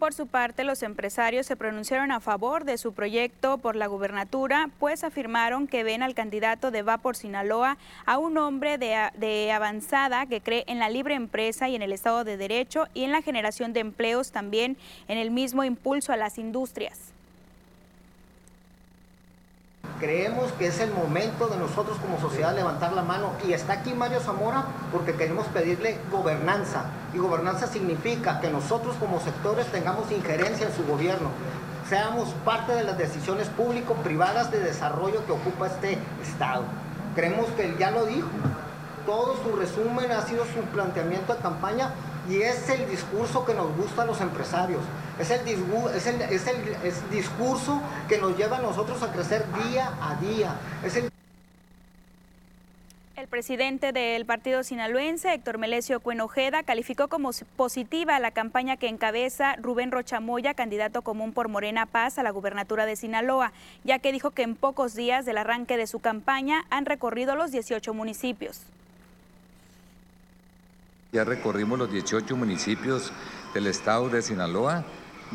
Por 0.03 0.13
su 0.13 0.27
parte, 0.27 0.65
los 0.65 0.83
empresarios 0.83 1.45
se 1.45 1.55
pronunciaron 1.55 2.11
a 2.11 2.19
favor 2.19 2.65
de 2.65 2.77
su 2.77 2.91
proyecto 2.91 3.57
por 3.59 3.77
la 3.77 3.87
gubernatura, 3.87 4.69
pues 4.77 5.05
afirmaron 5.05 5.65
que 5.65 5.85
ven 5.85 6.03
al 6.03 6.13
candidato 6.13 6.71
de 6.71 6.81
Va 6.81 6.97
por 6.97 7.15
Sinaloa 7.15 7.77
a 8.05 8.17
un 8.17 8.37
hombre 8.37 8.77
de, 8.77 8.97
de, 9.15 9.53
avanzada 9.53 10.25
que 10.25 10.41
cree 10.41 10.65
en 10.67 10.79
la 10.79 10.89
libre 10.89 11.15
empresa 11.15 11.69
y 11.69 11.77
en 11.77 11.83
el 11.83 11.93
Estado 11.93 12.25
de 12.25 12.35
Derecho 12.35 12.89
y 12.93 13.05
en 13.05 13.13
la 13.13 13.21
generación 13.21 13.71
de 13.71 13.79
empleos 13.79 14.33
también 14.33 14.75
en 15.07 15.17
el 15.17 15.31
mismo 15.31 15.63
impulso 15.63 16.11
a 16.11 16.17
las 16.17 16.37
industrias. 16.37 17.12
Creemos 20.03 20.51
que 20.59 20.67
es 20.67 20.81
el 20.81 20.91
momento 20.91 21.47
de 21.47 21.55
nosotros 21.55 21.97
como 21.99 22.19
sociedad 22.19 22.53
levantar 22.53 22.91
la 22.91 23.03
mano. 23.03 23.29
Y 23.47 23.53
está 23.53 23.71
aquí 23.71 23.93
Mario 23.93 24.19
Zamora 24.19 24.65
porque 24.91 25.13
queremos 25.13 25.47
pedirle 25.47 25.97
gobernanza. 26.11 26.87
Y 27.13 27.19
gobernanza 27.19 27.67
significa 27.67 28.41
que 28.41 28.49
nosotros 28.49 28.97
como 28.97 29.21
sectores 29.21 29.65
tengamos 29.67 30.11
injerencia 30.11 30.67
en 30.67 30.75
su 30.75 30.83
gobierno, 30.83 31.29
seamos 31.87 32.27
parte 32.43 32.73
de 32.73 32.83
las 32.83 32.97
decisiones 32.97 33.47
público-privadas 33.47 34.51
de 34.51 34.59
desarrollo 34.59 35.25
que 35.25 35.31
ocupa 35.31 35.67
este 35.67 35.97
Estado. 36.21 36.63
Creemos 37.15 37.45
que 37.55 37.63
él 37.63 37.77
ya 37.77 37.91
lo 37.91 38.05
dijo, 38.05 38.27
todo 39.05 39.37
su 39.41 39.55
resumen 39.55 40.11
ha 40.11 40.23
sido 40.23 40.43
su 40.43 40.59
planteamiento 40.73 41.33
de 41.33 41.39
campaña 41.39 41.91
y 42.29 42.41
es 42.41 42.69
el 42.69 42.89
discurso 42.89 43.45
que 43.45 43.53
nos 43.53 43.75
gusta 43.75 44.03
a 44.03 44.05
los 44.05 44.21
empresarios. 44.21 44.81
Es 45.19 45.29
el, 45.29 45.47
es 45.47 46.07
el, 46.07 46.21
es 46.21 46.47
el, 46.47 47.09
discurso 47.11 47.81
que 48.07 48.17
nos 48.17 48.37
lleva 48.37 48.57
a 48.57 48.61
nosotros 48.61 49.01
a 49.03 49.11
crecer 49.11 49.45
día 49.63 49.91
a 50.01 50.15
día. 50.15 50.55
Es 50.83 50.95
el... 50.95 51.09
El 53.15 53.27
presidente 53.27 53.91
del 53.93 54.25
partido 54.25 54.63
sinaloense, 54.63 55.33
Héctor 55.33 55.57
Melesio 55.57 55.99
Cuenojeda, 55.99 56.63
calificó 56.63 57.07
como 57.07 57.29
positiva 57.55 58.19
la 58.19 58.31
campaña 58.31 58.75
que 58.75 58.87
encabeza 58.87 59.55
Rubén 59.57 59.91
Rochamoya, 59.91 60.55
candidato 60.55 61.03
común 61.03 61.31
por 61.31 61.47
Morena 61.47 61.85
Paz 61.85 62.17
a 62.17 62.23
la 62.23 62.31
gubernatura 62.31 62.85
de 62.85 62.95
Sinaloa, 62.95 63.53
ya 63.83 63.99
que 63.99 64.11
dijo 64.11 64.31
que 64.31 64.41
en 64.41 64.55
pocos 64.55 64.95
días 64.95 65.25
del 65.25 65.37
arranque 65.37 65.77
de 65.77 65.87
su 65.87 65.99
campaña 65.99 66.65
han 66.71 66.85
recorrido 66.85 67.35
los 67.35 67.51
18 67.51 67.93
municipios. 67.93 68.61
Ya 71.13 71.23
recorrimos 71.23 71.77
los 71.77 71.91
18 71.91 72.35
municipios 72.35 73.11
del 73.53 73.67
estado 73.67 74.09
de 74.09 74.23
Sinaloa 74.23 74.83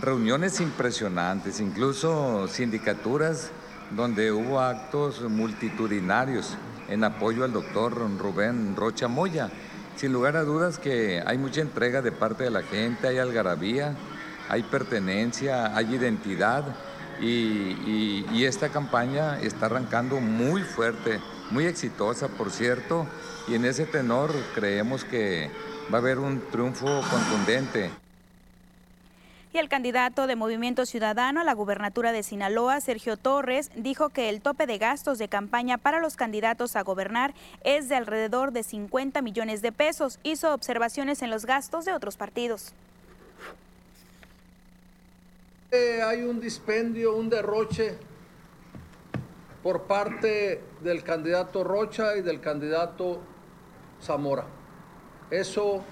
reuniones 0.00 0.58
impresionantes, 0.60 1.60
incluso 1.60 2.48
sindicaturas 2.48 3.52
donde 3.92 4.32
hubo 4.32 4.58
actos 4.58 5.20
multitudinarios 5.22 6.56
en 6.88 7.04
apoyo 7.04 7.44
al 7.44 7.52
doctor 7.52 7.94
Rubén 8.18 8.74
Rocha 8.74 9.06
Moya. 9.06 9.50
Sin 9.94 10.12
lugar 10.12 10.36
a 10.36 10.42
dudas 10.42 10.80
que 10.80 11.22
hay 11.24 11.38
mucha 11.38 11.60
entrega 11.60 12.02
de 12.02 12.10
parte 12.10 12.42
de 12.42 12.50
la 12.50 12.64
gente, 12.64 13.06
hay 13.06 13.18
algarabía, 13.18 13.94
hay 14.48 14.64
pertenencia, 14.64 15.76
hay 15.76 15.94
identidad 15.94 16.64
y, 17.20 18.26
y 18.32 18.46
esta 18.46 18.70
campaña 18.70 19.38
está 19.38 19.66
arrancando 19.66 20.18
muy 20.18 20.62
fuerte, 20.62 21.20
muy 21.52 21.66
exitosa 21.66 22.26
por 22.26 22.50
cierto, 22.50 23.06
y 23.46 23.54
en 23.54 23.64
ese 23.64 23.86
tenor 23.86 24.32
creemos 24.56 25.04
que 25.04 25.67
va 25.92 25.98
a 25.98 26.00
haber 26.00 26.18
un 26.18 26.40
triunfo 26.50 27.00
contundente 27.10 27.90
y 29.52 29.58
el 29.58 29.68
candidato 29.68 30.26
de 30.26 30.36
Movimiento 30.36 30.84
Ciudadano 30.84 31.40
a 31.40 31.44
la 31.44 31.54
gubernatura 31.54 32.12
de 32.12 32.22
Sinaloa, 32.22 32.80
Sergio 32.80 33.16
Torres, 33.16 33.70
dijo 33.74 34.10
que 34.10 34.28
el 34.28 34.42
tope 34.42 34.66
de 34.66 34.76
gastos 34.76 35.18
de 35.18 35.28
campaña 35.28 35.78
para 35.78 36.00
los 36.00 36.16
candidatos 36.16 36.76
a 36.76 36.82
gobernar 36.82 37.32
es 37.64 37.88
de 37.88 37.96
alrededor 37.96 38.52
de 38.52 38.62
50 38.62 39.22
millones 39.22 39.62
de 39.62 39.72
pesos. 39.72 40.18
Hizo 40.22 40.52
observaciones 40.52 41.22
en 41.22 41.30
los 41.30 41.46
gastos 41.46 41.86
de 41.86 41.92
otros 41.92 42.16
partidos. 42.16 42.72
Eh, 45.70 46.02
hay 46.02 46.22
un 46.22 46.40
dispendio, 46.40 47.16
un 47.16 47.30
derroche 47.30 47.96
por 49.62 49.84
parte 49.84 50.62
del 50.82 51.02
candidato 51.02 51.64
Rocha 51.64 52.16
y 52.16 52.22
del 52.22 52.40
candidato 52.40 53.20
Zamora. 54.02 54.57
Eso 55.30 55.82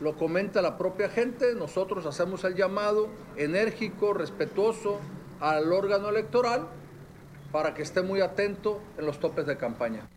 lo 0.00 0.16
comenta 0.16 0.62
la 0.62 0.78
propia 0.78 1.08
gente, 1.08 1.54
nosotros 1.54 2.06
hacemos 2.06 2.44
el 2.44 2.54
llamado 2.54 3.08
enérgico, 3.36 4.14
respetuoso 4.14 4.98
al 5.40 5.72
órgano 5.72 6.08
electoral 6.08 6.66
para 7.52 7.74
que 7.74 7.82
esté 7.82 8.02
muy 8.02 8.20
atento 8.20 8.80
en 8.96 9.04
los 9.04 9.20
topes 9.20 9.46
de 9.46 9.58
campaña. 9.58 10.08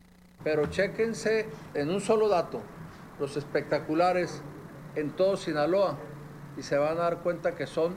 Pero 0.43 0.67
chéquense 0.67 1.47
en 1.73 1.89
un 1.89 1.99
solo 1.99 2.29
dato, 2.29 2.61
los 3.19 3.35
espectaculares 3.35 4.41
en 4.95 5.11
todo 5.11 5.35
Sinaloa 5.35 5.97
y 6.57 6.63
se 6.63 6.77
van 6.77 6.97
a 6.97 7.01
dar 7.01 7.19
cuenta 7.19 7.55
que 7.55 7.67
son 7.67 7.95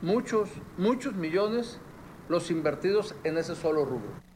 muchos, 0.00 0.48
muchos 0.78 1.14
millones 1.14 1.78
los 2.28 2.50
invertidos 2.50 3.14
en 3.24 3.36
ese 3.36 3.54
solo 3.54 3.84
rubro 3.84 4.29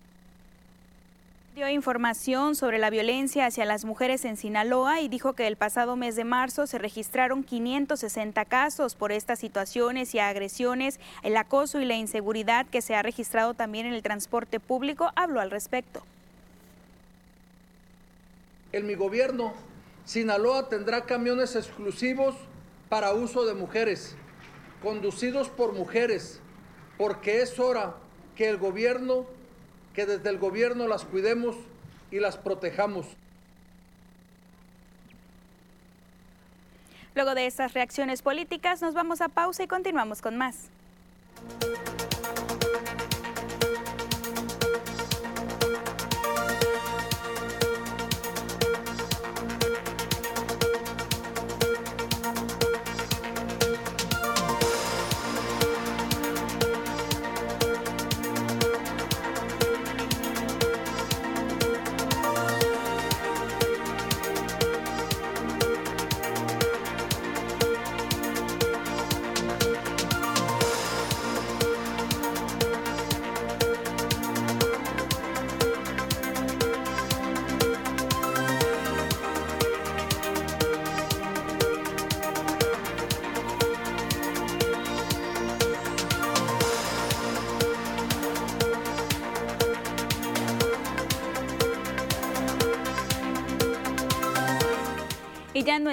dio 1.55 1.69
información 1.69 2.57
sobre 2.57 2.79
la 2.79 2.91
violencia 2.91 3.47
hacia 3.47 3.65
las 3.65 3.85
mujeres 3.85 4.25
en 4.25 4.37
Sinaloa 4.37 5.01
y 5.01 5.09
dijo 5.09 5.35
que 5.35 5.47
el 5.47 5.55
pasado 5.55 5.95
mes 5.95 6.17
de 6.17 6.25
marzo 6.25 6.67
se 6.67 6.79
registraron 6.79 7.45
560 7.45 8.45
casos 8.47 8.97
por 8.97 9.13
estas 9.13 9.39
situaciones 9.39 10.17
y 10.17 10.19
agresiones, 10.19 10.99
el 11.23 11.37
acoso 11.37 11.81
y 11.81 11.85
la 11.85 11.95
inseguridad 11.95 12.67
que 12.67 12.83
se 12.83 12.97
ha 12.97 13.03
registrado 13.03 13.55
también 13.55 13.87
en 13.87 13.95
el 13.95 14.03
transporte 14.03 14.59
público. 14.59 15.13
Habló 15.15 15.41
al 15.41 15.53
respecto. 15.53 16.03
En 18.73 18.89
mi 18.89 18.97
gobierno, 18.97 19.53
Sinaloa 20.05 20.69
tendrá 20.69 21.05
camiones 21.05 21.55
exclusivos 21.55 22.35
para 22.89 23.13
uso 23.13 23.47
de 23.47 23.55
mujeres, 23.55 24.17
conducidos 24.83 25.51
por 25.51 25.73
mujeres, 25.73 26.41
porque 26.99 27.43
es 27.43 27.61
hora 27.61 27.95
que 28.35 28.49
el 28.49 28.57
gobierno 28.57 29.27
que 29.95 30.07
desde 30.07 30.29
el 30.29 30.39
gobierno 30.39 30.87
las 30.89 31.05
cuidemos 31.05 31.57
y 32.11 32.21
las 32.21 32.37
protejamos. 32.37 33.07
Luego 37.15 37.35
de 37.35 37.47
estas 37.47 37.75
reacciones 37.75 38.23
políticas 38.23 38.83
nos 38.83 38.93
vamos 38.93 39.21
a 39.21 39.29
pausa 39.29 39.63
y 39.63 39.69
continuamos 39.69 40.21
con 40.21 40.37
más. 40.37 40.69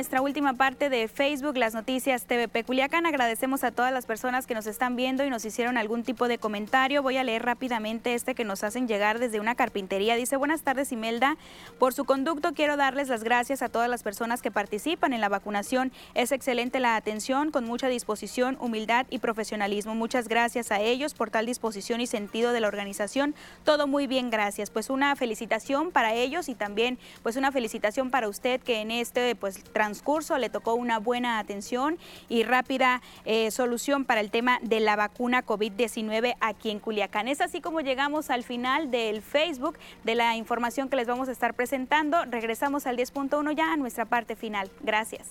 Nuestra 0.01 0.23
última 0.23 0.55
parte 0.55 0.89
de 0.89 1.07
Facebook, 1.07 1.57
las 1.57 1.75
noticias 1.75 2.25
TVP 2.25 2.63
Culiacán, 2.63 3.05
agradecemos 3.05 3.63
a 3.63 3.69
todas 3.69 3.93
las 3.93 4.07
personas 4.07 4.47
que 4.47 4.55
nos 4.55 4.65
están 4.65 4.95
viendo 4.95 5.23
y 5.23 5.29
nos 5.29 5.45
hicieron 5.45 5.77
algún 5.77 6.01
tipo 6.01 6.27
de 6.27 6.39
comentario. 6.39 7.03
Voy 7.03 7.17
a 7.17 7.23
leer 7.23 7.45
rápidamente 7.45 8.15
este 8.15 8.33
que 8.33 8.43
nos 8.43 8.63
hacen 8.63 8.87
llegar 8.87 9.19
desde 9.19 9.39
una 9.39 9.53
carpintería. 9.53 10.15
Dice, 10.15 10.37
buenas 10.37 10.63
tardes 10.63 10.91
Imelda, 10.91 11.37
por 11.77 11.93
su 11.93 12.03
conducto 12.05 12.53
quiero 12.55 12.77
darles 12.77 13.09
las 13.09 13.23
gracias 13.23 13.61
a 13.61 13.69
todas 13.69 13.91
las 13.91 14.01
personas 14.01 14.41
que 14.41 14.49
participan 14.49 15.13
en 15.13 15.21
la 15.21 15.29
vacunación. 15.29 15.91
Es 16.15 16.31
excelente 16.31 16.79
la 16.79 16.95
atención, 16.95 17.51
con 17.51 17.65
mucha 17.65 17.87
disposición, 17.87 18.57
humildad 18.59 19.05
y 19.11 19.19
profesionalismo. 19.19 19.93
Muchas 19.93 20.27
gracias 20.27 20.71
a 20.71 20.79
ellos 20.79 21.13
por 21.13 21.29
tal 21.29 21.45
disposición 21.45 22.01
y 22.01 22.07
sentido 22.07 22.53
de 22.53 22.59
la 22.59 22.69
organización. 22.69 23.35
Todo 23.63 23.85
muy 23.85 24.07
bien, 24.07 24.31
gracias. 24.31 24.71
Pues 24.71 24.89
una 24.89 25.15
felicitación 25.15 25.91
para 25.91 26.15
ellos 26.15 26.49
y 26.49 26.55
también 26.55 26.97
pues 27.21 27.35
una 27.35 27.51
felicitación 27.51 28.09
para 28.09 28.27
usted 28.27 28.59
que 28.61 28.81
en 28.81 28.89
este 28.89 29.35
pues 29.35 29.51
pues, 29.51 29.63
transcurso 29.91 30.37
le 30.37 30.49
tocó 30.49 30.73
una 30.73 30.99
buena 30.99 31.37
atención 31.37 31.97
y 32.29 32.43
rápida 32.43 33.01
eh, 33.25 33.51
solución 33.51 34.05
para 34.05 34.21
el 34.21 34.31
tema 34.31 34.57
de 34.61 34.79
la 34.79 34.95
vacuna 34.95 35.45
COVID-19 35.45 36.35
aquí 36.39 36.69
en 36.71 36.79
Culiacán. 36.79 37.27
Es 37.27 37.41
así 37.41 37.59
como 37.59 37.81
llegamos 37.81 38.29
al 38.29 38.43
final 38.43 38.89
del 38.89 39.21
Facebook 39.21 39.77
de 40.05 40.15
la 40.15 40.37
información 40.37 40.87
que 40.87 40.95
les 40.95 41.07
vamos 41.07 41.27
a 41.27 41.33
estar 41.33 41.53
presentando. 41.55 42.23
Regresamos 42.23 42.87
al 42.87 42.95
10.1 42.95 43.53
ya 43.53 43.73
a 43.73 43.75
nuestra 43.75 44.05
parte 44.05 44.37
final. 44.37 44.71
Gracias. 44.81 45.27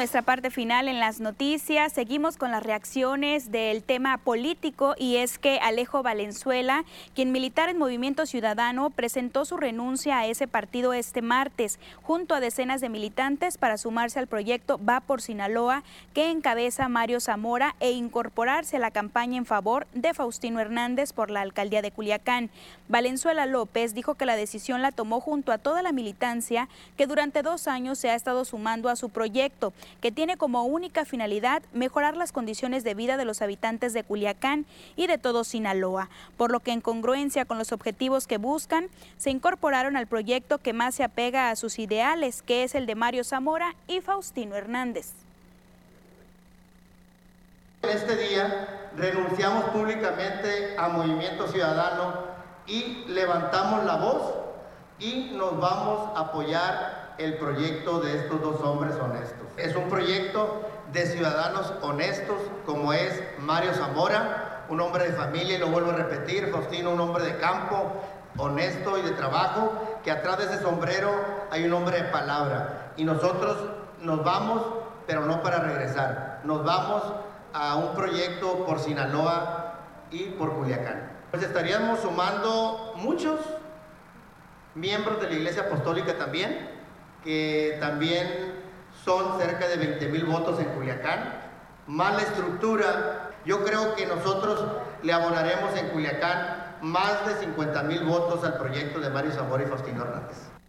Nuestra 0.00 0.22
parte 0.22 0.50
final 0.50 0.88
en 0.88 0.98
las 0.98 1.20
noticias. 1.20 1.92
Seguimos 1.92 2.38
con 2.38 2.50
las 2.50 2.62
reacciones 2.62 3.52
del 3.52 3.82
tema 3.82 4.16
político 4.16 4.94
y 4.96 5.16
es 5.16 5.38
que 5.38 5.58
Alejo 5.58 6.02
Valenzuela, 6.02 6.86
quien 7.14 7.32
militar 7.32 7.68
en 7.68 7.76
Movimiento 7.76 8.24
Ciudadano, 8.24 8.88
presentó 8.88 9.44
su 9.44 9.58
renuncia 9.58 10.18
a 10.18 10.24
ese 10.24 10.48
partido 10.48 10.94
este 10.94 11.20
martes 11.20 11.78
junto 12.00 12.34
a 12.34 12.40
decenas 12.40 12.80
de 12.80 12.88
militantes 12.88 13.58
para 13.58 13.76
sumarse 13.76 14.18
al 14.18 14.26
proyecto 14.26 14.80
Va 14.82 15.00
por 15.00 15.20
Sinaloa 15.20 15.82
que 16.14 16.30
encabeza 16.30 16.88
Mario 16.88 17.20
Zamora 17.20 17.76
e 17.78 17.90
incorporarse 17.90 18.76
a 18.76 18.80
la 18.80 18.90
campaña 18.90 19.36
en 19.36 19.44
favor 19.44 19.86
de 19.92 20.14
Faustino 20.14 20.60
Hernández 20.60 21.12
por 21.12 21.30
la 21.30 21.42
alcaldía 21.42 21.82
de 21.82 21.90
Culiacán. 21.90 22.48
Valenzuela 22.88 23.44
López 23.44 23.92
dijo 23.92 24.14
que 24.14 24.24
la 24.24 24.36
decisión 24.36 24.80
la 24.80 24.92
tomó 24.92 25.20
junto 25.20 25.52
a 25.52 25.58
toda 25.58 25.82
la 25.82 25.92
militancia 25.92 26.70
que 26.96 27.06
durante 27.06 27.42
dos 27.42 27.68
años 27.68 27.98
se 27.98 28.08
ha 28.08 28.14
estado 28.14 28.46
sumando 28.46 28.88
a 28.88 28.96
su 28.96 29.10
proyecto 29.10 29.74
que 30.00 30.12
tiene 30.12 30.36
como 30.36 30.64
única 30.64 31.04
finalidad 31.04 31.62
mejorar 31.72 32.16
las 32.16 32.32
condiciones 32.32 32.84
de 32.84 32.94
vida 32.94 33.16
de 33.16 33.24
los 33.24 33.42
habitantes 33.42 33.92
de 33.92 34.04
Culiacán 34.04 34.66
y 34.96 35.06
de 35.06 35.18
todo 35.18 35.44
Sinaloa, 35.44 36.08
por 36.36 36.50
lo 36.50 36.60
que 36.60 36.72
en 36.72 36.80
congruencia 36.80 37.44
con 37.44 37.58
los 37.58 37.72
objetivos 37.72 38.26
que 38.26 38.38
buscan, 38.38 38.88
se 39.18 39.30
incorporaron 39.30 39.96
al 39.96 40.06
proyecto 40.06 40.58
que 40.58 40.72
más 40.72 40.94
se 40.94 41.04
apega 41.04 41.50
a 41.50 41.56
sus 41.56 41.78
ideales, 41.78 42.42
que 42.42 42.64
es 42.64 42.74
el 42.74 42.86
de 42.86 42.94
Mario 42.94 43.24
Zamora 43.24 43.74
y 43.86 44.00
Faustino 44.00 44.56
Hernández. 44.56 45.12
Este 47.82 48.14
día 48.16 48.90
renunciamos 48.96 49.64
públicamente 49.70 50.76
a 50.76 50.88
Movimiento 50.88 51.48
Ciudadano 51.48 52.12
y 52.66 53.04
levantamos 53.08 53.84
la 53.84 53.96
voz 53.96 54.34
y 54.98 55.30
nos 55.34 55.58
vamos 55.58 56.10
a 56.14 56.20
apoyar 56.20 57.14
el 57.18 57.38
proyecto 57.38 58.00
de 58.00 58.18
estos 58.18 58.40
dos 58.40 58.60
hombres 58.60 58.94
honestos. 58.96 59.39
Es 59.56 59.76
un 59.76 59.88
proyecto 59.88 60.68
de 60.92 61.06
ciudadanos 61.06 61.72
honestos, 61.82 62.36
como 62.66 62.92
es 62.92 63.22
Mario 63.38 63.74
Zamora, 63.74 64.64
un 64.68 64.80
hombre 64.80 65.08
de 65.08 65.12
familia, 65.12 65.56
y 65.56 65.58
lo 65.58 65.68
vuelvo 65.68 65.90
a 65.90 65.96
repetir, 65.96 66.50
Faustino, 66.50 66.90
un 66.90 67.00
hombre 67.00 67.24
de 67.24 67.36
campo, 67.38 67.92
honesto 68.36 68.98
y 68.98 69.02
de 69.02 69.10
trabajo, 69.10 69.72
que 70.04 70.10
atrás 70.10 70.38
de 70.38 70.44
ese 70.44 70.62
sombrero 70.62 71.10
hay 71.50 71.64
un 71.64 71.72
hombre 71.72 72.02
de 72.02 72.08
palabra. 72.08 72.92
Y 72.96 73.04
nosotros 73.04 73.56
nos 74.00 74.24
vamos, 74.24 74.62
pero 75.06 75.26
no 75.26 75.42
para 75.42 75.60
regresar, 75.60 76.40
nos 76.44 76.64
vamos 76.64 77.02
a 77.52 77.76
un 77.76 77.94
proyecto 77.94 78.64
por 78.64 78.78
Sinaloa 78.78 79.74
y 80.10 80.24
por 80.30 80.54
Culiacán. 80.54 81.10
Pues 81.30 81.42
estaríamos 81.42 82.00
sumando 82.00 82.94
muchos 82.96 83.40
miembros 84.74 85.20
de 85.20 85.28
la 85.28 85.34
Iglesia 85.34 85.62
Apostólica 85.62 86.16
también, 86.16 86.70
que 87.24 87.76
también 87.80 88.59
son 89.04 89.38
cerca 89.38 89.68
de 89.68 89.76
20 89.76 90.08
mil 90.08 90.24
votos 90.24 90.58
en 90.60 90.66
Culiacán, 90.66 91.40
más 91.86 92.14
la 92.14 92.22
estructura, 92.22 93.30
yo 93.44 93.64
creo 93.64 93.94
que 93.94 94.06
nosotros 94.06 94.64
le 95.02 95.12
abonaremos 95.12 95.76
en 95.76 95.88
Culiacán 95.88 96.76
más 96.82 97.26
de 97.26 97.34
50 97.36 97.82
mil 97.84 98.04
votos 98.04 98.44
al 98.44 98.58
proyecto 98.58 99.00
de 99.00 99.10
Mario 99.10 99.32
Zamora 99.32 99.62
y 99.62 99.66
Faustino 99.66 100.02
Hernández. 100.02 100.59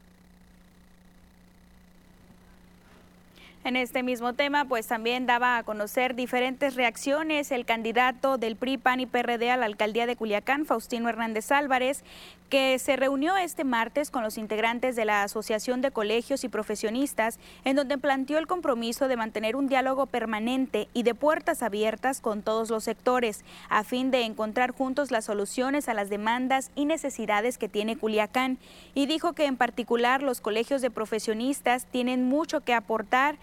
En 3.64 3.76
este 3.76 4.02
mismo 4.02 4.34
tema, 4.34 4.66
pues 4.66 4.88
también 4.88 5.28
daba 5.28 5.58
a 5.58 5.64
conocer 5.64 6.16
diferentes 6.16 6.74
reacciones 6.74 7.52
el 7.52 7.64
candidato 7.64 8.40
del 8.40 8.56
PRI, 8.56 8.78
PAN 8.80 9.02
y 9.02 9.06
PRD 9.06 9.52
a 9.52 9.58
la 9.58 9.68
alcaldía 9.68 10.08
de 10.08 10.16
Culiacán, 10.16 10.66
Faustino 10.66 11.08
Hernández 11.10 11.52
Álvarez, 11.52 12.04
que 12.50 12.78
se 12.80 12.98
reunió 12.98 13.38
este 13.38 13.64
martes 13.64 14.12
con 14.12 14.24
los 14.24 14.38
integrantes 14.38 14.98
de 14.98 15.06
la 15.06 15.24
Asociación 15.24 15.80
de 15.82 15.92
Colegios 15.92 16.44
y 16.44 16.50
Profesionistas, 16.50 17.40
en 17.64 17.78
donde 17.78 17.98
planteó 17.98 18.40
el 18.40 18.48
compromiso 18.48 19.08
de 19.08 19.16
mantener 19.16 19.56
un 19.56 19.68
diálogo 19.68 20.08
permanente 20.08 20.90
y 20.94 21.04
de 21.04 21.16
puertas 21.16 21.64
abiertas 21.64 22.20
con 22.20 22.42
todos 22.42 22.70
los 22.70 22.84
sectores, 22.84 23.46
a 23.70 23.86
fin 23.86 24.12
de 24.12 24.24
encontrar 24.24 24.72
juntos 24.72 25.12
las 25.12 25.26
soluciones 25.26 25.88
a 25.88 25.94
las 25.94 26.10
demandas 26.10 26.72
y 26.76 26.86
necesidades 26.86 27.58
que 27.58 27.70
tiene 27.70 27.96
Culiacán. 27.96 28.58
Y 28.96 29.06
dijo 29.06 29.32
que 29.32 29.46
en 29.46 29.56
particular 29.56 30.22
los 30.22 30.42
colegios 30.42 30.82
de 30.82 30.90
profesionistas 30.90 31.86
tienen 31.86 32.28
mucho 32.28 32.62
que 32.62 32.74
aportar 32.74 33.38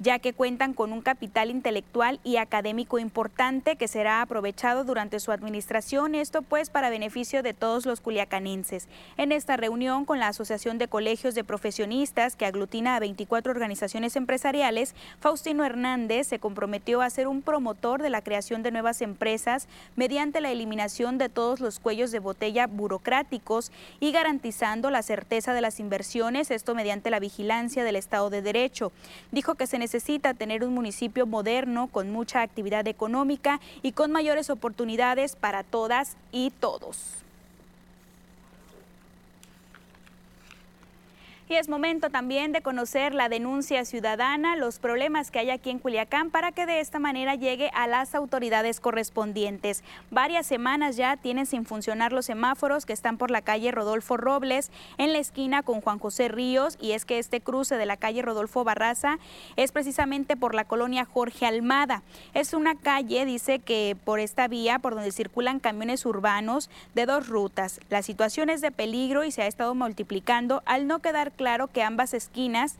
ya 0.00 0.18
que 0.18 0.32
cuentan 0.32 0.72
con 0.72 0.92
un 0.92 1.02
capital 1.02 1.50
intelectual 1.50 2.20
y 2.24 2.38
académico 2.38 2.98
importante 2.98 3.76
que 3.76 3.86
será 3.86 4.22
aprovechado 4.22 4.82
durante 4.82 5.20
su 5.20 5.30
administración, 5.30 6.14
esto 6.14 6.40
pues 6.40 6.70
para 6.70 6.88
beneficio 6.88 7.42
de 7.42 7.52
todos 7.52 7.84
los 7.84 8.00
culiacanenses. 8.00 8.88
En 9.18 9.30
esta 9.30 9.58
reunión 9.58 10.06
con 10.06 10.18
la 10.18 10.28
Asociación 10.28 10.78
de 10.78 10.88
Colegios 10.88 11.34
de 11.34 11.44
Profesionistas, 11.44 12.34
que 12.34 12.46
aglutina 12.46 12.96
a 12.96 13.00
24 13.00 13.52
organizaciones 13.52 14.16
empresariales, 14.16 14.94
Faustino 15.20 15.64
Hernández 15.64 16.28
se 16.28 16.38
comprometió 16.38 17.02
a 17.02 17.10
ser 17.10 17.28
un 17.28 17.42
promotor 17.42 18.02
de 18.02 18.08
la 18.08 18.22
creación 18.22 18.62
de 18.62 18.70
nuevas 18.70 19.02
empresas 19.02 19.68
mediante 19.96 20.40
la 20.40 20.50
eliminación 20.50 21.18
de 21.18 21.28
todos 21.28 21.60
los 21.60 21.78
cuellos 21.78 22.10
de 22.10 22.20
botella 22.20 22.66
burocráticos 22.66 23.70
y 24.00 24.12
garantizando 24.12 24.90
la 24.90 25.02
certeza 25.02 25.52
de 25.52 25.60
las 25.60 25.78
inversiones, 25.78 26.50
esto 26.50 26.74
mediante 26.74 27.10
la 27.10 27.20
vigilancia 27.20 27.84
del 27.84 27.96
Estado 27.96 28.30
de 28.30 28.40
Derecho. 28.40 28.92
Dijo 29.30 29.56
que 29.56 29.66
se 29.66 29.78
necesita 29.78 29.89
tener 30.34 30.64
un 30.64 30.74
municipio 30.74 31.26
moderno 31.26 31.88
con 31.88 32.10
mucha 32.10 32.42
actividad 32.42 32.86
económica 32.86 33.60
y 33.82 33.92
con 33.92 34.12
mayores 34.12 34.50
oportunidades 34.50 35.36
para 35.36 35.64
todas 35.64 36.16
y 36.30 36.50
todos. 36.60 37.24
Y 41.50 41.56
es 41.56 41.68
momento 41.68 42.10
también 42.10 42.52
de 42.52 42.62
conocer 42.62 43.12
la 43.12 43.28
denuncia 43.28 43.84
ciudadana, 43.84 44.54
los 44.54 44.78
problemas 44.78 45.32
que 45.32 45.40
hay 45.40 45.50
aquí 45.50 45.70
en 45.70 45.80
Culiacán 45.80 46.30
para 46.30 46.52
que 46.52 46.64
de 46.64 46.78
esta 46.78 47.00
manera 47.00 47.34
llegue 47.34 47.72
a 47.74 47.88
las 47.88 48.14
autoridades 48.14 48.78
correspondientes. 48.78 49.82
Varias 50.12 50.46
semanas 50.46 50.96
ya 50.96 51.16
tienen 51.16 51.46
sin 51.46 51.66
funcionar 51.66 52.12
los 52.12 52.26
semáforos 52.26 52.86
que 52.86 52.92
están 52.92 53.18
por 53.18 53.32
la 53.32 53.42
calle 53.42 53.72
Rodolfo 53.72 54.16
Robles 54.16 54.70
en 54.96 55.12
la 55.12 55.18
esquina 55.18 55.64
con 55.64 55.80
Juan 55.80 55.98
José 55.98 56.28
Ríos 56.28 56.78
y 56.80 56.92
es 56.92 57.04
que 57.04 57.18
este 57.18 57.40
cruce 57.40 57.76
de 57.76 57.84
la 57.84 57.96
calle 57.96 58.22
Rodolfo 58.22 58.62
Barraza 58.62 59.18
es 59.56 59.72
precisamente 59.72 60.36
por 60.36 60.54
la 60.54 60.66
colonia 60.66 61.04
Jorge 61.04 61.46
Almada. 61.46 62.04
Es 62.32 62.54
una 62.54 62.76
calle, 62.76 63.24
dice 63.24 63.58
que 63.58 63.96
por 64.04 64.20
esta 64.20 64.46
vía 64.46 64.78
por 64.78 64.94
donde 64.94 65.10
circulan 65.10 65.58
camiones 65.58 66.06
urbanos 66.06 66.70
de 66.94 67.06
dos 67.06 67.26
rutas. 67.26 67.80
La 67.88 68.02
situación 68.02 68.50
es 68.50 68.60
de 68.60 68.70
peligro 68.70 69.24
y 69.24 69.32
se 69.32 69.42
ha 69.42 69.48
estado 69.48 69.74
multiplicando 69.74 70.62
al 70.64 70.86
no 70.86 71.00
quedar 71.00 71.32
claro 71.40 71.68
que 71.68 71.82
ambas 71.82 72.12
esquinas 72.12 72.76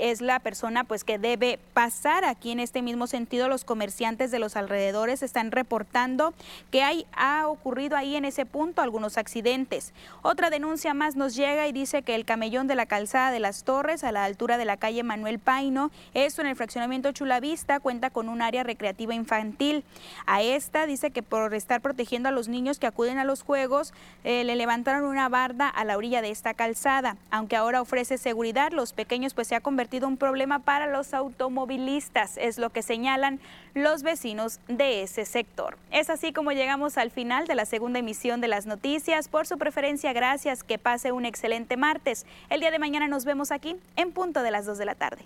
es 0.00 0.20
la 0.20 0.40
persona 0.40 0.84
pues 0.84 1.04
que 1.04 1.18
debe 1.18 1.58
pasar 1.74 2.24
aquí 2.24 2.50
en 2.50 2.60
este 2.60 2.82
mismo 2.82 3.06
sentido 3.06 3.48
los 3.48 3.64
comerciantes 3.64 4.30
de 4.30 4.38
los 4.38 4.56
alrededores 4.56 5.22
están 5.22 5.50
reportando 5.50 6.34
que 6.70 6.82
hay 6.82 7.06
ha 7.12 7.48
ocurrido 7.48 7.96
ahí 7.96 8.16
en 8.16 8.24
ese 8.24 8.46
punto 8.46 8.82
algunos 8.82 9.16
accidentes. 9.18 9.92
Otra 10.22 10.50
denuncia 10.50 10.94
más 10.94 11.16
nos 11.16 11.34
llega 11.34 11.66
y 11.66 11.72
dice 11.72 12.02
que 12.02 12.14
el 12.14 12.24
camellón 12.24 12.66
de 12.66 12.74
la 12.74 12.86
calzada 12.86 13.30
de 13.30 13.40
las 13.40 13.64
Torres 13.64 14.04
a 14.04 14.12
la 14.12 14.24
altura 14.24 14.58
de 14.58 14.64
la 14.64 14.76
calle 14.76 15.02
Manuel 15.02 15.38
Paino, 15.38 15.90
esto 16.14 16.42
en 16.42 16.48
el 16.48 16.56
fraccionamiento 16.56 17.12
Chulavista 17.12 17.80
cuenta 17.80 18.10
con 18.10 18.28
un 18.28 18.42
área 18.42 18.62
recreativa 18.62 19.14
infantil. 19.14 19.84
A 20.26 20.42
esta 20.42 20.86
dice 20.86 21.10
que 21.10 21.22
por 21.22 21.54
estar 21.54 21.80
protegiendo 21.80 22.28
a 22.28 22.32
los 22.32 22.48
niños 22.48 22.78
que 22.78 22.86
acuden 22.86 23.18
a 23.18 23.24
los 23.24 23.42
juegos 23.42 23.94
eh, 24.24 24.44
le 24.44 24.56
levantaron 24.56 25.04
una 25.04 25.28
barda 25.28 25.68
a 25.68 25.84
la 25.84 25.96
orilla 25.96 26.22
de 26.22 26.30
esta 26.30 26.54
calzada, 26.54 27.16
aunque 27.30 27.56
ahora 27.56 27.80
ofrece 27.80 28.18
seguridad, 28.18 28.72
los 28.72 28.92
pequeños 28.92 29.34
pues 29.34 29.48
se 29.48 29.54
ha 29.54 29.60
convertido 29.60 29.85
un 30.04 30.16
problema 30.16 30.58
para 30.58 30.86
los 30.86 31.14
automovilistas, 31.14 32.36
es 32.36 32.58
lo 32.58 32.70
que 32.70 32.82
señalan 32.82 33.40
los 33.74 34.02
vecinos 34.02 34.60
de 34.68 35.02
ese 35.02 35.24
sector. 35.24 35.78
Es 35.90 36.10
así 36.10 36.32
como 36.32 36.52
llegamos 36.52 36.98
al 36.98 37.10
final 37.10 37.46
de 37.46 37.54
la 37.54 37.64
segunda 37.64 37.98
emisión 37.98 38.40
de 38.40 38.48
las 38.48 38.66
noticias. 38.66 39.28
Por 39.28 39.46
su 39.46 39.58
preferencia, 39.58 40.12
gracias, 40.12 40.62
que 40.62 40.78
pase 40.78 41.12
un 41.12 41.24
excelente 41.24 41.76
martes. 41.76 42.26
El 42.50 42.60
día 42.60 42.70
de 42.70 42.78
mañana 42.78 43.08
nos 43.08 43.24
vemos 43.24 43.50
aquí 43.50 43.76
en 43.96 44.12
punto 44.12 44.42
de 44.42 44.50
las 44.50 44.66
2 44.66 44.78
de 44.78 44.84
la 44.84 44.94
tarde. 44.94 45.22